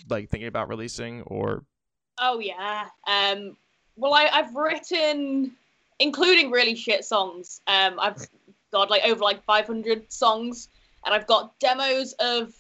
like 0.10 0.30
thinking 0.30 0.48
about 0.48 0.70
releasing 0.70 1.22
or 1.24 1.66
Oh 2.20 2.40
yeah. 2.40 2.88
Um. 3.08 3.58
Well, 3.96 4.14
I 4.14 4.30
I've 4.32 4.56
written 4.56 5.56
including 6.00 6.52
really 6.52 6.76
shit 6.76 7.06
songs. 7.06 7.62
Um, 7.68 8.00
I've 8.00 8.28
got 8.72 8.90
like 8.90 9.04
over 9.06 9.22
like 9.22 9.44
500 9.46 10.12
songs, 10.12 10.70
and 11.06 11.14
I've 11.14 11.28
got 11.28 11.58
demos 11.60 12.14
of 12.20 12.54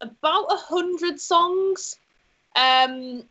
about 0.00 0.46
a 0.50 0.56
hundred 0.56 1.20
songs. 1.20 1.96
Um, 2.56 3.24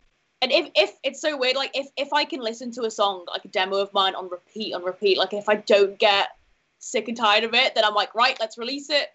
and 0.43 0.51
if 0.51 0.69
if 0.75 0.91
it's 1.03 1.21
so 1.21 1.37
weird, 1.37 1.55
like 1.55 1.71
if 1.73 1.87
if 1.97 2.11
I 2.13 2.25
can 2.25 2.41
listen 2.41 2.71
to 2.73 2.83
a 2.83 2.91
song 2.91 3.25
like 3.27 3.45
a 3.45 3.47
demo 3.47 3.77
of 3.77 3.91
mine 3.93 4.13
on 4.15 4.29
repeat 4.29 4.73
on 4.73 4.83
repeat, 4.83 5.17
like 5.17 5.33
if 5.33 5.47
I 5.49 5.55
don't 5.55 5.97
get 5.97 6.29
sick 6.79 7.07
and 7.07 7.15
tired 7.17 7.43
of 7.45 7.53
it, 7.53 7.73
then 7.75 7.85
I'm 7.85 7.93
like, 7.95 8.13
right, 8.13 8.37
let's 8.39 8.57
release 8.57 8.89
it. 8.89 9.07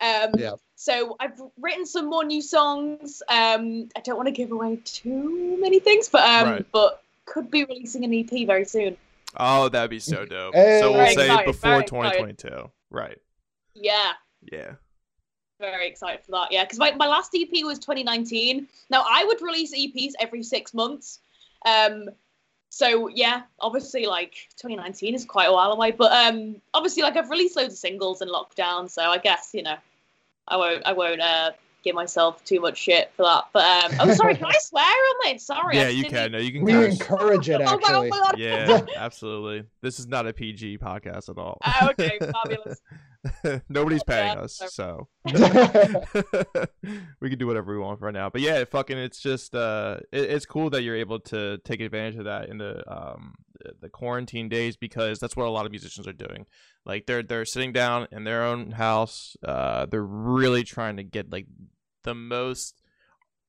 Um, 0.00 0.30
Yeah. 0.38 0.52
So 0.76 1.16
I've 1.18 1.40
written 1.60 1.86
some 1.86 2.06
more 2.08 2.22
new 2.24 2.40
songs. 2.42 3.22
Um, 3.28 3.88
I 3.96 4.00
don't 4.04 4.16
want 4.16 4.26
to 4.28 4.32
give 4.32 4.52
away 4.52 4.76
too 4.84 5.56
many 5.60 5.80
things, 5.80 6.08
but 6.08 6.22
um, 6.22 6.48
Right. 6.52 6.66
but 6.70 7.02
could 7.24 7.50
be 7.50 7.64
releasing 7.64 8.04
an 8.04 8.14
EP 8.14 8.46
very 8.46 8.64
soon. 8.64 8.96
Oh, 9.38 9.68
that'd 9.68 9.90
be 9.90 9.98
so 9.98 10.24
dope. 10.24 10.54
Hey. 10.54 10.78
so 10.80 10.90
we'll 10.92 11.00
Very 11.00 11.14
say 11.14 11.26
excited, 11.26 11.46
before 11.46 11.70
very 11.70 11.82
excited. 11.82 12.38
2022. 12.38 12.70
Right. 12.90 13.18
Yeah, 13.74 14.12
Yeah. 14.52 14.72
Very 15.58 15.88
excited 15.88 16.24
for 16.24 16.32
that. 16.32 16.52
Yeah, 16.52 16.64
because 16.64 16.78
my, 16.78 16.92
my 16.92 17.06
last 17.06 17.34
EP 17.34 17.64
was 17.64 17.78
2019. 17.78 18.66
Now 18.90 19.04
I 19.08 19.24
would 19.24 19.40
release 19.42 19.74
EPs 19.74 20.12
every 20.20 20.42
six 20.42 20.74
months. 20.74 21.20
Um, 21.64 22.10
so 22.70 23.08
yeah, 23.08 23.42
obviously 23.60 24.06
like 24.06 24.34
2019 24.56 25.14
is 25.14 25.24
quite 25.24 25.48
a 25.48 25.52
while 25.52 25.72
away, 25.72 25.92
but 25.92 26.12
um, 26.12 26.56
obviously 26.74 27.02
like 27.02 27.16
I've 27.16 27.30
released 27.30 27.56
loads 27.56 27.74
of 27.74 27.78
singles 27.78 28.22
in 28.22 28.28
lockdown, 28.28 28.90
so 28.90 29.02
I 29.02 29.18
guess 29.18 29.50
you 29.54 29.62
know, 29.62 29.76
I 30.48 30.56
won't 30.56 30.82
I 30.86 30.92
won't 30.92 31.20
uh 31.20 31.52
give 31.86 31.94
myself 31.94 32.44
too 32.44 32.60
much 32.60 32.76
shit 32.76 33.12
for 33.16 33.22
that. 33.22 33.44
But 33.52 33.92
um, 33.92 33.98
oh 34.00 34.14
sorry, 34.14 34.34
can 34.34 34.46
I 34.46 34.58
swear 34.58 34.84
on 34.84 35.30
it? 35.30 35.40
Sorry. 35.40 35.76
Yeah, 35.76 35.88
you 35.88 36.04
can. 36.04 36.32
No, 36.32 36.38
you 36.38 36.52
can. 36.52 36.64
We 36.64 36.72
curse. 36.72 37.00
encourage 37.00 37.48
it 37.48 37.60
Oh 37.60 37.64
my, 37.64 37.70
oh 37.70 37.76
actually. 37.76 38.10
my 38.10 38.18
god. 38.18 38.38
Yeah, 38.38 38.80
absolutely. 38.96 39.66
This 39.80 39.98
is 39.98 40.06
not 40.06 40.26
a 40.26 40.32
PG 40.32 40.78
podcast 40.78 41.30
at 41.30 41.38
all. 41.38 41.58
Ah, 41.64 41.90
okay, 41.90 42.18
fabulous. 42.20 42.80
Nobody's 43.68 44.04
paying 44.04 44.38
us, 44.38 44.60
so- 44.68 45.08
we 47.20 47.30
can 47.30 47.38
do 47.38 47.46
whatever 47.46 47.72
we 47.72 47.78
want 47.78 47.98
for 47.98 48.10
now. 48.12 48.30
But 48.30 48.40
yeah, 48.40 48.64
fucking, 48.64 48.98
it's 48.98 49.20
just 49.20 49.54
uh, 49.54 49.98
it, 50.12 50.30
it's 50.30 50.46
cool 50.46 50.70
that 50.70 50.82
you're 50.82 50.96
able 50.96 51.20
to 51.20 51.58
take 51.58 51.80
advantage 51.80 52.16
of 52.16 52.24
that 52.24 52.48
in 52.48 52.58
the 52.58 52.82
um 52.90 53.34
the 53.80 53.88
quarantine 53.88 54.48
days 54.48 54.76
because 54.76 55.18
that's 55.18 55.36
what 55.36 55.46
a 55.46 55.50
lot 55.50 55.66
of 55.66 55.72
musicians 55.72 56.06
are 56.06 56.12
doing. 56.12 56.46
Like 56.84 57.06
they're 57.06 57.22
they're 57.22 57.44
sitting 57.44 57.72
down 57.72 58.06
in 58.12 58.24
their 58.24 58.44
own 58.44 58.72
house. 58.72 59.36
Uh, 59.44 59.86
they're 59.86 60.04
really 60.04 60.64
trying 60.64 60.96
to 60.98 61.02
get 61.02 61.32
like 61.32 61.46
the 62.04 62.14
most 62.14 62.80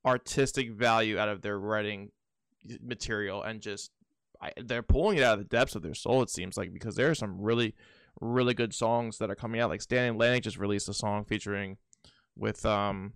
artistic 0.04 0.72
value 0.72 1.18
out 1.18 1.28
of 1.28 1.42
their 1.42 1.58
writing 1.58 2.10
material 2.80 3.42
and 3.42 3.60
just 3.60 3.90
I, 4.40 4.52
they're 4.56 4.82
pulling 4.82 5.18
it 5.18 5.24
out 5.24 5.34
of 5.34 5.40
the 5.40 5.56
depths 5.56 5.74
of 5.74 5.82
their 5.82 5.94
soul. 5.94 6.22
It 6.22 6.30
seems 6.30 6.56
like 6.56 6.72
because 6.72 6.94
there 6.94 7.10
are 7.10 7.14
some 7.14 7.40
really 7.40 7.74
really 8.20 8.54
good 8.54 8.74
songs 8.74 9.18
that 9.18 9.30
are 9.30 9.34
coming 9.34 9.60
out. 9.60 9.70
Like 9.70 9.82
Stand 9.82 10.14
Atlantic 10.14 10.42
just 10.44 10.58
released 10.58 10.88
a 10.88 10.94
song 10.94 11.24
featuring 11.24 11.76
with 12.36 12.64
um 12.66 13.12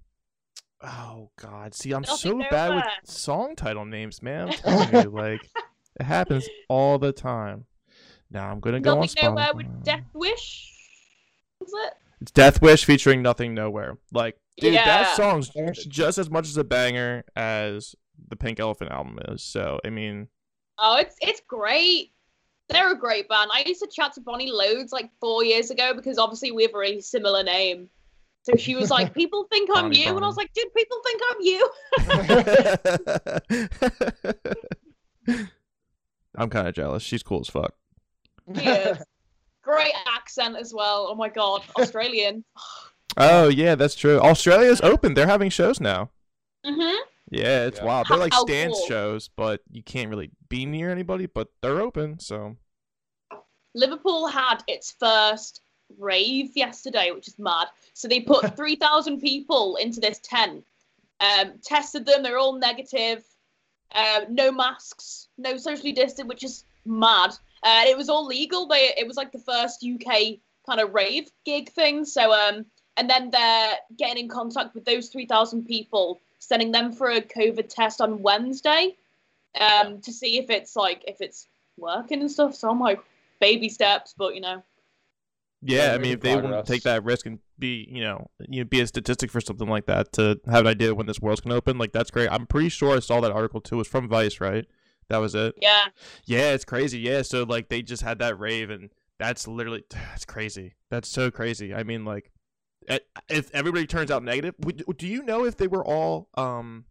oh 0.82 1.30
god. 1.40 1.74
See, 1.74 1.92
I'm 1.92 2.04
so 2.04 2.38
bad 2.50 2.74
with 2.74 2.84
song 3.04 3.56
title 3.56 3.84
names, 3.84 4.22
man. 4.22 4.52
You, 4.92 5.02
like 5.10 5.40
it 6.00 6.04
happens 6.04 6.48
all 6.68 6.98
the 6.98 7.12
time. 7.12 7.66
Now 8.30 8.50
I'm 8.50 8.60
gonna 8.60 8.80
go 8.80 9.00
Nothing 9.00 9.24
on 9.26 9.34
nowhere 9.34 9.44
Spotify. 9.52 9.56
with 9.56 9.84
Death 9.84 10.04
Wish. 10.14 10.68
Was 11.60 11.70
it? 11.86 11.94
It's 12.22 12.30
Death 12.32 12.62
Wish 12.62 12.84
featuring 12.84 13.20
Nothing 13.22 13.52
Nowhere. 13.54 13.98
Like, 14.12 14.38
dude, 14.58 14.74
that 14.74 15.16
song's 15.16 15.50
just 15.88 16.18
as 16.18 16.30
much 16.30 16.46
as 16.46 16.56
a 16.56 16.64
banger 16.64 17.24
as 17.36 17.94
the 18.28 18.36
Pink 18.36 18.60
Elephant 18.60 18.90
album 18.92 19.18
is. 19.28 19.42
So, 19.42 19.80
I 19.84 19.90
mean, 19.90 20.28
Oh, 20.78 20.96
it's 20.98 21.16
it's 21.20 21.42
great. 21.46 22.12
They're 22.72 22.92
a 22.92 22.98
great 22.98 23.28
band. 23.28 23.50
I 23.52 23.62
used 23.66 23.80
to 23.82 23.88
chat 23.88 24.12
to 24.14 24.20
Bonnie 24.20 24.50
loads 24.50 24.92
like 24.92 25.10
four 25.20 25.44
years 25.44 25.70
ago 25.70 25.94
because 25.94 26.18
obviously 26.18 26.50
we 26.52 26.62
have 26.62 26.74
a 26.74 26.78
really 26.78 27.00
similar 27.00 27.42
name. 27.42 27.88
So 28.44 28.56
she 28.56 28.74
was 28.74 28.90
like, 28.90 29.14
"People 29.20 29.46
think 29.50 29.70
I'm 29.74 29.84
Bonnie, 29.84 30.02
you," 30.04 30.14
and 30.16 30.24
I 30.24 30.26
was 30.26 30.36
like, 30.36 30.50
"Dude, 30.54 30.72
people 30.74 31.00
think 31.04 31.20
I'm 31.30 31.36
you." 31.40 31.70
I'm 36.36 36.48
kind 36.50 36.66
of 36.66 36.74
jealous. 36.74 37.02
She's 37.02 37.22
cool 37.22 37.40
as 37.40 37.48
fuck. 37.48 37.74
She 38.56 38.66
is. 38.66 38.98
Great 39.62 39.92
accent 40.12 40.56
as 40.58 40.74
well. 40.74 41.06
Oh 41.08 41.14
my 41.14 41.28
god, 41.28 41.62
Australian. 41.78 42.42
Oh 43.16 43.48
yeah, 43.48 43.76
that's 43.76 43.94
true. 43.94 44.18
Australia's 44.18 44.80
open. 44.80 45.14
They're 45.14 45.28
having 45.28 45.50
shows 45.50 45.78
now. 45.80 46.10
Mhm. 46.66 46.96
Yeah, 47.30 47.66
it's 47.66 47.78
Yeah. 47.78 47.84
wild. 47.84 48.08
They're 48.08 48.18
like 48.18 48.32
How 48.34 48.44
stance 48.44 48.76
cool. 48.76 48.86
shows, 48.88 49.28
but 49.28 49.60
you 49.70 49.82
can't 49.84 50.10
really 50.10 50.32
be 50.48 50.66
near 50.66 50.90
anybody. 50.90 51.26
But 51.26 51.48
they're 51.60 51.80
open, 51.80 52.18
so 52.18 52.56
Liverpool 53.74 54.26
had 54.26 54.58
its 54.68 54.92
first 54.92 55.60
rave 55.98 56.56
yesterday, 56.56 57.10
which 57.10 57.28
is 57.28 57.38
mad. 57.38 57.68
So 57.94 58.08
they 58.08 58.20
put 58.20 58.56
3,000 58.56 59.20
people 59.20 59.76
into 59.76 60.00
this 60.00 60.18
tent, 60.18 60.64
um, 61.20 61.52
tested 61.62 62.06
them, 62.06 62.22
they're 62.22 62.38
all 62.38 62.58
negative, 62.58 63.24
um, 63.94 64.34
no 64.34 64.50
masks, 64.50 65.28
no 65.38 65.56
socially 65.56 65.92
distant, 65.92 66.28
which 66.28 66.44
is 66.44 66.64
mad. 66.84 67.30
Uh, 67.62 67.84
it 67.86 67.96
was 67.96 68.08
all 68.08 68.26
legal. 68.26 68.66
They, 68.66 68.92
it 68.96 69.06
was 69.06 69.16
like 69.16 69.32
the 69.32 69.38
first 69.38 69.84
UK 69.84 70.38
kind 70.66 70.80
of 70.80 70.94
rave 70.94 71.28
gig 71.44 71.70
thing. 71.70 72.04
So, 72.04 72.32
um, 72.32 72.66
and 72.96 73.08
then 73.08 73.30
they're 73.30 73.74
getting 73.96 74.24
in 74.24 74.28
contact 74.28 74.74
with 74.74 74.84
those 74.84 75.08
3,000 75.08 75.66
people, 75.66 76.20
sending 76.38 76.72
them 76.72 76.92
for 76.92 77.10
a 77.10 77.20
COVID 77.20 77.68
test 77.68 78.00
on 78.00 78.22
Wednesday 78.22 78.96
um, 79.60 80.00
to 80.00 80.12
see 80.12 80.38
if 80.38 80.50
it's 80.50 80.74
like, 80.76 81.04
if 81.06 81.20
it's 81.20 81.46
working 81.78 82.20
and 82.20 82.30
stuff. 82.30 82.54
So 82.54 82.68
I'm 82.70 82.80
like, 82.80 83.00
baby 83.42 83.68
steps, 83.68 84.14
but 84.16 84.34
you 84.34 84.40
know. 84.40 84.62
yeah. 85.60 85.88
Yeah, 85.88 85.94
I 85.94 85.98
mean, 85.98 86.12
if 86.14 86.20
they 86.20 86.34
want 86.34 86.64
to 86.66 86.72
take 86.72 86.84
that 86.84 87.04
risk 87.04 87.26
and 87.26 87.38
be, 87.58 87.86
you 87.90 88.02
know, 88.02 88.30
you 88.48 88.62
know, 88.62 88.68
be 88.68 88.80
a 88.80 88.86
statistic 88.86 89.30
for 89.30 89.40
something 89.40 89.68
like 89.68 89.86
that 89.86 90.12
to 90.14 90.40
have 90.46 90.60
an 90.62 90.66
idea 90.68 90.94
when 90.94 91.06
this 91.06 91.20
world's 91.20 91.40
gonna 91.42 91.56
open, 91.56 91.76
like 91.78 91.92
that's 91.92 92.10
great. 92.10 92.28
I'm 92.32 92.46
pretty 92.46 92.68
sure 92.70 92.96
I 92.96 93.00
saw 93.00 93.20
that 93.20 93.32
article 93.32 93.60
too. 93.60 93.74
It 93.74 93.78
was 93.78 93.88
from 93.88 94.08
Vice, 94.08 94.40
right? 94.40 94.64
That 95.08 95.18
was 95.18 95.34
it. 95.34 95.54
Yeah. 95.60 95.86
Yeah, 96.24 96.52
it's 96.52 96.64
crazy. 96.64 96.98
Yeah, 97.00 97.22
so 97.22 97.42
like 97.42 97.68
they 97.68 97.82
just 97.82 98.02
had 98.02 98.18
that 98.20 98.38
rave, 98.38 98.70
and 98.70 98.88
that's 99.18 99.46
literally 99.46 99.84
that's 99.90 100.24
crazy. 100.24 100.74
That's 100.90 101.08
so 101.08 101.30
crazy. 101.30 101.74
I 101.74 101.82
mean, 101.82 102.04
like, 102.04 102.30
eh, 102.88 103.00
if 103.28 103.50
everybody 103.54 103.86
turns 103.86 104.10
out 104.10 104.22
negative, 104.22 104.54
do 104.96 105.06
you 105.06 105.22
know 105.24 105.44
if 105.44 105.56
they 105.56 105.66
were 105.68 105.84
all 105.84 106.28
um 106.34 106.86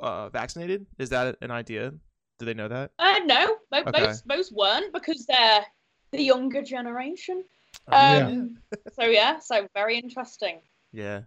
uh, 0.00 0.28
vaccinated? 0.30 0.86
Is 0.98 1.10
that 1.10 1.36
an 1.42 1.50
idea? 1.50 1.92
Do 2.38 2.46
they 2.46 2.54
know 2.54 2.68
that? 2.68 2.92
Uh, 2.98 3.18
no, 3.26 3.56
mo- 3.72 3.82
Okay. 3.86 4.00
most 4.06 4.26
most 4.26 4.52
weren't 4.52 4.92
because 4.92 5.26
they're 5.26 5.64
the 6.12 6.22
younger 6.22 6.62
generation. 6.62 7.44
Um, 7.86 7.98
Um, 8.26 8.58
so 8.92 9.04
yeah, 9.04 9.38
so 9.38 9.66
very 9.74 9.98
interesting. 9.98 10.60
yeah. 10.92 11.22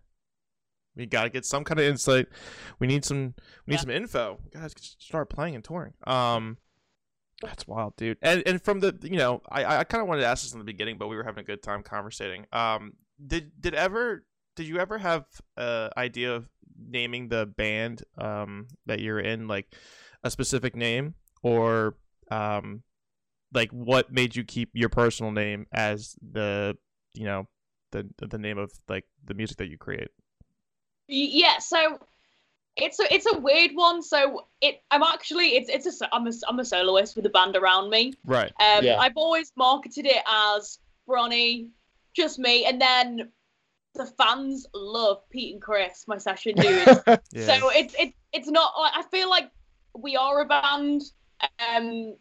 We 0.96 1.06
gotta 1.06 1.30
get 1.30 1.46
some 1.46 1.64
kind 1.64 1.80
of 1.80 1.86
insight. 1.86 2.28
We 2.80 2.86
need 2.88 3.06
some. 3.06 3.34
We 3.66 3.72
need 3.72 3.76
Yeah. 3.76 3.82
some 3.82 3.90
info. 3.92 4.40
Guys, 4.52 4.74
start 5.00 5.30
playing 5.30 5.56
and 5.56 5.64
touring. 5.64 5.94
Um, 6.06 6.58
that's 7.42 7.66
wild, 7.66 7.96
dude. 7.96 8.18
And 8.22 8.44
and 8.46 8.62
from 8.62 8.82
the 8.82 8.98
you 9.02 9.18
know, 9.18 9.42
I 9.50 9.78
I 9.80 9.84
kind 9.86 10.02
of 10.02 10.10
wanted 10.10 10.22
to 10.22 10.28
ask 10.28 10.44
this 10.44 10.52
in 10.52 10.60
the 10.60 10.66
beginning, 10.66 10.98
but 10.98 11.08
we 11.08 11.16
were 11.16 11.24
having 11.24 11.44
a 11.44 11.48
good 11.48 11.64
time 11.64 11.82
conversating. 11.82 12.46
Um, 12.52 12.94
did 13.26 13.52
did 13.62 13.74
ever 13.74 14.26
did 14.58 14.68
you 14.68 14.80
ever 14.80 14.98
have 14.98 15.26
a 15.56 15.92
idea 15.96 16.34
of 16.36 16.50
naming 16.78 17.30
the 17.30 17.46
band 17.46 18.04
um 18.18 18.68
that 18.86 19.00
you're 19.00 19.20
in 19.20 19.48
like 19.48 19.74
a 20.24 20.30
specific 20.32 20.76
name 20.76 21.14
or 21.42 21.96
um 22.32 22.84
like 23.54 23.70
what 23.72 24.12
made 24.12 24.36
you 24.36 24.44
keep 24.44 24.70
your 24.74 24.90
personal 24.90 25.32
name 25.32 25.66
as 25.74 26.16
the 26.22 26.76
you 27.14 27.26
know 27.26 27.48
the 27.92 28.08
the 28.18 28.38
name 28.38 28.58
of 28.58 28.72
like 28.88 29.06
the 29.26 29.34
music 29.34 29.58
that 29.58 29.68
you 29.70 29.78
create 29.78 30.08
Yeah, 31.08 31.58
so 31.60 32.00
it's 32.78 33.00
a 33.00 33.14
it's 33.14 33.26
a 33.26 33.38
weird 33.38 33.72
one. 33.74 34.02
So 34.02 34.46
it 34.62 34.82
I'm 34.92 35.04
actually 35.04 35.56
it's 35.58 35.70
it's 35.70 35.86
a 35.86 35.92
so- 35.92 36.08
I'm 36.14 36.26
a 36.28 36.32
I'm 36.48 36.60
a 36.60 36.66
soloist 36.66 37.16
with 37.16 37.26
a 37.26 37.30
band 37.30 37.56
around 37.56 37.90
me. 37.90 38.14
right 38.26 38.52
Um, 38.60 38.86
Yeah. 38.86 38.98
I've 38.98 39.18
always 39.18 39.52
marketed 39.58 40.06
it 40.06 40.24
as 40.26 40.80
Bronnie, 41.08 41.68
just 42.16 42.40
me, 42.40 42.66
and 42.66 42.80
then 42.82 43.30
the 43.96 44.06
fans 44.06 44.66
love 44.74 45.18
Pete 45.30 45.54
and 45.54 45.62
Chris, 45.62 46.06
my 46.08 46.18
session 46.18 46.56
dudes. 46.56 47.02
yeah 47.34 47.46
So 47.46 47.70
it's 47.72 47.94
it's 48.00 48.16
it's 48.32 48.48
not. 48.50 48.72
I 48.78 49.04
feel 49.12 49.30
like 49.30 49.52
we 49.94 50.16
are 50.16 50.40
a 50.40 50.46
band, 50.46 51.02
um, 51.60 52.16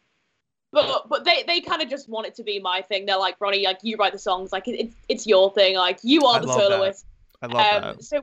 but 0.73 1.09
but 1.09 1.25
they 1.25 1.43
they 1.47 1.61
kind 1.61 1.83
of 1.83 1.89
just 1.89 2.09
want 2.09 2.27
it 2.27 2.35
to 2.37 2.43
be 2.43 2.61
my 2.61 2.83
thing. 2.83 3.07
They're 3.07 3.19
like, 3.19 3.37
Ronnie, 3.41 3.65
like 3.65 3.81
you 3.83 3.97
write 3.97 4.13
the 4.13 4.19
songs, 4.19 4.53
like 4.53 4.69
it, 4.69 4.79
it's 4.79 4.95
it's 5.09 5.27
your 5.27 5.53
thing. 5.53 5.77
Like 5.77 5.99
you 6.03 6.25
are 6.27 6.37
I 6.37 6.41
the 6.41 6.47
love 6.47 6.59
that. 6.59 6.71
soloist. 6.71 7.07
i 7.43 7.47
love 7.47 7.57
Um, 7.57 7.83
that 7.97 8.05
so 8.05 8.23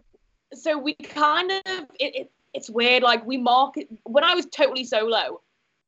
so 0.53 0.77
we 0.77 0.93
kind 0.95 1.51
of 1.51 1.61
it, 1.99 2.15
it 2.15 2.31
it's 2.53 2.69
weird. 2.69 3.03
Like 3.03 3.25
we 3.25 3.37
market 3.37 3.87
when 4.03 4.23
I 4.23 4.33
was 4.33 4.45
totally 4.45 4.83
solo, 4.85 5.41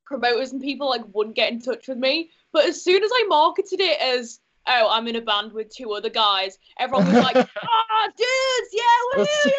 promoters 0.05 0.51
and 0.51 0.61
people 0.61 0.89
like 0.89 1.03
wouldn't 1.13 1.35
get 1.35 1.51
in 1.51 1.61
touch 1.61 1.87
with 1.87 1.97
me. 1.97 2.29
But 2.51 2.65
as 2.65 2.81
soon 2.83 3.03
as 3.03 3.11
I 3.13 3.25
marketed 3.29 3.79
it 3.79 3.99
as 4.01 4.39
oh 4.67 4.87
I'm 4.89 5.07
in 5.07 5.15
a 5.15 5.21
band 5.21 5.53
with 5.53 5.69
two 5.69 5.91
other 5.91 6.09
guys, 6.09 6.57
everyone 6.79 7.07
was 7.07 7.23
like, 7.23 7.35
ah 7.63 8.07
dudes, 8.15 8.69
yeah, 8.73 9.23
woohoo, 9.23 9.51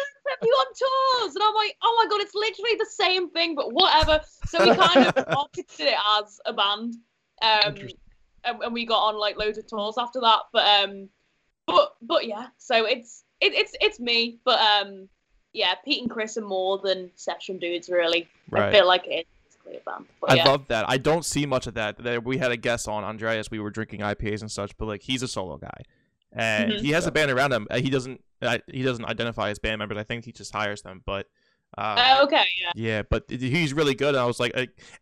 you 0.43 0.51
on 0.51 1.21
tours. 1.23 1.35
And 1.35 1.43
I'm 1.43 1.55
like, 1.55 1.75
oh 1.81 2.01
my 2.01 2.09
god, 2.09 2.21
it's 2.21 2.35
literally 2.35 2.75
the 2.77 2.89
same 2.89 3.29
thing, 3.29 3.55
but 3.55 3.73
whatever. 3.73 4.21
So 4.47 4.63
we 4.63 4.75
kind 4.75 5.07
of 5.07 5.15
marketed 5.31 5.87
it 5.87 5.97
as 6.19 6.39
a 6.45 6.53
band. 6.53 6.95
Um, 7.41 7.75
and, 8.43 8.61
and 8.63 8.73
we 8.73 8.85
got 8.85 8.99
on 8.99 9.15
like 9.19 9.37
loads 9.37 9.57
of 9.57 9.67
tours 9.67 9.95
after 9.97 10.19
that. 10.21 10.39
But 10.51 10.65
um, 10.67 11.09
but 11.67 11.95
but 12.01 12.25
yeah, 12.25 12.47
so 12.57 12.85
it's 12.85 13.23
it, 13.39 13.53
it's 13.53 13.73
it's 13.81 13.99
me. 13.99 14.39
But 14.43 14.59
um, 14.59 15.09
yeah, 15.53 15.73
Pete 15.83 16.01
and 16.01 16.09
Chris 16.09 16.37
are 16.37 16.45
more 16.45 16.79
than 16.79 17.11
session 17.15 17.57
dudes. 17.57 17.89
Really, 17.89 18.27
I 18.53 18.71
feel 18.71 18.87
like 18.87 19.07
it 19.07 19.27
is 19.69 19.75
a 19.77 19.79
clear. 19.81 20.07
But 20.21 20.31
I 20.31 20.35
yeah. 20.35 20.47
love 20.49 20.67
that. 20.67 20.85
I 20.89 20.97
don't 20.97 21.25
see 21.25 21.45
much 21.45 21.67
of 21.67 21.73
that. 21.75 21.97
There- 21.97 22.21
We 22.21 22.37
had 22.37 22.51
a 22.51 22.57
guest 22.57 22.87
on 22.87 23.03
Andreas. 23.03 23.49
We 23.51 23.59
were 23.59 23.69
drinking 23.69 24.01
IPAs 24.01 24.41
and 24.41 24.51
such, 24.51 24.77
but 24.77 24.85
like 24.87 25.01
he's 25.03 25.23
a 25.23 25.27
solo 25.27 25.57
guy, 25.57 25.81
and 26.31 26.73
Mhm. 26.73 26.81
he 26.81 26.91
has 26.91 27.05
a 27.07 27.11
band 27.11 27.31
around 27.31 27.53
him. 27.53 27.67
Uh, 27.69 27.79
He 27.79 27.89
doesn't. 27.89 28.21
He 28.71 28.81
doesn't 28.81 29.05
identify 29.05 29.49
as 29.51 29.59
band 29.59 29.79
members. 29.79 29.97
I 29.97 30.03
think 30.03 30.25
he 30.25 30.31
just 30.31 30.51
hires 30.53 30.81
them. 30.81 31.03
But 31.05 31.27
uh, 31.77 32.15
Oh, 32.19 32.23
okay, 32.25 32.43
yeah. 32.59 32.71
yeah, 32.75 33.01
but 33.03 33.25
he's 33.29 33.73
really 33.73 33.93
good. 33.95 34.09
And 34.09 34.17
I 34.17 34.25
was 34.25 34.39
like, 34.39 34.53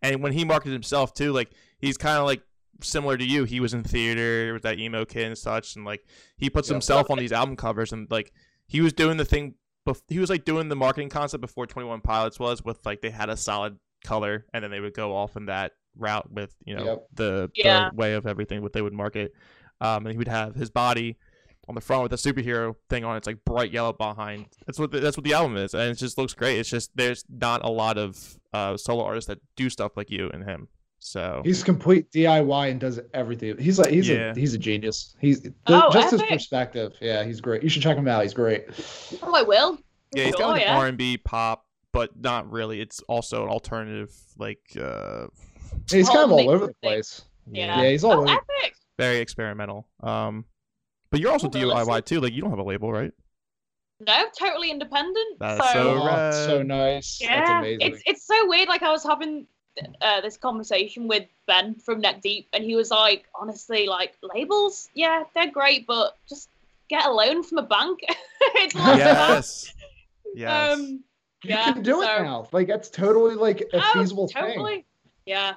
and 0.01 0.21
when 0.21 0.33
he 0.33 0.43
marketed 0.45 0.73
himself 0.73 1.13
too, 1.13 1.31
like 1.31 1.49
he's 1.79 1.97
kind 1.97 2.17
of 2.19 2.25
like 2.25 2.41
similar 2.81 3.17
to 3.17 3.25
you. 3.25 3.43
He 3.45 3.59
was 3.59 3.73
in 3.73 3.83
theater 3.83 4.53
with 4.53 4.63
that 4.63 4.77
emo 4.77 5.03
kid 5.05 5.25
and 5.25 5.37
such, 5.37 5.75
and 5.75 5.83
like 5.85 6.05
he 6.37 6.49
puts 6.49 6.67
Yep. 6.69 6.75
himself 6.75 7.09
on 7.09 7.17
these 7.17 7.31
album 7.31 7.55
covers, 7.55 7.91
and 7.93 8.09
like 8.11 8.31
he 8.67 8.81
was 8.81 8.93
doing 8.93 9.17
the 9.17 9.25
thing. 9.25 9.55
Bef- 9.87 10.03
he 10.09 10.19
was 10.19 10.29
like 10.29 10.43
doing 10.45 10.67
the 10.69 10.75
marketing 10.75 11.09
concept 11.09 11.41
before 11.41 11.65
Twenty 11.65 11.87
One 11.87 12.01
Pilots 12.01 12.37
was, 12.39 12.63
with 12.63 12.85
like 12.85 13.01
they 13.01 13.09
had 13.09 13.29
a 13.29 13.37
solid 13.37 13.79
color, 14.03 14.45
and 14.53 14.63
then 14.63 14.71
they 14.71 14.79
would 14.79 14.93
go 14.93 15.15
off 15.15 15.35
in 15.37 15.45
that 15.47 15.73
route 15.97 16.31
with 16.31 16.53
you 16.65 16.75
know 16.75 16.85
Yep. 16.85 17.07
the, 17.15 17.51
Yeah. 17.55 17.89
the 17.89 17.95
way 17.95 18.13
of 18.13 18.25
everything 18.25 18.61
what 18.61 18.73
they 18.73 18.81
would 18.81 18.93
market. 18.93 19.33
Um, 19.81 20.05
and 20.05 20.11
he 20.11 20.17
would 20.17 20.27
have 20.27 20.55
his 20.55 20.69
body 20.69 21.17
on 21.67 21.75
the 21.75 21.81
front 21.81 22.03
with 22.03 22.13
a 22.13 22.15
superhero 22.15 22.75
thing 22.89 23.03
on. 23.05 23.15
It's 23.15 23.27
like 23.27 23.43
bright 23.45 23.71
yellow 23.71 23.93
behind. 23.93 24.47
That's 24.65 24.77
what 24.79 24.91
the, 24.91 24.99
that's 24.99 25.15
what 25.17 25.23
the 25.23 25.33
album 25.33 25.55
is, 25.57 25.73
and 25.73 25.83
it 25.91 25.95
just 25.95 26.17
looks 26.17 26.33
great. 26.33 26.57
It's 26.59 26.69
just 26.69 26.91
there's 26.95 27.23
not 27.29 27.63
a 27.63 27.69
lot 27.69 27.97
of 27.97 28.37
uh, 28.53 28.75
solo 28.77 29.03
artists 29.03 29.27
that 29.27 29.39
do 29.55 29.69
stuff 29.69 29.95
like 29.95 30.09
you 30.09 30.29
and 30.33 30.43
him. 30.43 30.67
So 31.01 31.41
He's 31.45 31.63
complete 31.63 32.11
DIY 32.11 32.71
and 32.71 32.79
does 32.79 32.99
everything. 33.13 33.57
He's 33.57 33.79
like 33.79 33.89
he's 33.89 34.09
Yeah. 34.09 34.31
a 34.31 34.35
he's 34.35 34.53
a 34.53 34.57
genius. 34.57 35.15
He's 35.21 35.39
th- 35.41 35.53
Oh, 35.67 35.89
just 35.93 36.11
his 36.11 36.21
perspective. 36.23 36.91
Yeah, 36.99 37.23
he's 37.23 37.39
great. 37.39 37.63
You 37.63 37.69
should 37.69 37.81
check 37.83 37.95
him 37.97 38.07
out. 38.09 38.23
He's 38.23 38.33
great. 38.33 38.65
Oh, 39.23 39.33
I 39.33 39.43
will. 39.43 39.79
yeah, 40.13 40.25
he's 40.25 40.35
Oh, 40.35 40.39
got 40.39 40.47
like 40.49 40.61
yeah. 40.63 40.77
R 40.77 40.87
and 40.87 40.97
B 40.97 41.17
pop, 41.17 41.63
but 41.93 42.09
not 42.19 42.51
really. 42.51 42.81
It's 42.81 42.99
also 43.01 43.43
an 43.43 43.49
alternative, 43.49 44.13
like 44.37 44.61
uh, 44.79 45.27
He's 45.89 46.07
kind 46.09 46.19
of 46.25 46.31
all 46.31 46.49
over 46.49 46.67
the 46.67 46.73
place. 46.81 47.21
Yeah. 47.51 47.81
Yeah, 47.81 47.89
he's 47.89 48.03
all 48.03 48.13
Oh, 48.13 48.21
over. 48.23 48.31
epic. 48.31 48.75
very 48.97 49.17
experimental. 49.19 49.87
Um, 50.01 50.45
but 51.11 51.19
you're 51.19 51.31
also 51.31 51.47
Oh, 51.47 51.67
well, 51.67 51.85
DIY 51.85 52.05
too. 52.05 52.19
Like 52.21 52.33
you 52.33 52.41
don't 52.41 52.51
have 52.51 52.59
a 52.59 52.63
label, 52.63 52.91
right? 52.91 53.11
No, 54.05 54.25
totally 54.37 54.71
independent. 54.71 55.39
That's 55.39 55.65
so, 55.71 55.73
so 55.73 56.01
Oh, 56.01 56.05
rad. 56.05 56.33
so 56.33 56.63
nice. 56.63 57.19
That's 57.19 57.49
yeah, 57.49 57.59
amazing. 57.59 57.79
it's 57.81 58.03
it's 58.05 58.25
so 58.27 58.47
weird. 58.47 58.69
Like 58.69 58.81
I 58.83 58.91
was 58.91 59.03
having 59.03 59.45
uh, 60.01 60.21
this 60.21 60.37
conversation 60.37 61.07
with 61.07 61.25
Ben 61.47 61.75
from 61.75 61.99
Neck 62.01 62.21
Deep, 62.21 62.47
and 62.53 62.63
he 62.63 62.75
was 62.75 62.91
like, 62.91 63.25
honestly, 63.35 63.87
like 63.87 64.13
labels, 64.33 64.89
yeah, 64.93 65.23
they're 65.35 65.51
great, 65.51 65.85
but 65.87 66.17
just 66.29 66.49
get 66.89 67.05
a 67.05 67.11
loan 67.11 67.43
from 67.43 67.57
a 67.59 67.63
bank. 67.63 67.99
it's 68.55 68.75
like 68.75 68.99
that. 68.99 69.29
Yes. 69.29 69.73
Yes. 70.35 70.79
You 71.43 71.51
yeah, 71.51 71.71
can 71.73 71.81
do 71.83 72.01
it 72.01 72.05
now. 72.05 72.47
Like 72.51 72.67
that's 72.67 72.89
totally 72.89 73.35
like 73.35 73.61
a 73.73 73.77
Oh, 73.77 73.91
feasible 73.93 74.27
totally. 74.27 74.73
thing. 74.75 74.83
Yeah, 75.25 75.53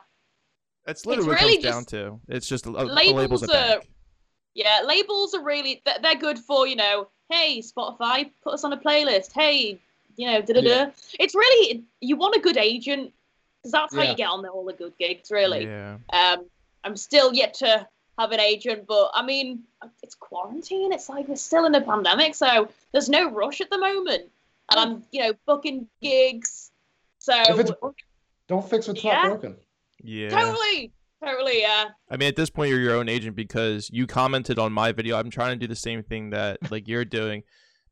That's 0.87 1.07
literally 1.07 1.31
what 1.31 1.41
really 1.41 1.55
it 1.55 1.63
comes 1.63 1.75
down 1.75 1.85
to. 1.87 2.21
It's 2.29 2.47
just 2.47 2.67
a, 2.67 2.71
a, 2.71 2.85
a 2.85 2.87
labels 2.87 3.15
label's 3.17 3.43
are- 3.45 3.47
bank. 3.49 3.89
yeah. 4.55 4.81
Labels 4.87 5.35
are 5.35 5.43
really 5.43 5.83
they're, 5.85 5.97
they're 6.03 6.15
good 6.17 6.39
for 6.39 6.67
you 6.67 6.77
know. 6.77 7.09
Hey, 7.31 7.61
Spotify, 7.63 8.31
put 8.45 8.53
us 8.55 8.65
on 8.65 8.73
a 8.73 8.77
playlist. 8.77 9.33
Hey, 9.33 9.81
you 10.17 10.27
know, 10.27 10.43
da 10.43 10.55
da 10.55 10.61
da. 10.61 10.91
It's 11.19 11.35
really 11.35 11.85
you 12.01 12.17
want 12.17 12.37
a 12.37 12.41
good 12.41 12.59
agent 12.59 13.13
because 13.63 13.73
that's 13.73 13.95
how 13.95 14.03
Yeah. 14.03 14.11
you 14.11 14.17
get 14.17 14.29
on 14.29 14.43
the, 14.43 14.49
all 14.51 14.65
the 14.67 14.73
good 14.75 14.93
gigs. 14.99 15.31
Really. 15.31 15.65
Yeah. 15.65 15.97
Um, 16.13 16.45
I'm 16.85 16.97
still 16.97 17.33
yet 17.33 17.55
to 17.55 17.87
have 18.19 18.33
an 18.33 18.41
agent, 18.41 18.87
but 18.87 19.11
I 19.15 19.25
mean, 19.25 19.63
it's 20.03 20.15
quarantine. 20.15 20.93
It's 20.93 21.09
like 21.09 21.29
we're 21.29 21.37
still 21.37 21.65
in 21.65 21.75
a 21.75 21.81
pandemic, 21.81 22.35
so 22.35 22.69
there's 22.93 23.09
no 23.09 23.31
rush 23.31 23.61
at 23.63 23.71
the 23.71 23.79
moment, 23.79 24.25
and 24.77 24.81
I'm, 24.81 25.05
you 25.11 25.21
know, 25.23 25.33
booking 25.47 25.89
gigs. 26.01 26.71
So 27.19 27.35
If 27.37 27.59
it's 27.59 27.71
broken, 27.71 27.97
don't 28.49 28.69
fix 28.69 28.89
what's 28.89 29.03
Yeah. 29.05 29.23
not 29.23 29.29
broken. 29.41 29.57
Yeah. 30.03 30.31
totally, 30.31 30.93
totally, 31.25 31.61
yeah. 31.61 31.91
I 32.11 32.17
mean, 32.17 32.29
at 32.29 32.37
this 32.37 32.51
point, 32.51 32.71
you're 32.71 32.81
your 32.81 32.97
own 32.97 33.09
agent 33.09 33.37
because 33.37 33.89
you 33.93 34.07
commented 34.07 34.59
on 34.59 34.73
my 34.73 34.91
video. 34.93 35.17
I'm 35.17 35.31
trying 35.31 35.53
to 35.53 35.57
do 35.57 35.69
the 35.69 35.77
same 35.77 36.03
thing 36.03 36.31
that 36.31 36.59
like 36.71 36.89
you're 36.89 37.05
doing. 37.05 37.45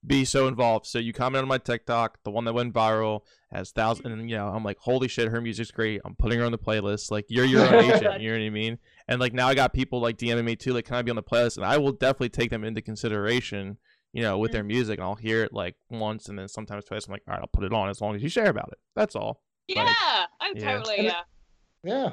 Be 0.05 0.24
so 0.24 0.49
involved. 0.49 0.87
So 0.87 0.99
you 0.99 1.12
commented 1.12 1.43
on 1.43 1.49
my 1.49 1.59
TikTok, 1.59 2.18
the 2.24 2.31
one 2.31 2.47
that 2.47 2.55
went 2.55 2.72
viral, 2.72 3.20
has 3.53 3.70
thousand. 3.70 4.07
And 4.11 4.31
you 4.31 4.37
know, 4.37 4.49
I'm 4.49 4.64
like, 4.64 4.78
holy 4.78 5.09
shit, 5.09 5.28
her 5.28 5.43
music's 5.43 5.70
great. 5.70 6.01
I'm 6.07 6.14
putting 6.14 6.39
her 6.39 6.47
on 6.47 6.53
the 6.53 6.59
playlist. 6.59 7.11
Like 7.11 7.26
you're 7.28 7.45
your 7.45 7.66
own 7.66 7.85
agent. 7.93 8.20
You 8.20 8.31
know 8.33 8.39
what 8.39 8.47
I 8.47 8.51
mean? 8.51 8.78
And 9.09 9.20
like 9.20 9.35
now 9.35 9.47
I 9.47 9.55
got 9.55 9.74
people 9.74 10.01
like 10.01 10.16
DMing 10.16 10.45
me 10.45 10.57
too. 10.57 10.72
Like, 10.72 10.87
can 10.87 10.95
I 10.97 11.03
be 11.03 11.11
on 11.11 11.16
the 11.16 11.22
playlist? 11.22 11.59
And 11.59 11.66
I 11.66 11.76
will 11.76 11.93
definitely 11.93 12.31
take 12.31 12.49
them 12.51 12.64
into 12.64 12.81
consideration. 12.81 13.76
You 14.12 14.22
know, 14.22 14.38
with 14.38 14.50
their 14.52 14.64
music, 14.64 14.98
and 14.98 15.04
I'll 15.04 15.14
hear 15.14 15.44
it 15.44 15.52
like 15.52 15.76
once, 15.88 16.28
and 16.28 16.38
then 16.38 16.48
sometimes 16.48 16.84
twice. 16.84 17.06
I'm 17.06 17.12
like, 17.12 17.22
all 17.28 17.34
right, 17.34 17.40
I'll 17.40 17.46
put 17.46 17.64
it 17.64 17.72
on 17.72 17.88
as 17.88 18.00
long 18.00 18.16
as 18.16 18.22
you 18.22 18.28
share 18.28 18.48
about 18.48 18.68
it. 18.72 18.78
That's 18.96 19.14
all. 19.14 19.42
Yeah, 19.68 19.94
I'm 20.40 20.56
yeah. 20.56 20.72
totally, 20.72 21.04
yeah. 21.04 21.20
Yeah. 21.84 22.11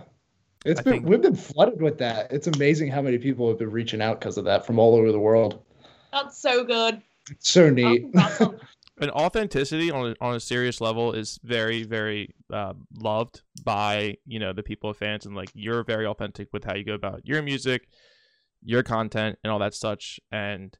It's 0.65 0.79
I 0.79 0.83
been 0.83 0.93
think- 0.93 1.05
we've 1.07 1.21
been 1.21 1.35
flooded 1.35 1.81
with 1.81 1.97
that. 1.99 2.31
It's 2.31 2.47
amazing 2.47 2.91
how 2.91 3.01
many 3.01 3.17
people 3.17 3.47
have 3.49 3.57
been 3.57 3.71
reaching 3.71 4.01
out 4.01 4.19
because 4.19 4.37
of 4.37 4.45
that 4.45 4.65
from 4.65 4.77
all 4.79 4.95
over 4.95 5.11
the 5.11 5.19
world. 5.19 5.63
That's 6.11 6.37
so 6.37 6.63
good. 6.63 7.01
It's 7.31 7.49
so 7.49 7.69
neat. 7.69 8.01
congrats 8.03 8.41
on- 8.41 8.59
and 8.99 9.11
authenticity 9.11 9.91
on 9.91 10.11
a, 10.11 10.15
on 10.25 10.35
a 10.35 10.39
serious 10.39 10.81
level 10.81 11.13
is 11.13 11.39
very 11.43 11.83
very 11.83 12.33
uh, 12.51 12.73
loved 12.99 13.41
by 13.63 14.17
you 14.25 14.39
know 14.39 14.53
the 14.53 14.63
people 14.63 14.89
of 14.89 14.97
fans 14.97 15.25
and 15.25 15.35
like 15.35 15.49
you're 15.53 15.83
very 15.83 16.05
authentic 16.05 16.47
with 16.51 16.63
how 16.63 16.73
you 16.73 16.83
go 16.83 16.93
about 16.95 17.21
your 17.23 17.41
music 17.43 17.87
your 18.63 18.81
content 18.81 19.37
and 19.43 19.51
all 19.51 19.59
that 19.59 19.75
such 19.75 20.19
and 20.31 20.77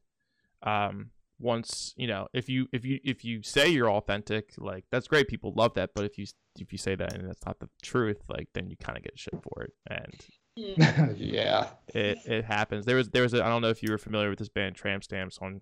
um 0.64 1.12
once 1.40 1.94
you 1.98 2.08
know 2.08 2.28
if 2.34 2.50
you 2.50 2.68
if 2.72 2.84
you 2.84 3.00
if 3.04 3.24
you 3.24 3.44
say 3.44 3.68
you're 3.68 3.92
authentic 3.92 4.54
like 4.58 4.86
that's 4.92 5.08
great 5.08 5.28
people 5.28 5.54
love 5.56 5.74
that 5.76 5.92
but 5.94 6.04
if 6.04 6.18
you 6.18 6.26
if 6.60 6.72
you 6.72 6.78
say 6.78 6.96
that 6.96 7.14
and 7.14 7.28
that's 7.28 7.46
not 7.46 7.60
the 7.60 7.70
truth 7.84 8.22
like 8.30 8.48
then 8.54 8.68
you 8.68 8.76
kind 8.78 8.98
of 8.98 9.04
get 9.04 9.18
shit 9.18 9.36
for 9.44 9.64
it 9.64 9.74
and 9.88 10.26
yeah. 11.18 11.68
it 11.94 12.18
it 12.26 12.44
happens 12.44 12.86
there 12.86 12.96
was 12.96 13.10
there 13.10 13.22
was 13.22 13.36
a, 13.36 13.46
i 13.46 13.48
don't 13.48 13.62
know 13.62 13.70
if 13.70 13.84
you 13.84 13.92
were 13.92 13.98
familiar 14.00 14.30
with 14.30 14.40
this 14.40 14.50
band 14.50 14.76
tramp 14.76 15.04
stamps 15.04 15.38
on 15.40 15.62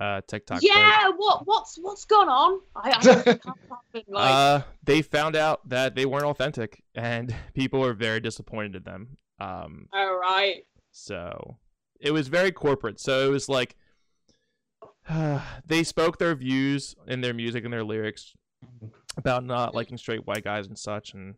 uh 0.00 0.22
tiktok 0.26 0.56
but- 0.56 0.64
yeah, 0.64 1.10
what 1.16 1.46
what's 1.46 1.78
what's 1.80 2.04
gone 2.06 2.28
on? 2.28 2.60
I, 2.74 2.90
I 2.90 3.22
can't 3.24 3.44
like, 4.08 4.30
uh, 4.30 4.62
they 4.82 5.02
found 5.02 5.36
out 5.36 5.68
that 5.68 5.94
they 5.94 6.06
weren't 6.06 6.24
authentic, 6.24 6.82
and 6.94 7.34
people 7.54 7.80
were 7.80 7.92
very 7.92 8.20
disappointed 8.20 8.76
in 8.76 8.82
them. 8.84 9.16
Um, 9.38 9.88
all 9.92 10.16
right. 10.16 10.64
so 10.92 11.58
it 12.00 12.12
was 12.12 12.28
very 12.28 12.52
corporate. 12.52 13.00
So 13.00 13.26
it 13.26 13.30
was 13.30 13.48
like 13.48 13.76
they 15.66 15.82
spoke 15.84 16.18
their 16.18 16.34
views 16.34 16.94
in 17.06 17.20
their 17.20 17.34
music 17.34 17.64
and 17.64 17.72
their 17.72 17.84
lyrics 17.84 18.34
about 19.16 19.44
not 19.44 19.74
liking 19.74 19.98
straight 19.98 20.26
white 20.26 20.44
guys 20.44 20.66
and 20.66 20.78
such, 20.78 21.14
and 21.14 21.34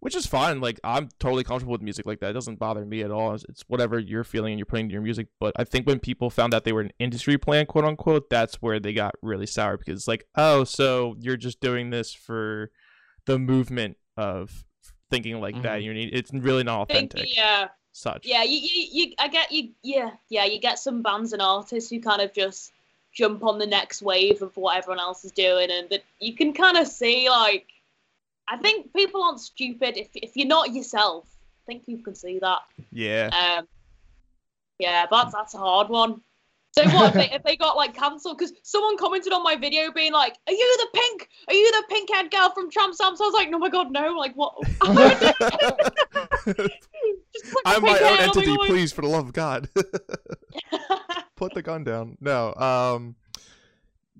which 0.00 0.14
is 0.16 0.26
fine. 0.26 0.60
Like 0.60 0.80
I'm 0.84 1.08
totally 1.18 1.44
comfortable 1.44 1.72
with 1.72 1.82
music 1.82 2.06
like 2.06 2.20
that. 2.20 2.30
It 2.30 2.34
doesn't 2.34 2.58
bother 2.58 2.84
me 2.84 3.02
at 3.02 3.10
all. 3.10 3.34
It's, 3.34 3.44
it's 3.48 3.62
whatever 3.68 3.98
you're 3.98 4.24
feeling 4.24 4.52
and 4.52 4.58
you're 4.58 4.66
putting 4.66 4.86
into 4.86 4.94
your 4.94 5.02
music. 5.02 5.28
But 5.40 5.52
I 5.56 5.64
think 5.64 5.86
when 5.86 5.98
people 5.98 6.30
found 6.30 6.54
out 6.54 6.64
they 6.64 6.72
were 6.72 6.80
an 6.80 6.92
industry 6.98 7.38
plan, 7.38 7.66
quote 7.66 7.84
unquote, 7.84 8.28
that's 8.30 8.56
where 8.56 8.78
they 8.80 8.92
got 8.92 9.14
really 9.22 9.46
sour 9.46 9.76
because 9.76 10.00
it's 10.00 10.08
like, 10.08 10.26
oh, 10.34 10.64
so 10.64 11.16
you're 11.20 11.36
just 11.36 11.60
doing 11.60 11.90
this 11.90 12.12
for 12.12 12.70
the 13.26 13.38
movement 13.38 13.96
of 14.16 14.64
thinking 15.10 15.40
like 15.40 15.60
that. 15.62 15.80
Mhm. 15.80 15.84
You 15.84 15.94
need 15.94 16.10
it's 16.12 16.32
really 16.32 16.64
not 16.64 16.82
authentic. 16.90 17.34
yeah. 17.36 17.68
Such. 17.94 18.24
Yeah, 18.24 18.42
you, 18.42 18.56
you, 18.56 18.86
you, 18.90 19.14
I 19.18 19.28
get 19.28 19.52
you. 19.52 19.72
Yeah, 19.82 20.12
yeah, 20.30 20.46
you 20.46 20.58
get 20.58 20.78
some 20.78 21.02
bands 21.02 21.34
and 21.34 21.42
artists 21.42 21.90
who 21.90 22.00
kind 22.00 22.22
of 22.22 22.32
just 22.32 22.72
jump 23.12 23.44
on 23.44 23.58
the 23.58 23.66
next 23.66 24.02
wave 24.02 24.42
of 24.42 24.56
what 24.56 24.76
everyone 24.76 25.00
else 25.00 25.24
is 25.24 25.32
doing, 25.32 25.70
and 25.70 25.88
that 25.90 26.02
you 26.18 26.34
can 26.34 26.52
kind 26.52 26.76
of 26.76 26.86
see. 26.86 27.28
Like, 27.28 27.66
I 28.48 28.56
think 28.56 28.92
people 28.94 29.22
aren't 29.22 29.40
stupid 29.40 29.96
if 29.96 30.08
if 30.14 30.36
you're 30.36 30.46
not 30.46 30.72
yourself. 30.72 31.26
I 31.62 31.64
think 31.66 31.86
people 31.86 32.04
can 32.04 32.14
see 32.14 32.38
that. 32.40 32.62
Yeah. 32.90 33.30
Um, 33.32 33.68
yeah, 34.78 35.06
but 35.08 35.24
that's, 35.24 35.34
that's 35.34 35.54
a 35.54 35.58
hard 35.58 35.88
one. 35.88 36.20
So 36.72 36.84
what 36.88 37.08
if 37.08 37.14
they, 37.14 37.30
if 37.34 37.42
they 37.42 37.56
got 37.56 37.76
like 37.76 37.94
cancelled? 37.94 38.38
Because 38.38 38.54
someone 38.62 38.96
commented 38.96 39.32
on 39.32 39.42
my 39.42 39.56
video 39.56 39.92
being 39.92 40.12
like, 40.12 40.36
"Are 40.46 40.52
you 40.54 40.76
the 40.78 40.98
pink? 40.98 41.28
Are 41.48 41.54
you 41.54 41.70
the 41.70 41.84
pink 41.90 42.10
haired 42.10 42.30
girl 42.30 42.50
from 42.54 42.70
Tramp 42.70 42.94
Stamp?" 42.94 43.18
So 43.18 43.24
I 43.24 43.26
was 43.28 43.34
like, 43.34 43.50
"No, 43.50 43.58
my 43.58 43.68
god, 43.68 43.92
no! 43.92 44.14
Like 44.16 44.32
what?" 44.34 44.54
Just 47.32 47.52
put 47.52 47.64
the 47.64 47.70
I'm 47.70 47.82
my 47.82 47.98
own 47.98 48.18
entity, 48.18 48.56
please, 48.66 48.92
for 48.92 49.02
the 49.02 49.08
love 49.08 49.26
of 49.26 49.32
God. 49.32 49.68
Put 51.36 51.54
the 51.54 51.62
gun 51.62 51.84
down. 51.84 52.18
No. 52.20 52.54
Um. 52.54 53.16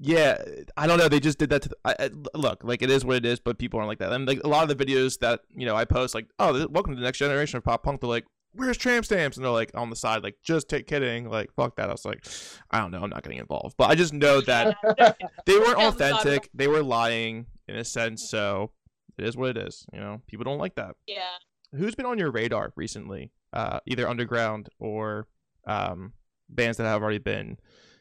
Yeah, 0.00 0.42
I 0.76 0.88
don't 0.88 0.98
know. 0.98 1.08
They 1.08 1.20
just 1.20 1.38
did 1.38 1.50
that 1.50 1.62
to. 1.62 1.68
The, 1.68 1.76
I, 1.84 1.94
I, 2.06 2.10
look, 2.34 2.64
like 2.64 2.82
it 2.82 2.90
is 2.90 3.04
what 3.04 3.16
it 3.16 3.26
is, 3.26 3.38
but 3.38 3.58
people 3.58 3.78
aren't 3.78 3.88
like 3.88 3.98
that. 3.98 4.12
And 4.12 4.26
like 4.26 4.40
a 4.42 4.48
lot 4.48 4.68
of 4.68 4.76
the 4.76 4.84
videos 4.84 5.18
that 5.20 5.40
you 5.54 5.64
know 5.64 5.76
I 5.76 5.84
post, 5.84 6.14
like, 6.14 6.26
oh, 6.38 6.66
welcome 6.68 6.94
to 6.94 7.00
the 7.00 7.04
next 7.04 7.18
generation 7.18 7.58
of 7.58 7.64
pop 7.64 7.84
punk. 7.84 8.00
They're 8.00 8.10
like, 8.10 8.24
where's 8.54 8.76
tramp 8.76 9.04
stamps? 9.04 9.36
And 9.36 9.44
they're 9.44 9.52
like 9.52 9.70
on 9.74 9.90
the 9.90 9.96
side, 9.96 10.22
like, 10.22 10.36
just 10.42 10.68
take 10.68 10.86
kidding. 10.86 11.28
Like, 11.28 11.52
fuck 11.54 11.76
that. 11.76 11.88
I 11.88 11.92
was 11.92 12.04
like, 12.04 12.26
I 12.70 12.78
don't 12.80 12.90
know. 12.90 13.02
I'm 13.02 13.10
not 13.10 13.22
getting 13.22 13.38
involved, 13.38 13.76
but 13.76 13.90
I 13.90 13.94
just 13.94 14.12
know 14.12 14.40
that 14.42 14.76
they 15.46 15.58
weren't 15.58 15.78
Yeah, 15.78 15.86
I'm 15.88 15.98
sorry. 15.98 16.12
authentic. 16.12 16.50
They 16.54 16.68
were 16.68 16.82
lying 16.82 17.46
in 17.68 17.76
a 17.76 17.84
sense. 17.84 18.28
So 18.28 18.72
it 19.18 19.24
is 19.26 19.36
what 19.36 19.50
it 19.50 19.56
is. 19.58 19.84
You 19.92 20.00
know, 20.00 20.20
people 20.26 20.44
don't 20.44 20.58
like 20.58 20.74
that. 20.76 20.96
yeah. 21.06 21.36
who's 21.74 21.94
been 21.94 22.06
on 22.06 22.18
your 22.18 22.30
radar 22.30 22.72
recently? 22.76 23.30
Uh, 23.52 23.80
either 23.86 24.08
underground 24.08 24.68
or 24.78 25.26
um, 25.66 26.12
bands 26.48 26.78
that 26.78 26.84
have 26.84 27.02
already 27.02 27.18
been, 27.18 27.58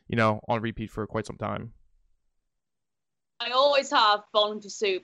you 0.08 0.16
know, 0.16 0.40
on 0.48 0.62
repeat 0.62 0.90
for 0.90 1.06
quite 1.08 1.26
some 1.26 1.38
time. 1.38 1.74
I 3.40 3.50
always 3.52 3.90
have 3.92 4.22
Bowling 4.34 4.62
for 4.62 4.70
Soup 4.70 5.04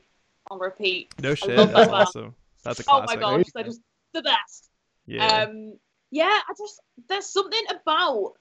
on 0.52 0.60
repeat. 0.60 1.14
No 1.22 1.36
shit. 1.36 1.56
That's 1.58 1.72
band. 1.74 1.92
awesome. 1.92 2.36
That's 2.64 2.80
a 2.80 2.84
Oh 2.88 3.04
my 3.08 3.16
gosh, 3.16 3.46
they're 3.54 3.64
just 3.64 3.82
the 4.14 4.22
best. 4.22 4.67
Yeah. 5.08 5.26
Um, 5.26 5.80
yeah, 6.12 6.40
I 6.48 6.54
just 6.58 6.80
there's 7.10 7.26
something 7.26 7.64
about 7.70 8.34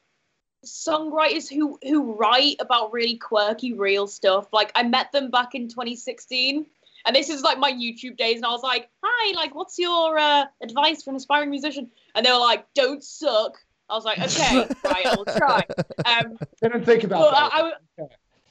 songwriters 0.64 1.48
who 1.48 1.78
who 1.82 2.14
write 2.14 2.56
about 2.60 2.92
really 2.92 3.16
quirky, 3.16 3.72
real 3.72 4.06
stuff. 4.06 4.52
Like 4.52 4.72
I 4.74 4.82
met 4.82 5.12
them 5.12 5.30
back 5.30 5.54
in 5.54 5.68
2016, 5.68 6.66
and 7.06 7.16
this 7.16 7.30
is 7.30 7.42
like 7.42 7.58
my 7.58 7.72
YouTube 7.72 8.16
days, 8.16 8.36
and 8.36 8.44
I 8.44 8.50
was 8.50 8.62
like, 8.62 8.88
"Hi, 9.02 9.34
like, 9.34 9.54
what's 9.54 9.78
your 9.78 10.18
uh, 10.18 10.46
advice 10.62 11.02
for 11.02 11.10
an 11.10 11.16
aspiring 11.16 11.50
musician?" 11.50 11.90
And 12.14 12.26
they 12.26 12.30
were 12.30 12.38
like, 12.38 12.66
"Don't 12.74 13.02
suck." 13.02 13.58
I 13.88 13.94
was 13.94 14.04
like, 14.04 14.18
"Okay, 14.18 14.66
right, 14.84 15.06
I'll 15.06 15.24
try." 15.24 15.64
Um, 16.04 16.36
Didn't 16.60 16.84
think 16.84 17.04
about 17.04 17.30
that. 17.32 17.50
I, 17.52 17.72
I, 18.00 18.06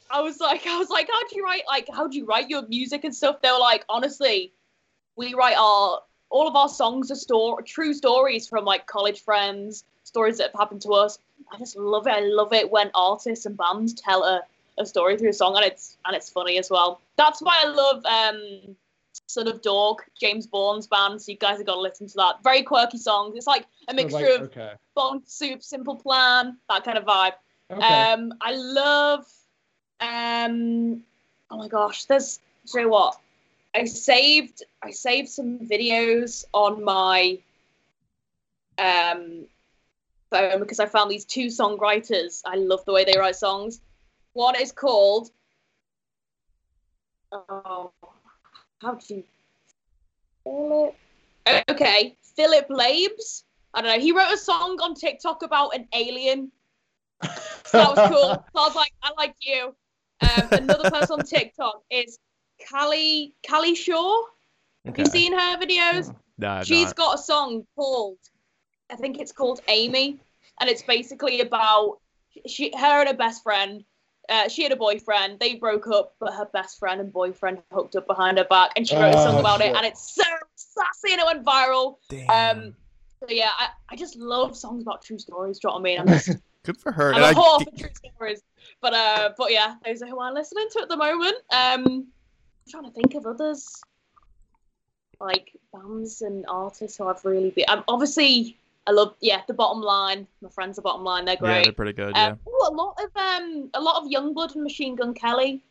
I 0.09 0.22
was 0.22 0.39
like, 0.39 0.66
I 0.68 0.78
was 0.78 0.89
like, 0.89 1.09
how 1.11 1.28
do 1.28 1.36
you 1.36 1.43
write 1.43 1.63
like 1.68 1.89
how 1.91 2.07
do 2.07 2.18
you 2.18 2.26
write 2.26 2.49
your 2.49 2.68
music 2.68 3.03
and 3.03 3.13
stuff? 3.13 3.41
They 3.41 3.51
were 3.51 3.59
like, 3.59 3.84
honestly, 3.89 4.53
we 5.16 5.34
write 5.34 5.57
our 5.57 6.01
all 6.30 6.48
of 6.48 6.56
our 6.56 6.70
songs 6.70 7.12
are 7.12 7.16
store 7.16 7.62
true 7.62 7.94
stories 7.94 8.48
from 8.48 8.66
like 8.66 8.86
college 8.88 9.22
friends, 9.22 9.84
stories 10.04 10.38
that 10.38 10.52
have 10.52 10.60
happened 10.60 10.82
to 10.82 10.90
us. 10.90 11.20
I 11.52 11.58
just 11.58 11.78
love 11.78 12.08
it. 12.08 12.14
I 12.14 12.22
love 12.22 12.54
it 12.54 12.70
when 12.70 12.92
artists 12.96 13.46
and 13.46 13.58
bands 13.58 13.94
tell 13.94 14.24
a, 14.24 14.42
a 14.78 14.86
story 14.86 15.18
through 15.18 15.30
a 15.30 15.34
song 15.34 15.56
and 15.56 15.66
it's 15.66 15.98
and 16.06 16.16
it's 16.16 16.30
funny 16.30 16.58
as 16.58 16.70
well. 16.70 17.02
That's 17.18 17.42
why 17.42 17.62
I 17.64 17.68
love 17.68 18.06
um 18.06 18.76
Son 19.28 19.48
of 19.48 19.62
Dork, 19.62 20.10
James 20.20 20.46
Bourne's 20.46 20.88
band. 20.88 21.22
So 21.22 21.32
you 21.32 21.38
guys 21.38 21.58
have 21.58 21.66
got 21.66 21.76
to 21.76 21.82
listen 21.82 22.08
to 22.08 22.16
that. 22.18 22.44
Very 22.44 22.64
quirky 22.64 22.98
songs. 22.98 23.36
It's 23.36 23.48
like 23.48 23.66
a 23.88 23.92
So, 23.92 23.96
mixture 23.96 24.20
like, 24.20 24.42
of 24.42 24.42
okay. 24.48 24.74
Bond 24.94 25.22
Soup, 25.26 25.64
Simple 25.64 25.96
Plan, 25.96 26.58
that 26.70 26.84
kind 26.84 26.98
of 26.98 27.06
vibe. 27.06 27.34
Okay. 27.72 28.12
Um, 28.12 28.34
I 28.42 28.56
love. 28.56 29.26
Um, 30.00 31.04
oh 31.50 31.58
my 31.58 31.68
gosh, 31.68 32.06
there's. 32.06 32.40
Do 32.72 32.80
you 32.80 32.86
know 32.86 32.92
what? 32.92 33.18
I 33.76 33.86
saved. 33.86 34.64
I 34.82 34.92
saved 34.92 35.30
some 35.30 35.60
videos 35.60 36.46
on 36.54 36.84
my 36.84 37.40
um 38.78 39.46
phone 40.30 40.60
because 40.60 40.80
I 40.80 40.86
found 40.86 41.12
these 41.12 41.26
two 41.26 41.48
songwriters. 41.48 42.42
I 42.46 42.56
love 42.56 42.86
the 42.86 42.94
way 42.94 43.04
they 43.04 43.18
write 43.18 43.36
songs. 43.36 43.82
One 44.34 44.56
is 44.60 44.72
called. 44.72 45.30
Oh, 47.32 47.92
how 48.82 48.96
do 48.96 49.24
you? 50.46 50.94
Okay, 51.70 52.16
Philip 52.36 52.68
Labes. 52.70 53.44
I 53.74 53.82
don't 53.82 53.98
know. 53.98 54.02
He 54.02 54.14
wrote 54.14 54.34
a 54.34 54.38
song 54.38 54.80
on 54.82 54.96
TikTok 54.96 55.44
about 55.44 55.76
an 55.76 55.88
alien 55.94 56.52
so 57.24 57.78
that 57.78 57.96
was 57.96 58.10
cool. 58.10 58.46
So 58.56 58.62
I 58.62 58.68
was 58.68 58.76
like, 58.76 58.94
I 59.04 59.12
like 59.18 59.36
you. 59.42 59.76
Um, 60.22 60.48
another 60.52 60.90
person 60.90 61.20
on 61.20 61.26
TikTok 61.26 61.82
is 61.90 62.20
Callie 62.70 63.34
Callie 63.47 63.76
Shaw. 63.76 64.24
Have 64.86 64.97
you 64.97 65.03
Okay. 65.03 65.10
seen 65.12 65.34
her 65.34 65.58
videos? 65.58 66.14
Nah, 66.38 66.64
She's 66.64 66.88
not. 66.88 66.95
got 66.95 67.16
a 67.16 67.22
song 67.22 67.66
called, 67.76 68.18
I 68.91 68.95
think 68.95 69.20
it's 69.20 69.32
called 69.32 69.62
Amy, 69.68 70.20
and 70.60 70.70
it's 70.70 70.82
basically 70.84 71.41
about 71.41 71.99
she, 72.45 72.72
her 72.78 72.99
and 73.01 73.10
her 73.10 73.16
best 73.16 73.43
friend. 73.43 73.84
Uh, 74.28 74.49
she 74.49 74.64
had 74.64 74.72
a 74.72 74.76
boyfriend. 74.76 75.39
They 75.39 75.56
broke 75.56 75.88
up, 75.88 76.16
but 76.20 76.34
her 76.34 76.45
best 76.51 76.80
friend 76.80 76.99
and 76.99 77.12
boyfriend 77.14 77.60
hooked 77.72 77.95
up 77.95 78.08
behind 78.08 78.38
her 78.38 78.43
back, 78.45 78.72
and 78.76 78.88
she 78.88 78.95
wrote 78.95 79.14
a 79.14 79.18
song 79.22 79.36
Oh, 79.36 79.39
about 79.39 79.62
it, 79.62 79.76
and 79.76 79.86
it's 79.86 80.14
so 80.14 80.24
sassy 80.56 81.14
and 81.14 81.22
it 81.22 81.26
went 81.26 81.45
viral. 81.45 81.97
Damn. 82.10 82.58
Um, 82.58 82.76
So 83.22 83.28
yeah, 83.30 83.51
I, 83.58 83.70
I 83.89 83.95
just 83.95 84.18
love 84.18 84.58
songs 84.58 84.82
about 84.84 85.03
true 85.03 85.18
stories. 85.20 85.60
Do 85.60 85.68
you 85.68 85.70
know 85.70 85.74
what 85.76 85.80
I 85.80 85.84
mean? 85.84 85.99
I'm 85.99 86.08
just 86.08 86.38
Good 86.66 86.78
for 86.78 86.91
her. 86.91 87.14
I'm 87.14 87.24
And 87.24 87.24
a 87.24 87.28
I- 87.28 87.34
whore 87.34 87.64
for 87.64 87.72
true 87.78 87.89
stories. 88.18 88.41
But 88.82 88.93
uh, 88.93 89.30
but 89.38 89.51
yeah, 89.51 89.76
those 89.86 90.01
are 90.01 90.08
who 90.08 90.20
I'm 90.20 90.34
listening 90.34 90.68
to 90.72 90.82
at 90.82 90.89
the 90.89 90.97
moment. 90.97 91.36
Um, 91.53 91.86
I'm 91.86 92.08
trying 92.70 92.86
to 92.86 92.91
think 92.91 93.16
of 93.16 93.26
others, 93.26 93.82
like 95.20 95.51
bands 95.74 96.22
and 96.22 96.45
artists 96.47 96.97
who 96.97 97.07
I've 97.07 97.24
really 97.24 97.51
been. 97.51 97.66
Um, 97.68 97.84
obviously, 97.88 98.57
I 98.88 98.91
love 98.91 99.16
yeah 99.22 99.41
the 99.47 99.53
bottom 99.53 99.82
line. 99.82 100.28
My 100.41 100.49
friends, 100.49 100.76
the 100.76 100.82
bottom 100.82 101.03
line, 101.03 101.26
they're 101.26 101.36
great. 101.36 101.49
yeah, 101.49 101.55
great. 101.55 101.66
they're 101.66 101.74
pretty 101.74 101.93
good. 101.93 102.16
Yeah. 102.16 102.28
Um, 102.28 102.39
ooh, 102.47 102.68
a 102.68 102.74
lot 102.74 102.99
of 103.03 103.09
um, 103.16 103.70
a 103.74 103.82
lot 103.82 104.01
of 104.01 104.09
Yungblud 104.09 104.55
and 104.55 104.63
Machine 104.63 104.95
Gun 104.95 105.13
Kelly. 105.13 105.61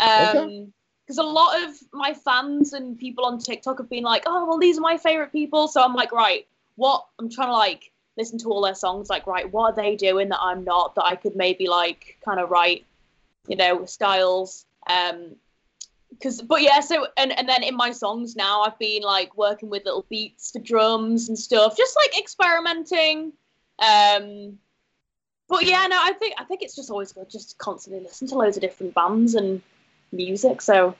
Um, 0.00 0.72
because 1.06 1.18
a 1.18 1.24
lot 1.24 1.60
of 1.64 1.74
my 1.92 2.14
fans 2.14 2.72
and 2.72 2.96
people 2.96 3.24
on 3.24 3.38
TikTok 3.38 3.78
have 3.78 3.90
been 3.90 4.04
like, 4.04 4.22
"Oh, 4.26 4.46
well, 4.46 4.58
these 4.58 4.78
are 4.78 4.82
my 4.82 4.96
favorite 4.96 5.32
people." 5.32 5.66
So 5.66 5.82
I'm 5.82 5.94
like, 5.94 6.12
right, 6.12 6.46
what? 6.76 7.04
I'm 7.18 7.28
trying 7.28 7.48
to 7.48 7.52
like 7.52 7.90
listen 8.16 8.38
to 8.38 8.50
all 8.50 8.62
their 8.62 8.76
songs. 8.76 9.10
Like, 9.10 9.26
right, 9.26 9.50
what 9.50 9.72
are 9.72 9.74
they 9.74 9.96
doing 9.96 10.28
that 10.28 10.38
I'm 10.40 10.62
not? 10.62 10.94
That 10.94 11.04
I 11.04 11.16
could 11.16 11.34
maybe 11.34 11.68
like 11.68 12.16
kind 12.24 12.38
of 12.38 12.50
write, 12.50 12.84
you 13.48 13.56
know, 13.56 13.84
styles. 13.86 14.66
Um, 14.88 15.34
because 16.10 16.42
but 16.42 16.62
yeah, 16.62 16.80
so 16.80 17.06
and 17.16 17.36
and 17.38 17.48
then 17.48 17.62
in 17.62 17.76
my 17.76 17.92
songs 17.92 18.36
now, 18.36 18.62
I've 18.62 18.78
been 18.78 19.02
like 19.02 19.36
working 19.36 19.70
with 19.70 19.84
little 19.84 20.06
beats 20.08 20.50
for 20.50 20.58
drums 20.58 21.28
and 21.28 21.38
stuff, 21.38 21.76
just 21.76 21.96
like 21.96 22.18
experimenting. 22.18 23.32
Um, 23.78 24.58
but 25.48 25.64
yeah, 25.64 25.86
no, 25.88 25.98
I 26.00 26.12
think 26.18 26.34
I 26.38 26.44
think 26.44 26.62
it's 26.62 26.76
just 26.76 26.90
always 26.90 27.12
good 27.12 27.30
just 27.30 27.50
to 27.50 27.56
constantly 27.56 28.02
listen 28.02 28.28
to 28.28 28.34
loads 28.36 28.56
of 28.56 28.62
different 28.62 28.94
bands 28.94 29.34
and 29.34 29.62
music. 30.12 30.62
So, 30.62 30.94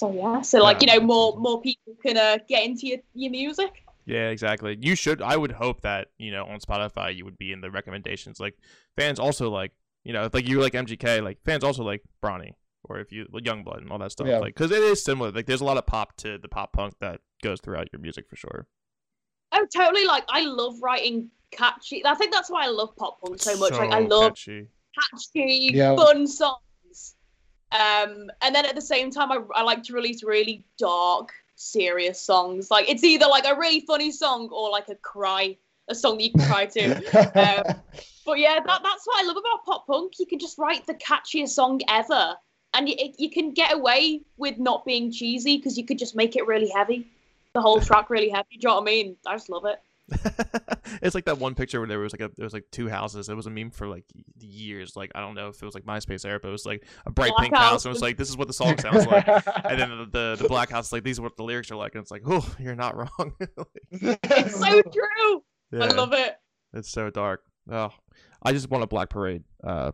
so 0.00 0.12
yeah, 0.12 0.42
so 0.42 0.62
like 0.62 0.80
you 0.80 0.86
know, 0.86 1.00
more 1.00 1.36
more 1.38 1.60
people 1.60 1.94
can 2.02 2.16
uh, 2.16 2.38
get 2.48 2.64
into 2.64 2.86
your, 2.86 2.98
your 3.14 3.30
music. 3.30 3.82
Yeah, 4.06 4.28
exactly. 4.28 4.76
You 4.80 4.94
should. 4.94 5.22
I 5.22 5.36
would 5.36 5.52
hope 5.52 5.80
that 5.82 6.08
you 6.18 6.30
know 6.30 6.44
on 6.44 6.60
Spotify 6.60 7.14
you 7.16 7.24
would 7.24 7.38
be 7.38 7.52
in 7.52 7.60
the 7.60 7.70
recommendations. 7.70 8.38
Like 8.40 8.54
fans 8.96 9.18
also 9.18 9.50
like 9.50 9.72
you 10.04 10.12
know 10.12 10.28
like 10.32 10.48
you 10.48 10.60
like 10.60 10.72
MGK. 10.72 11.22
Like 11.22 11.38
fans 11.44 11.64
also 11.64 11.84
like 11.84 12.02
Bronnie 12.20 12.54
or 12.88 12.98
if 12.98 13.12
you 13.12 13.26
Yungblud 13.32 13.78
and 13.78 13.90
all 13.90 13.98
that 13.98 14.12
stuff. 14.12 14.26
Yeah. 14.26 14.38
Like 14.38 14.54
because 14.54 14.70
it 14.70 14.82
is 14.82 15.02
similar. 15.04 15.30
Like 15.32 15.46
there's 15.46 15.60
a 15.60 15.64
lot 15.64 15.76
of 15.76 15.86
pop 15.86 16.16
to 16.18 16.38
the 16.38 16.48
pop 16.48 16.72
punk 16.72 16.94
that 17.00 17.20
goes 17.42 17.60
throughout 17.60 17.88
your 17.92 18.00
music 18.00 18.28
for 18.28 18.36
sure. 18.36 18.66
Oh, 19.52 19.66
totally. 19.74 20.06
Like 20.06 20.24
I 20.28 20.42
love 20.44 20.74
writing 20.82 21.30
catchy. 21.50 22.04
I 22.04 22.14
think 22.14 22.32
that's 22.32 22.50
why 22.50 22.64
I 22.64 22.68
love 22.68 22.96
pop 22.96 23.20
punk 23.20 23.40
so 23.40 23.56
much. 23.58 23.72
like 23.72 23.90
I 23.90 24.00
love 24.00 24.32
catchy. 24.32 24.68
catchy, 25.10 25.70
Yeah. 25.72 25.94
fun 25.96 26.26
songs. 26.26 26.60
Um, 27.72 28.30
and 28.42 28.54
then 28.54 28.66
at 28.66 28.74
the 28.74 28.80
same 28.82 29.10
time, 29.10 29.32
I, 29.32 29.38
I 29.54 29.62
like 29.62 29.82
to 29.84 29.94
release 29.94 30.22
really 30.22 30.64
dark, 30.78 31.32
serious 31.56 32.20
songs. 32.20 32.70
Like 32.70 32.88
it's 32.88 33.02
either 33.04 33.26
like 33.26 33.46
a 33.46 33.56
really 33.56 33.80
funny 33.80 34.10
song 34.12 34.48
or 34.52 34.70
like 34.70 34.88
a 34.88 34.94
cry, 34.96 35.56
a 35.88 35.94
song 35.94 36.18
that 36.18 36.24
you 36.24 36.30
can 36.32 36.46
cry 36.46 36.66
to. 36.66 37.64
Um, 37.68 37.76
But 38.26 38.38
yeah, 38.38 38.54
that, 38.64 38.80
that's 38.82 39.06
what 39.06 39.22
I 39.22 39.26
love 39.26 39.36
about 39.36 39.64
pop 39.66 39.86
punk. 39.86 40.14
You 40.18 40.24
can 40.24 40.38
just 40.38 40.56
write 40.56 40.86
the 40.86 40.94
catchiest 40.94 41.50
song 41.50 41.80
ever, 41.90 42.34
and 42.74 42.88
you, 42.88 42.96
you 43.18 43.30
can 43.30 43.52
get 43.52 43.72
away 43.72 44.22
with 44.36 44.58
not 44.58 44.84
being 44.84 45.10
cheesy 45.10 45.56
because 45.56 45.78
you 45.78 45.84
could 45.84 45.98
just 45.98 46.14
make 46.14 46.36
it 46.36 46.46
really 46.46 46.68
heavy, 46.68 47.06
the 47.54 47.60
whole 47.60 47.80
track 47.80 48.10
really 48.10 48.30
heavy. 48.30 48.48
Do 48.52 48.58
you 48.60 48.68
know 48.68 48.74
what 48.76 48.82
I 48.82 48.84
mean? 48.84 49.16
I 49.26 49.34
just 49.34 49.48
love 49.48 49.64
it. 49.64 49.80
it's 51.00 51.14
like 51.14 51.24
that 51.24 51.38
one 51.38 51.54
picture 51.54 51.80
where 51.80 51.88
there 51.88 51.98
was 51.98 52.12
like 52.12 52.20
a 52.20 52.30
there 52.36 52.44
was 52.44 52.52
like 52.52 52.66
two 52.70 52.88
houses. 52.88 53.30
It 53.30 53.34
was 53.34 53.46
a 53.46 53.50
meme 53.50 53.70
for 53.70 53.88
like 53.88 54.04
years. 54.38 54.96
Like 54.96 55.10
I 55.14 55.20
don't 55.20 55.34
know 55.34 55.48
if 55.48 55.62
it 55.62 55.64
was 55.64 55.74
like 55.74 55.84
MySpace 55.84 56.26
era, 56.26 56.38
but 56.38 56.48
it 56.48 56.52
was 56.52 56.66
like 56.66 56.84
a 57.06 57.10
bright 57.10 57.30
Black 57.30 57.44
pink 57.44 57.56
house. 57.56 57.70
house 57.70 57.84
And 57.86 57.90
it 57.90 57.94
was 57.94 58.02
like 58.02 58.18
this 58.18 58.28
is 58.28 58.36
what 58.36 58.46
the 58.46 58.52
song 58.52 58.76
sounds 58.76 59.06
like. 59.06 59.26
and 59.64 59.80
then 59.80 59.90
the, 59.90 60.06
the 60.10 60.36
the 60.42 60.48
black 60.48 60.70
house 60.70 60.88
is 60.88 60.92
like 60.92 61.04
these 61.04 61.18
are 61.18 61.22
what 61.22 61.36
the 61.36 61.42
lyrics 61.42 61.70
are 61.70 61.76
like. 61.76 61.94
And 61.94 62.02
it's 62.02 62.10
like 62.10 62.22
oh 62.26 62.46
you're 62.58 62.74
not 62.74 62.96
wrong. 62.96 63.32
It's 63.90 64.60
so 64.60 64.82
true. 64.82 65.42
I 65.80 65.86
love 65.86 66.12
it. 66.12 66.36
It's 66.74 66.90
so 66.90 67.08
dark. 67.08 67.42
Oh, 67.70 67.90
I 68.42 68.52
just 68.52 68.68
want 68.70 68.84
a 68.84 68.86
Black 68.86 69.08
Parade, 69.08 69.42
uh, 69.66 69.92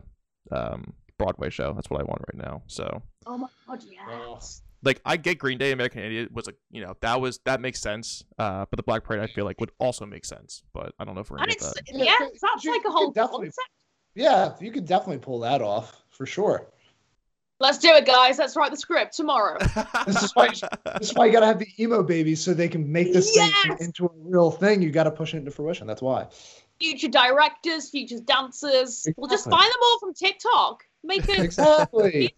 um, 0.51 0.93
Broadway 1.23 1.49
show. 1.49 1.73
That's 1.73 1.89
what 1.89 1.99
I 1.99 2.03
want 2.03 2.21
right 2.33 2.45
now. 2.47 2.63
So, 2.67 3.01
Oh 3.25 3.37
my 3.37 3.47
god, 3.67 3.83
yes. 3.89 4.61
like, 4.83 5.01
I 5.05 5.17
get 5.17 5.37
Green 5.37 5.57
Day, 5.57 5.71
American 5.71 6.01
Idiot 6.03 6.31
was 6.31 6.45
like, 6.47 6.57
you 6.71 6.81
know, 6.81 6.95
that 7.01 7.21
was 7.21 7.39
that 7.45 7.61
makes 7.61 7.79
sense. 7.79 8.23
Uh, 8.39 8.65
but 8.69 8.77
the 8.77 8.83
Black 8.83 9.03
Parade, 9.03 9.21
I 9.21 9.27
feel 9.27 9.45
like 9.45 9.59
would 9.59 9.71
also 9.79 10.05
make 10.05 10.25
sense. 10.25 10.63
But 10.73 10.93
I 10.99 11.05
don't 11.05 11.15
know 11.15 11.21
if 11.21 11.29
we're 11.31 11.37
gonna 11.37 11.49
get 11.51 11.59
that. 11.61 11.83
yeah, 11.93 12.05
Yeah, 12.19 12.27
so 12.59 12.71
like 12.71 12.81
a 12.85 12.91
whole 12.91 13.11
definitely- 13.11 13.47
concept. 13.47 13.69
yeah, 14.15 14.53
you 14.59 14.71
could 14.71 14.85
definitely 14.85 15.19
pull 15.19 15.39
that 15.41 15.61
off 15.61 16.03
for 16.09 16.25
sure. 16.25 16.67
Let's 17.59 17.77
do 17.77 17.89
it, 17.89 18.07
guys. 18.07 18.39
Let's 18.39 18.55
write 18.55 18.71
the 18.71 18.77
script 18.77 19.15
tomorrow. 19.15 19.59
This 20.07 20.23
is 20.23 20.31
why 20.35 20.49
That's 20.83 21.13
why 21.13 21.27
you 21.27 21.31
gotta 21.31 21.45
have 21.45 21.59
the 21.59 21.67
emo 21.79 22.01
babies 22.01 22.43
so 22.43 22.55
they 22.55 22.67
can 22.67 22.91
make 22.91 23.13
this 23.13 23.35
thing 23.35 23.51
into 23.79 24.05
a 24.07 24.09
real 24.15 24.49
thing. 24.49 24.81
You 24.81 24.89
gotta 24.89 25.11
push 25.11 25.35
it 25.35 25.37
into 25.37 25.51
fruition. 25.51 25.85
That's 25.85 26.01
why. 26.01 26.27
Future 26.79 27.07
directors, 27.09 27.91
future 27.91 28.19
dancers. 28.19 29.07
We'll 29.15 29.29
just 29.29 29.45
Exactly. 29.45 29.51
find 29.59 29.71
them 29.71 29.79
all 29.83 29.99
from 29.99 30.13
TikTok. 30.15 30.83
Make 31.03 31.27
it 31.29 31.39
Exactly. 31.43 32.33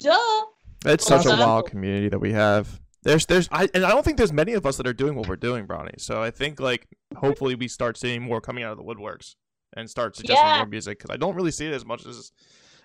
duh. 0.00 0.44
It's 0.84 1.06
such 1.06 1.26
a 1.26 1.30
wild 1.30 1.66
community 1.70 2.08
that 2.08 2.18
we 2.18 2.32
have. 2.32 2.80
There's, 3.04 3.26
there's, 3.26 3.48
I, 3.50 3.68
and 3.74 3.84
I 3.84 3.88
don't 3.90 4.04
think 4.04 4.16
there's 4.16 4.32
many 4.32 4.52
of 4.52 4.64
us 4.66 4.76
that 4.76 4.86
are 4.86 4.92
doing 4.92 5.14
what 5.16 5.28
we're 5.28 5.36
doing, 5.36 5.66
Bronnie. 5.66 6.00
So 6.00 6.22
I 6.22 6.30
think 6.30 6.60
like 6.60 6.86
hopefully 7.16 7.54
we 7.54 7.66
start 7.68 7.96
seeing 7.96 8.22
more 8.22 8.40
coming 8.40 8.62
out 8.64 8.72
of 8.72 8.78
the 8.78 8.84
woodworks 8.84 9.34
and 9.76 9.88
start 9.90 10.16
suggesting 10.16 10.44
Yeah. 10.46 10.58
more 10.58 10.66
music 10.66 10.98
because 10.98 11.12
I 11.12 11.16
don't 11.16 11.34
really 11.34 11.50
see 11.50 11.66
it 11.66 11.72
as 11.72 11.84
much 11.84 12.04
as 12.06 12.32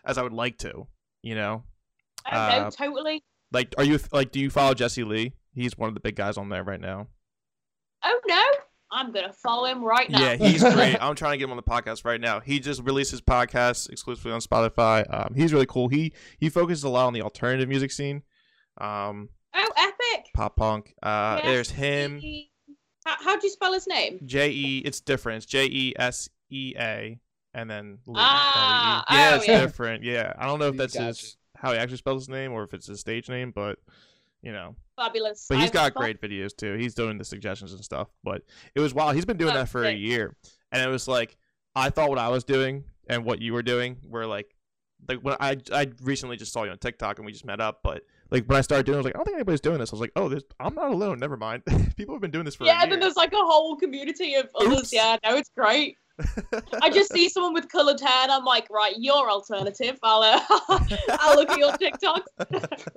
as 0.06 0.18
I 0.18 0.24
would 0.24 0.34
like 0.34 0.58
to. 0.60 0.88
You 1.24 1.36
know, 1.36 1.64
I 2.26 2.32
don't 2.50 2.62
know, 2.62 2.68
Uh, 2.68 2.72
totally. 2.72 3.24
like, 3.52 3.74
are 3.78 3.84
you 3.84 4.00
like, 4.12 4.32
do 4.32 4.40
you 4.40 4.50
follow 4.50 4.74
Jesea 4.74 5.06
Lee? 5.06 5.34
He's 5.54 5.78
one 5.78 5.88
of 5.90 5.94
the 5.96 6.00
big 6.02 6.16
guys 6.16 6.38
on 6.38 6.50
there 6.50 6.64
right 6.64 6.80
now. 6.82 7.08
oh 8.04 8.20
no, 8.28 8.44
I'm 8.92 9.12
gonna 9.12 9.34
follow 9.34 9.66
him 9.66 9.84
right 9.84 10.10
now. 10.10 10.20
Yeah, 10.20 10.36
he's 10.36 10.64
great. 10.64 10.98
I'm 11.02 11.16
trying 11.16 11.34
to 11.34 11.38
get 11.38 11.44
him 11.46 11.52
on 11.52 11.58
the 11.58 11.64
podcast 11.64 12.06
right 12.06 12.22
now. 12.22 12.40
He 12.40 12.60
just 12.60 12.82
released 12.84 13.12
his 13.12 13.22
podcast 13.22 13.90
exclusively 13.90 14.32
on 14.32 14.40
Spotify. 14.40 15.06
Um, 15.14 15.34
he's 15.36 15.52
really 15.54 15.66
cool. 15.66 15.88
He 15.90 16.14
he 16.40 16.50
focuses 16.50 16.84
a 16.84 16.90
lot 16.90 17.08
on 17.08 17.14
the 17.14 17.22
alternative 17.22 17.68
music 17.68 17.92
scene, 17.92 18.24
um, 18.80 19.30
Oh, 19.54 19.70
epic. 19.78 20.28
pop 20.34 20.56
punk. 20.56 20.94
Uh, 21.04 21.42
Yeah. 21.44 21.50
There's 21.52 21.70
him, 21.72 22.22
How, 23.06 23.16
how 23.24 23.40
do 23.40 23.46
you 23.48 23.52
spell 23.52 23.74
his 23.74 23.88
name? 23.88 24.20
J 24.26 24.50
E. 24.52 24.78
It's 24.86 25.00
different. 25.02 25.38
It's 25.38 25.46
J 25.46 25.66
E 25.66 25.94
S 25.98 26.30
E 26.50 26.74
A, 26.78 27.20
and 27.54 27.70
then 27.70 27.98
Lee, 28.06 28.14
Ah, 28.18 29.04
L 29.10 29.16
E. 29.16 29.20
yeah, 29.20 29.30
oh, 29.32 29.36
it's 29.38 29.48
yeah. 29.48 29.60
different. 29.62 30.04
Yeah, 30.04 30.34
I 30.38 30.46
don't 30.46 30.60
know 30.60 30.68
if 30.68 30.78
that's 30.78 30.96
his 30.98 31.38
how 31.58 31.72
he 31.74 31.78
actually 31.80 31.98
spells 31.98 32.24
his 32.24 32.30
name 32.30 32.52
or 32.54 32.64
if 32.64 32.74
it's 32.74 32.86
his 32.88 33.00
stage 33.00 33.28
name, 33.30 33.52
but 33.54 33.80
you 34.48 34.54
know. 34.54 34.76
Fabulous. 34.96 35.46
But 35.50 35.60
he's 35.60 35.72
got 35.72 35.94
great 35.94 36.22
videos 36.22 36.56
too. 36.56 36.74
He's 36.76 36.96
doing 36.96 37.18
the 37.18 37.26
suggestions 37.26 37.74
and 37.74 37.84
stuff. 37.84 38.08
But 38.24 38.44
it 38.76 38.80
was 38.80 38.94
wild. 38.94 39.16
He's 39.16 39.26
been 39.26 39.38
doing 39.38 39.52
Oh, 39.52 39.58
that 39.58 39.70
for 39.70 39.84
a 39.84 39.92
year, 39.92 40.36
and 40.72 40.82
it 40.82 40.88
was 40.88 41.08
like 41.08 41.38
I 41.76 41.90
thought 41.90 42.10
what 42.10 42.18
I 42.18 42.30
was 42.30 42.44
doing 42.46 42.86
and 43.10 43.26
what 43.26 43.42
you 43.42 43.52
were 43.54 43.62
doing 43.62 43.98
were 44.04 44.26
like, 44.26 44.56
like 45.08 45.20
when 45.20 45.36
I 45.40 45.58
I 45.72 45.88
recently 46.02 46.38
just 46.38 46.54
saw 46.54 46.64
you 46.64 46.72
on 46.72 46.78
TikTok 46.78 47.20
and 47.20 47.26
we 47.26 47.32
just 47.34 47.46
met 47.46 47.60
up. 47.62 47.82
But 47.84 48.04
like 48.32 48.46
when 48.46 48.58
I 48.58 48.62
started 48.62 48.86
doing, 48.86 48.96
it, 48.96 49.00
I 49.00 49.02
was 49.02 49.06
like, 49.06 49.16
I 49.16 49.18
don't 49.20 49.26
think 49.26 49.36
anybody's 49.36 49.62
doing 49.62 49.80
this. 49.80 49.92
I 49.92 49.96
was 49.96 50.02
like, 50.02 50.14
oh, 50.16 50.30
this, 50.30 50.44
I'm 50.60 50.74
not 50.76 50.92
alone. 50.92 51.20
Never 51.20 51.36
mind. 51.38 51.64
People 51.98 52.16
have 52.16 52.22
been 52.22 52.32
doing 52.32 52.46
this 52.46 52.56
for 52.56 52.64
Yeah, 52.66 52.80
a 52.80 52.82
and 52.82 52.84
year. 52.84 52.90
then 52.92 53.00
there's 53.02 53.16
like 53.18 53.34
a 53.34 53.38
whole 53.38 53.76
community 53.76 54.36
of 54.36 54.50
others. 54.60 54.80
Oops. 54.80 54.94
Yeah, 54.94 55.18
no, 55.26 55.36
it's 55.38 55.52
great. 55.56 55.98
I 56.82 56.90
just 56.90 57.14
see 57.14 57.30
someone 57.30 57.54
with 57.54 57.70
coloured 57.70 58.00
hair, 58.00 58.24
and 58.24 58.32
I'm 58.32 58.44
like, 58.44 58.68
right, 58.72 58.96
you're 58.98 59.30
alternative. 59.30 60.00
I'll, 60.02 60.24
uh, 60.24 60.40
I'll 61.10 61.36
look 61.36 61.52
at 61.52 61.60
your 61.60 61.72
TikToks. 61.74 62.88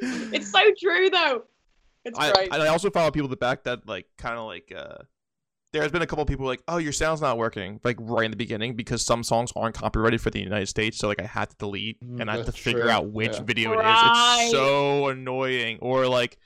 It's 0.00 0.50
so 0.50 0.60
true, 0.80 1.10
though. 1.10 1.44
It's 2.04 2.18
I, 2.18 2.32
great. 2.32 2.52
and 2.52 2.62
I 2.62 2.68
also 2.68 2.90
follow 2.90 3.10
people 3.10 3.26
in 3.26 3.30
the 3.30 3.36
back 3.36 3.64
that 3.64 3.88
like 3.88 4.06
kind 4.16 4.38
of 4.38 4.46
like 4.46 4.72
uh 4.76 4.98
there's 5.72 5.90
been 5.90 6.02
a 6.02 6.06
couple 6.06 6.22
of 6.22 6.28
people 6.28 6.46
like 6.46 6.62
oh 6.68 6.76
your 6.76 6.92
sound's 6.92 7.20
not 7.20 7.36
working 7.36 7.80
like 7.82 7.96
right 7.98 8.24
in 8.24 8.30
the 8.30 8.36
beginning 8.36 8.76
because 8.76 9.04
some 9.04 9.24
songs 9.24 9.52
aren't 9.56 9.74
copyrighted 9.74 10.20
for 10.20 10.30
the 10.30 10.38
United 10.38 10.66
States 10.66 10.98
so 10.98 11.08
like 11.08 11.20
I 11.20 11.26
had 11.26 11.50
to 11.50 11.56
delete 11.56 12.00
Mm, 12.00 12.20
and 12.20 12.30
I 12.30 12.34
had 12.36 12.46
to 12.46 12.52
that's 12.52 12.58
figure 12.58 12.82
true, 12.82 12.90
out 12.90 13.10
which 13.10 13.32
yeah. 13.32 13.42
video 13.42 13.72
it 13.72 13.80
is 13.80 14.42
it's 14.42 14.50
so 14.52 15.08
annoying 15.08 15.78
or 15.82 16.06
like 16.06 16.38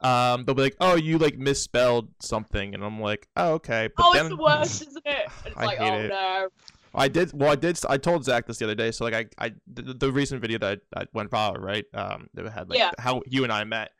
um 0.00 0.44
they'll 0.44 0.54
be 0.54 0.62
like 0.62 0.76
oh 0.80 0.94
you 0.94 1.18
like 1.18 1.36
misspelled 1.36 2.08
something 2.20 2.72
and 2.74 2.84
I'm 2.84 3.00
like 3.00 3.26
oh 3.36 3.54
okay 3.54 3.88
but 3.96 4.06
oh, 4.06 4.12
then 4.12 4.26
it's 4.26 4.36
the 4.36 4.42
worst, 4.42 4.82
isn't 4.82 5.06
it? 5.06 5.28
It's 5.46 5.56
I 5.56 5.64
like, 5.64 5.78
hate 5.78 5.90
oh 5.90 5.98
it. 5.98 6.08
no. 6.08 6.48
I 6.96 7.08
did. 7.08 7.32
Well, 7.32 7.50
I 7.50 7.56
did. 7.56 7.78
I 7.88 7.96
told 7.98 8.24
Zach 8.24 8.46
this 8.46 8.58
the 8.58 8.64
other 8.64 8.74
day. 8.74 8.90
So 8.90 9.04
like, 9.04 9.14
I, 9.14 9.46
I, 9.46 9.52
the, 9.72 9.92
the 9.94 10.10
recent 10.12 10.40
video 10.40 10.58
that 10.60 10.80
I, 10.96 11.02
I 11.02 11.06
went 11.12 11.30
viral, 11.30 11.60
right? 11.60 11.84
Um, 11.94 12.28
that 12.34 12.48
had 12.50 12.68
like 12.70 12.78
Yeah. 12.78 12.90
how 12.98 13.22
you 13.26 13.44
and 13.44 13.52
I 13.52 13.64
met. 13.64 13.90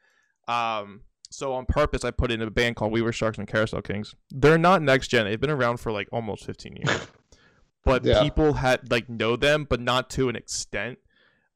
Um, 0.48 1.02
so 1.30 1.52
on 1.52 1.66
purpose, 1.66 2.04
I 2.04 2.10
put 2.10 2.30
in 2.30 2.40
a 2.40 2.50
band 2.50 2.76
called 2.76 2.92
We 2.92 3.02
Were 3.02 3.12
Sharks 3.12 3.36
and 3.38 3.46
Carousel 3.46 3.82
Kings. 3.82 4.14
They're 4.30 4.56
not 4.58 4.80
next 4.82 5.08
gen. 5.08 5.26
They've 5.26 5.40
been 5.40 5.50
around 5.50 5.78
for 5.78 5.92
like 5.92 6.08
almost 6.12 6.44
fifteen 6.46 6.76
years, 6.76 7.06
but 7.84 8.04
Yeah. 8.04 8.22
people 8.22 8.54
had 8.54 8.90
like 8.90 9.08
know 9.08 9.36
them, 9.36 9.66
but 9.68 9.80
not 9.80 10.08
to 10.10 10.28
an 10.28 10.36
extent. 10.36 10.98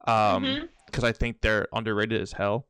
Um, 0.05 0.69
because 0.87 1.03
I 1.05 1.11
think 1.13 1.41
they're 1.41 1.67
underrated 1.73 2.21
as 2.21 2.33
hell. 2.33 2.67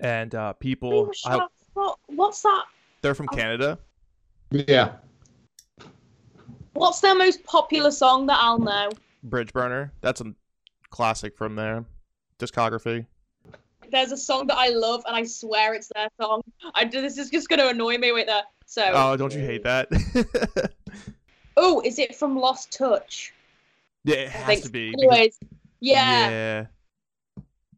And 0.00 0.34
uh, 0.34 0.54
We 0.60 0.70
people, 0.70 1.06
were 1.06 1.10
I, 1.24 1.36
shocked. 1.36 1.54
What, 1.74 1.98
what's 2.06 2.42
that? 2.42 2.64
they're 3.02 3.14
from 3.14 3.28
Oh. 3.32 3.36
Canada. 3.36 3.78
Yeah. 4.50 4.96
What's 6.72 7.00
their 7.00 7.14
most 7.14 7.44
popular 7.44 7.90
song 7.90 8.26
that 8.26 8.38
I'll 8.40 8.58
know? 8.58 8.90
Bridge 9.22 9.52
Burner. 9.52 9.92
That's 10.00 10.20
a 10.20 10.34
classic 10.90 11.36
from 11.36 11.56
their 11.56 11.84
discography. 12.38 13.06
There's 13.90 14.12
a 14.12 14.16
song 14.16 14.46
that 14.46 14.56
I 14.56 14.68
love, 14.68 15.02
and 15.06 15.16
I 15.16 15.24
swear 15.24 15.74
it's 15.74 15.90
their 15.94 16.08
song. 16.20 16.42
I 16.74 16.84
this 16.84 17.18
is 17.18 17.28
just 17.30 17.48
going 17.48 17.58
to 17.58 17.68
annoy 17.68 17.98
me 17.98 18.12
with 18.12 18.26
that. 18.26 18.44
So, 18.66 18.88
Oh, 18.94 19.16
don't 19.16 19.34
you 19.34 19.40
hate 19.40 19.64
that? 19.64 19.88
oh, 21.56 21.80
is 21.84 21.98
it 21.98 22.14
from 22.14 22.36
Lost 22.38 22.70
Touch? 22.70 23.32
yeah, 24.04 24.16
it 24.16 24.28
has 24.30 24.46
think- 24.46 24.62
to 24.64 24.70
be. 24.70 24.94
because- 24.98 25.38
yeah. 25.80 26.30
Yeah. 26.30 26.66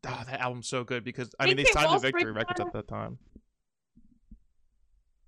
Oh, 0.05 0.22
that 0.26 0.40
album's 0.40 0.66
so 0.66 0.82
good 0.82 1.05
because 1.05 1.30
I 1.38 1.47
mean 1.47 1.57
they 1.57 1.64
signed 1.64 1.93
the 1.93 1.99
Victory 1.99 2.24
Bridge 2.24 2.34
Records 2.34 2.59
Burner. 2.59 2.68
at 2.68 2.72
that 2.74 2.88
time. 2.88 3.18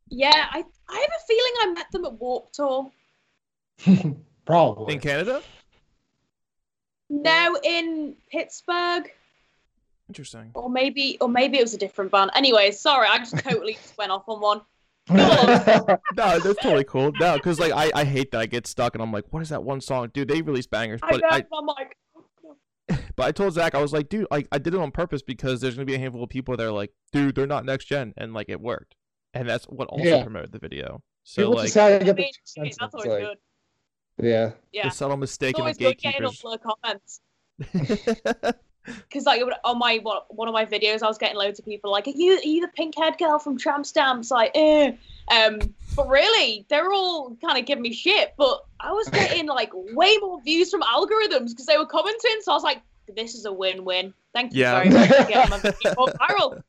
Yeah, 0.09 0.33
I 0.35 0.65
I 0.89 0.99
have 0.99 1.11
a 1.11 1.27
feeling 1.27 1.53
I 1.61 1.73
met 1.75 1.87
them 1.93 2.05
at 2.05 2.13
Warped 2.15 2.55
Tour. 2.57 2.91
Probably. 4.45 4.95
In 4.95 5.01
Canada? 5.01 5.43
No, 7.11 7.57
in 7.63 8.15
Pittsburgh, 8.31 9.11
Interesting. 10.09 10.51
or 10.55 10.69
maybe 10.71 11.19
or 11.21 11.29
maybe 11.29 11.59
it 11.59 11.63
was 11.63 11.75
a 11.75 11.79
different 11.79 12.11
band. 12.11 12.31
Anyway, 12.35 12.71
sorry, 12.71 13.07
I 13.11 13.19
just 13.19 13.39
totally 13.39 13.75
just 13.83 13.97
went 13.99 14.11
off 14.11 14.25
on 14.29 14.41
one. 14.41 14.61
No, 16.17 16.39
that's 16.39 16.59
totally 16.63 16.85
cool. 16.85 17.13
No, 17.13 17.35
because 17.35 17.59
like 17.61 17.73
I, 17.73 17.91
I 17.95 18.05
hate 18.05 18.31
that 18.31 18.41
I 18.41 18.47
get 18.47 18.67
stuck 18.67 18.95
and 18.95 19.03
I'm 19.03 19.13
like, 19.13 19.25
what 19.31 19.43
is 19.43 19.51
that 19.51 19.63
one 19.63 19.81
song, 19.81 20.11
dude? 20.15 20.29
They 20.29 20.41
release 20.43 20.67
bangers, 20.67 21.01
I 21.03 21.11
but 21.13 21.21
know, 21.21 21.29
I, 21.31 21.45
I'm 21.53 21.67
like, 21.67 21.97
oh, 22.17 22.57
but 23.17 23.25
I 23.27 23.33
told 23.33 23.53
Zach 23.53 23.75
I 23.75 23.83
was 23.83 23.93
like, 23.93 24.09
dude, 24.09 24.27
like 24.31 24.49
I 24.51 24.59
did 24.59 24.73
it 24.75 24.81
on 24.81 24.91
purpose 24.91 25.21
because 25.23 25.61
there's 25.61 25.75
gonna 25.75 25.85
be 25.85 25.95
a 25.95 25.99
handful 25.99 26.23
of 26.23 26.31
people 26.31 26.57
that 26.57 26.65
are 26.67 26.73
like, 26.73 26.91
dude, 27.13 27.35
they're 27.35 27.47
not 27.47 27.65
next 27.67 27.85
gen, 27.87 28.15
and 28.17 28.33
like 28.33 28.49
it 28.49 28.61
worked, 28.61 28.95
and 29.35 29.47
that's 29.49 29.65
what 29.67 29.89
also 29.89 30.05
Yeah. 30.05 30.23
promoted 30.23 30.53
the 30.53 30.59
video. 30.59 31.03
So 31.23 31.43
People 31.43 31.55
like 31.57 31.65
just 31.65 31.75
gotta 31.75 31.97
I 31.97 31.99
get 31.99 32.17
the 32.17 32.23
two 32.23 32.31
cents. 32.45 32.77
that's 32.81 32.95
It's 32.95 32.95
always 32.95 33.11
like, 33.11 33.21
good. 33.21 33.39
Yeah. 34.23 34.53
Yeah, 34.73 34.89
the 34.89 34.91
subtle 34.95 35.15
it's 35.15 35.21
mistake 35.33 35.59
in 35.59 35.65
the 35.65 35.73
always 35.73 35.77
getting 35.79 36.25
all 36.25 36.31
gatekeepers. 36.33 36.61
the 36.63 36.77
comments. 36.83 38.55
Because 38.87 39.25
like 39.25 39.41
on 39.65 39.79
my 39.79 39.97
one 40.03 40.19
one 40.29 40.47
of 40.47 40.53
my 40.53 40.67
videos, 40.67 41.03
I 41.03 41.07
was 41.07 41.17
getting 41.17 41.39
loads 41.39 41.59
of 41.59 41.65
people 41.65 41.91
like, 41.91 42.07
"Are 42.07 42.11
you 42.11 42.35
are 42.37 42.43
you 42.43 42.61
the 42.61 42.69
pink 42.69 42.95
haired 42.99 43.17
girl 43.17 43.39
from 43.39 43.57
Tramp 43.57 43.87
Stamps?" 43.87 44.31
Like, 44.31 44.51
eh. 44.55 44.93
um, 45.35 45.59
but 45.97 46.07
really, 46.07 46.67
they're 46.69 46.93
all 46.93 47.35
kind 47.43 47.59
of 47.59 47.65
giving 47.65 47.81
me 47.81 47.95
shit. 47.95 48.35
But 48.37 48.63
I 48.81 48.93
was 48.93 49.09
getting 49.13 49.47
like 49.47 49.71
way 49.73 50.15
more 50.21 50.43
views 50.43 50.69
from 50.71 50.83
algorithms 50.83 51.49
because 51.49 51.65
they 51.65 51.79
were 51.79 51.87
commenting. 51.87 52.37
So 52.43 52.53
I 52.53 52.55
was 52.57 52.63
like, 52.63 52.83
"This 53.17 53.35
is 53.35 53.47
a 53.47 53.53
win 53.55 53.87
win." 53.87 54.13
Thank 54.35 54.53
you 54.53 54.61
Yeah. 54.61 54.75
very 54.83 54.91
much 54.91 55.09
for 55.09 55.25
getting 55.25 55.51
my 55.51 55.59
video 55.61 55.95
viral. 55.95 56.63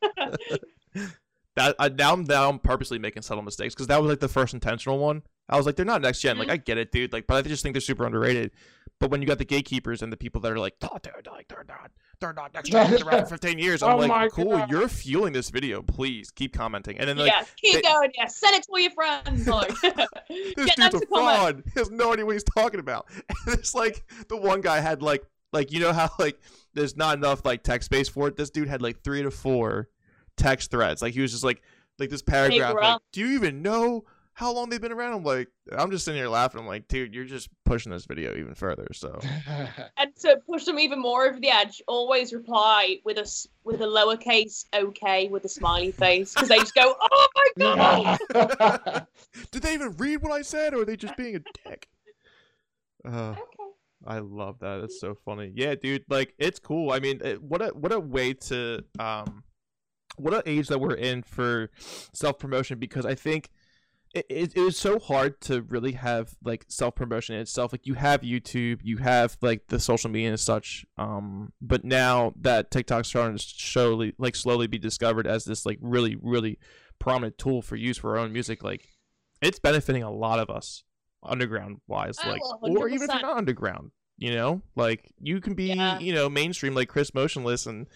that 1.56 1.76
I, 1.80 1.90
now 1.90 2.14
I'm 2.14 2.24
now 2.24 2.50
I'm 2.50 2.60
purposely 2.60 2.98
making 2.98 3.24
subtle 3.24 3.44
mistakes 3.44 3.76
because 3.76 3.88
that 3.88 4.02
was 4.02 4.10
like 4.10 4.22
the 4.22 4.30
first 4.30 4.54
intentional 4.54 5.00
one. 5.00 5.22
I 5.48 5.58
was 5.58 5.66
like, 5.66 5.76
they're 5.76 5.86
not 5.86 6.02
next 6.02 6.22
gen. 6.22 6.38
Like 6.38 6.48
Mhm. 6.48 6.52
I 6.54 6.58
get 6.58 6.78
it, 6.78 6.92
dude. 6.92 7.14
Like, 7.14 7.28
but 7.28 7.36
I 7.36 7.42
just 7.48 7.62
think 7.64 7.74
they're 7.74 7.82
super 7.82 8.06
underrated. 8.06 8.52
But 9.00 9.12
when 9.12 9.22
you 9.22 9.28
got 9.28 9.38
the 9.38 9.46
gatekeepers 9.46 10.02
and 10.02 10.12
the 10.12 10.18
people 10.18 10.40
that 10.42 10.52
are 10.52 10.58
like, 10.58 10.74
oh, 10.82 10.98
they're 11.04 11.14
like 11.32 11.48
they're 11.50 11.66
not, 11.68 11.92
they're 12.22 12.34
not 12.34 12.54
next 12.54 12.70
gen. 12.70 12.90
They're 12.92 13.06
around 13.06 13.24
for 13.26 13.30
15 13.38 13.60
years. 13.60 13.84
I'm 13.84 13.96
Oh 13.96 13.98
like, 13.98 14.32
cool. 14.32 14.58
God. 14.58 14.72
You're 14.72 14.88
fueling 14.88 15.34
this 15.34 15.50
video. 15.50 15.82
Please 15.82 16.32
keep 16.32 16.54
commenting. 16.56 16.98
And 16.98 17.08
then 17.10 17.18
like, 17.18 17.32
yeah, 17.32 17.44
keep 17.58 17.74
they- 17.76 17.82
going. 17.82 18.12
Yeah, 18.18 18.26
send 18.28 18.56
it 18.56 18.64
to 18.64 18.70
all 18.72 18.80
your 18.80 18.92
friends. 18.92 19.48
Like, 19.48 19.70
this 19.82 20.66
get 20.66 20.78
them 20.78 20.90
dude's 20.92 20.96
a 20.96 21.00
to 21.02 21.08
fraud. 21.08 21.64
He 21.74 21.80
has 21.80 21.92
no 21.92 22.14
idea 22.14 22.26
what 22.26 22.34
he's 22.34 22.44
talking 22.44 22.80
about. 22.80 23.08
And 23.46 23.54
it's 23.60 23.76
like 23.76 24.06
the 24.30 24.38
one 24.38 24.62
guy 24.62 24.80
had 24.80 25.02
like 25.02 25.24
like 25.54 25.72
you 25.72 25.80
know 25.80 25.94
how 25.94 26.10
like 26.18 26.40
there's 26.74 26.96
not 26.98 27.18
enough 27.18 27.46
like 27.46 27.64
text 27.64 27.86
space 27.86 28.08
for 28.10 28.28
it. 28.30 28.36
This 28.38 28.50
dude 28.50 28.68
had 28.70 28.82
like 28.82 29.04
three 29.04 29.22
to 29.24 29.30
four 29.32 29.90
text 30.38 30.72
threads. 30.72 31.02
Like 31.02 31.14
he 31.14 31.22
was 31.22 31.32
just 31.32 31.44
like 31.44 31.62
like 32.00 32.10
this 32.10 32.22
paragraph. 32.22 32.76
Like, 32.80 33.02
do 33.12 33.20
you 33.22 33.36
even 33.36 33.62
know 33.62 34.04
how 34.36 34.52
long 34.52 34.70
they've 34.70 34.82
been 34.82 34.92
around? 34.92 35.14
I'm 35.14 35.24
like, 35.24 35.48
I'm 35.72 35.90
just 35.90 36.04
sitting 36.04 36.20
here 36.20 36.28
laughing. 36.28 36.60
I'm 36.60 36.68
like, 36.68 36.90
dude, 36.90 37.16
you're 37.16 37.24
just 37.24 37.50
pushing 37.64 37.92
this 37.94 38.06
video 38.06 38.36
even 38.36 38.54
further. 38.54 38.86
So 38.94 39.18
And 39.98 40.14
to 40.20 40.38
push 40.46 40.66
them 40.66 40.78
even 40.78 41.02
more 41.02 41.26
over 41.26 41.40
the 41.40 41.50
edge, 41.50 41.82
always 41.88 42.34
reply 42.34 42.98
with 43.06 43.18
a 43.18 43.48
with 43.64 43.82
a 43.82 43.86
lowercase 43.86 44.66
okay 44.74 45.30
with 45.30 45.46
a 45.46 45.50
smiley 45.50 45.92
face 45.92 46.34
because 46.34 46.50
they 46.50 46.58
just 46.58 46.76
go, 46.76 46.96
"Oh 47.00 47.28
my 47.36 48.18
god!" 48.34 49.08
Did 49.52 49.64
they 49.64 49.74
even 49.74 49.96
read 49.98 50.22
what 50.22 50.34
I 50.34 50.42
said, 50.42 50.74
or 50.74 50.82
are 50.82 50.86
they 50.86 50.98
just 50.98 51.16
being 51.16 51.38
a 51.38 51.42
dick? 51.64 51.88
Uh, 53.06 53.32
Okay. 53.32 53.40
I 54.06 54.20
love 54.20 54.60
that. 54.60 54.82
It's 54.82 55.00
so 55.00 55.16
funny. 55.16 55.52
Yeah, 55.56 55.76
dude. 55.76 56.04
Like 56.10 56.36
it's 56.38 56.60
cool. 56.60 56.92
I 56.92 57.00
mean, 57.00 57.22
it, 57.24 57.42
what 57.42 57.62
a 57.62 57.68
what 57.70 57.94
a 57.94 58.00
way 58.00 58.34
to 58.34 58.84
um, 59.00 59.44
what 60.18 60.34
an 60.34 60.42
age 60.46 60.68
that 60.68 60.80
we're 60.80 60.94
in 60.96 61.24
for 61.24 61.72
self 62.14 62.38
promotion 62.38 62.78
because 62.80 63.06
I 63.06 63.16
think 63.16 63.50
it, 64.16 64.26
it, 64.30 64.56
it 64.56 64.58
is 64.58 64.78
so 64.78 64.98
hard 64.98 65.40
to 65.42 65.62
really 65.64 65.92
have 65.92 66.34
like 66.44 66.66
self 66.68 66.96
promotion 66.96 67.36
in 67.36 67.42
itself. 67.42 67.72
Like 67.74 67.86
you 67.86 67.94
have 67.96 68.22
YouTube, 68.22 68.80
you 68.84 68.98
have 68.98 69.38
like 69.42 69.68
the 69.68 69.80
social 69.80 70.10
media 70.10 70.30
and 70.30 70.40
such. 70.40 70.86
Um, 70.98 71.52
but 71.62 71.84
now 71.84 72.34
that 72.42 72.72
TikTok's 72.72 73.10
starting 73.10 73.38
to 73.38 73.44
slowly 73.44 74.14
like 74.18 74.36
slowly 74.36 74.68
be 74.68 74.78
discovered 74.80 75.28
as 75.28 75.46
this 75.46 75.66
like 75.66 75.78
really 75.82 76.16
really 76.22 76.58
prominent 76.98 77.38
tool 77.38 77.62
for 77.62 77.76
use 77.76 77.98
for 77.98 78.12
our 78.18 78.24
own 78.24 78.32
music, 78.34 78.64
like 78.64 78.88
it's 79.42 79.60
benefiting 79.60 80.02
a 80.02 80.12
lot 80.12 80.40
of 80.40 80.50
us 80.50 80.84
underground 81.22 81.82
wise 81.88 82.18
Oh, 82.24 82.30
like 82.30 82.42
or 82.62 82.88
even 82.88 83.10
if 83.10 83.14
you're 83.14 83.22
not 83.22 83.38
underground 83.38 83.90
you 84.18 84.32
know 84.34 84.62
like 84.76 85.12
you 85.20 85.42
can 85.42 85.56
be 85.56 85.74
Yeah. 85.74 85.98
you 86.00 86.14
know 86.14 86.30
mainstream 86.30 86.76
like 86.76 86.88
chris 86.88 87.14
motionless 87.16 87.66
and 87.66 87.88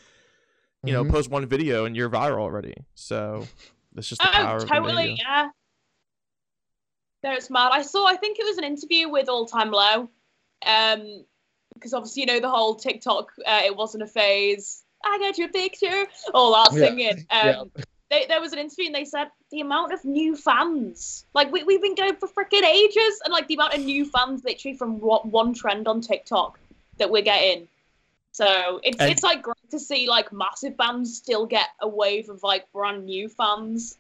you 0.83 0.91
know 0.91 1.03
Mhm. 1.05 1.11
post 1.11 1.29
one 1.29 1.45
video 1.45 1.85
and 1.85 1.95
you're 1.95 2.09
viral 2.09 2.39
already 2.39 2.73
so 2.95 3.45
that's 3.93 4.09
just 4.09 4.21
the 4.21 4.27
power 4.29 4.53
Oh, 4.53 4.55
of 4.55 4.61
the 4.61 4.65
totally, 4.75 4.95
media. 5.09 5.15
yeah. 5.19 5.49
No, 7.23 7.33
it's 7.33 7.49
mad. 7.49 7.69
I 7.73 7.81
saw. 7.81 8.05
I 8.05 8.15
think 8.15 8.39
it 8.39 8.45
was 8.45 8.57
an 8.57 8.63
interview 8.63 9.09
with 9.09 9.27
All 9.29 9.45
Time 9.45 9.71
Low, 9.71 10.09
um, 10.65 11.25
because 11.73 11.93
obviously 11.93 12.21
you 12.21 12.27
know 12.27 12.39
the 12.39 12.49
whole 12.49 12.75
TikTok. 12.75 13.31
Uh, 13.45 13.61
it 13.65 13.75
wasn't 13.75 14.03
a 14.03 14.07
phase. 14.07 14.83
I 15.03 15.17
got 15.19 15.37
your 15.37 15.49
picture. 15.49 16.05
All 16.33 16.51
that 16.53 16.73
Yeah. 16.73 16.87
singing. 16.87 17.25
Um, 17.31 17.71
Yeah. 17.75 17.83
they, 18.09 18.25
there 18.27 18.41
was 18.41 18.53
an 18.53 18.59
interview 18.59 18.87
and 18.87 18.95
they 18.95 19.05
said 19.05 19.27
the 19.51 19.61
amount 19.61 19.93
of 19.93 20.03
new 20.03 20.35
fans, 20.35 21.25
like 21.33 21.51
we, 21.51 21.63
we've 21.63 21.81
been 21.81 21.95
going 21.95 22.15
for 22.15 22.27
freaking 22.27 22.63
ages, 22.63 23.21
and 23.23 23.31
like 23.31 23.47
the 23.47 23.53
amount 23.55 23.73
of 23.75 23.81
new 23.81 24.05
fans 24.05 24.43
literally 24.43 24.75
from 24.77 24.99
what 24.99 25.25
one 25.25 25.53
trend 25.53 25.87
on 25.87 26.01
TikTok 26.01 26.57
that 26.97 27.11
we're 27.11 27.21
getting. 27.21 27.67
So 28.31 28.79
it's 28.83 28.99
And- 28.99 29.11
it's 29.11 29.23
like 29.23 29.41
great 29.41 29.71
to 29.71 29.79
see 29.79 30.07
like 30.07 30.31
massive 30.33 30.77
bands 30.77 31.17
still 31.17 31.45
get 31.45 31.67
a 31.81 31.87
wave 31.87 32.29
of 32.29 32.43
like 32.43 32.71
brand 32.71 33.05
new 33.05 33.27
fans. 33.29 33.97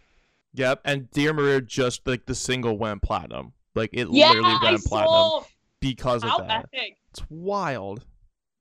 Yep, 0.53 0.81
and 0.85 1.09
Dear 1.11 1.33
Maria 1.33 1.61
just 1.61 2.05
like 2.07 2.25
the 2.25 2.35
single 2.35 2.77
went 2.77 3.01
platinum. 3.01 3.53
Like 3.75 3.91
it 3.93 4.07
Yeah, 4.09 4.29
literally 4.29 4.55
I 4.59 4.71
went 4.71 4.85
platinum 4.85 5.29
saw. 5.29 5.43
because 5.79 6.23
of 6.23 6.31
How 6.31 6.37
that. 6.39 6.65
epic! 6.73 6.97
It's 7.11 7.23
wild. 7.29 8.05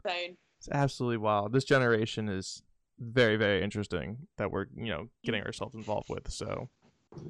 Insane. 0.04 0.36
It's 0.58 0.68
absolutely 0.70 1.18
wild. 1.18 1.52
This 1.52 1.64
generation 1.64 2.28
is 2.28 2.62
very, 2.98 3.36
very 3.36 3.62
interesting 3.62 4.26
that 4.38 4.50
we're, 4.50 4.66
you 4.76 4.88
know, 4.90 5.08
getting 5.24 5.42
ourselves 5.42 5.74
involved 5.74 6.08
with. 6.08 6.30
So 6.30 6.68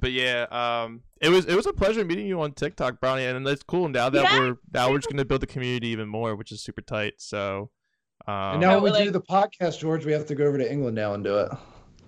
but 0.01 0.11
yeah, 0.11 0.45
um 0.51 1.03
it 1.21 1.29
was 1.29 1.45
it 1.45 1.55
was 1.55 1.65
a 1.65 1.73
pleasure 1.73 2.03
meeting 2.03 2.27
you 2.27 2.41
on 2.41 2.51
TikTok, 2.51 2.99
Bronnie, 2.99 3.33
and 3.33 3.47
it's 3.47 3.63
cool 3.63 3.87
now 3.87 4.09
that 4.09 4.23
Yeah. 4.23 4.39
we're 4.39 4.55
now 4.73 4.89
we're 4.91 4.97
just 4.97 5.09
gonna 5.09 5.23
build 5.25 5.41
the 5.41 5.47
community 5.47 5.87
even 5.87 6.09
more, 6.09 6.35
which 6.35 6.51
is 6.51 6.61
super 6.61 6.81
tight. 6.81 7.13
So 7.17 7.69
um 8.27 8.33
and 8.53 8.61
now 8.61 8.73
when 8.73 8.83
we 8.83 8.89
Totally. 8.89 9.05
do 9.05 9.11
the 9.11 9.21
podcast, 9.21 9.79
George, 9.79 10.05
we 10.05 10.11
have 10.11 10.25
to 10.25 10.35
go 10.35 10.45
over 10.45 10.57
to 10.57 10.69
England 10.69 10.95
now 10.95 11.13
and 11.13 11.23
do 11.23 11.37
it. 11.37 11.49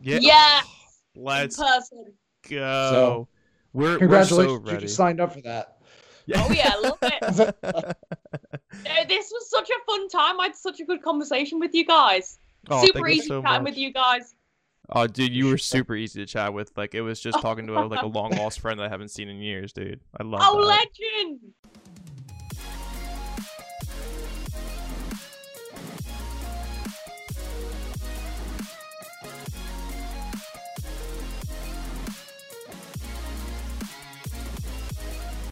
yeah, 0.01 0.19
Yes! 0.21 0.67
let's 1.15 1.57
In 1.57 1.65
person. 1.65 2.13
Go. 2.49 3.27
we're 3.73 3.97
Congratulations, 3.97 4.61
we're 4.61 4.67
so 4.67 4.73
you 4.73 4.81
just 4.81 4.95
signed 4.95 5.19
up 5.19 5.33
for 5.33 5.41
that. 5.41 5.77
Oh 6.35 6.51
yeah, 6.51 6.71
I 6.73 6.79
love 6.79 6.97
it. 7.01 7.97
No, 8.85 8.91
this 9.07 9.29
was 9.31 9.49
such 9.49 9.69
a 9.69 9.73
fun 9.85 10.07
time. 10.07 10.39
I 10.39 10.43
had 10.45 10.55
such 10.55 10.79
a 10.79 10.85
good 10.85 11.01
conversation 11.03 11.59
with 11.59 11.75
you 11.75 11.85
guys. 11.85 12.39
Oh, 12.69 12.85
Super 12.85 13.07
easy 13.09 13.27
so 13.27 13.41
chatting 13.41 13.63
much. 13.63 13.71
with 13.71 13.77
you 13.77 13.91
guys. 13.91 14.33
Oh, 14.89 15.07
dude, 15.07 15.33
you 15.33 15.47
were 15.47 15.57
super 15.57 15.95
easy 15.95 16.19
to 16.21 16.25
chat 16.25 16.53
with. 16.53 16.71
Like 16.77 16.95
it 16.95 17.01
was 17.01 17.19
just 17.19 17.41
talking 17.41 17.67
to 17.67 17.77
a, 17.77 17.83
like 17.85 18.01
a 18.01 18.07
long 18.19 18.31
lost 18.31 18.59
friend 18.59 18.79
that 18.79 18.85
I 18.85 18.89
haven't 18.89 19.09
seen 19.09 19.29
in 19.29 19.37
years, 19.37 19.73
dude. 19.73 19.99
I 20.19 20.23
love 20.23 20.41
it. 20.41 20.45
Oh, 20.49 20.65
that. 20.67 20.87
legend! 21.19 21.39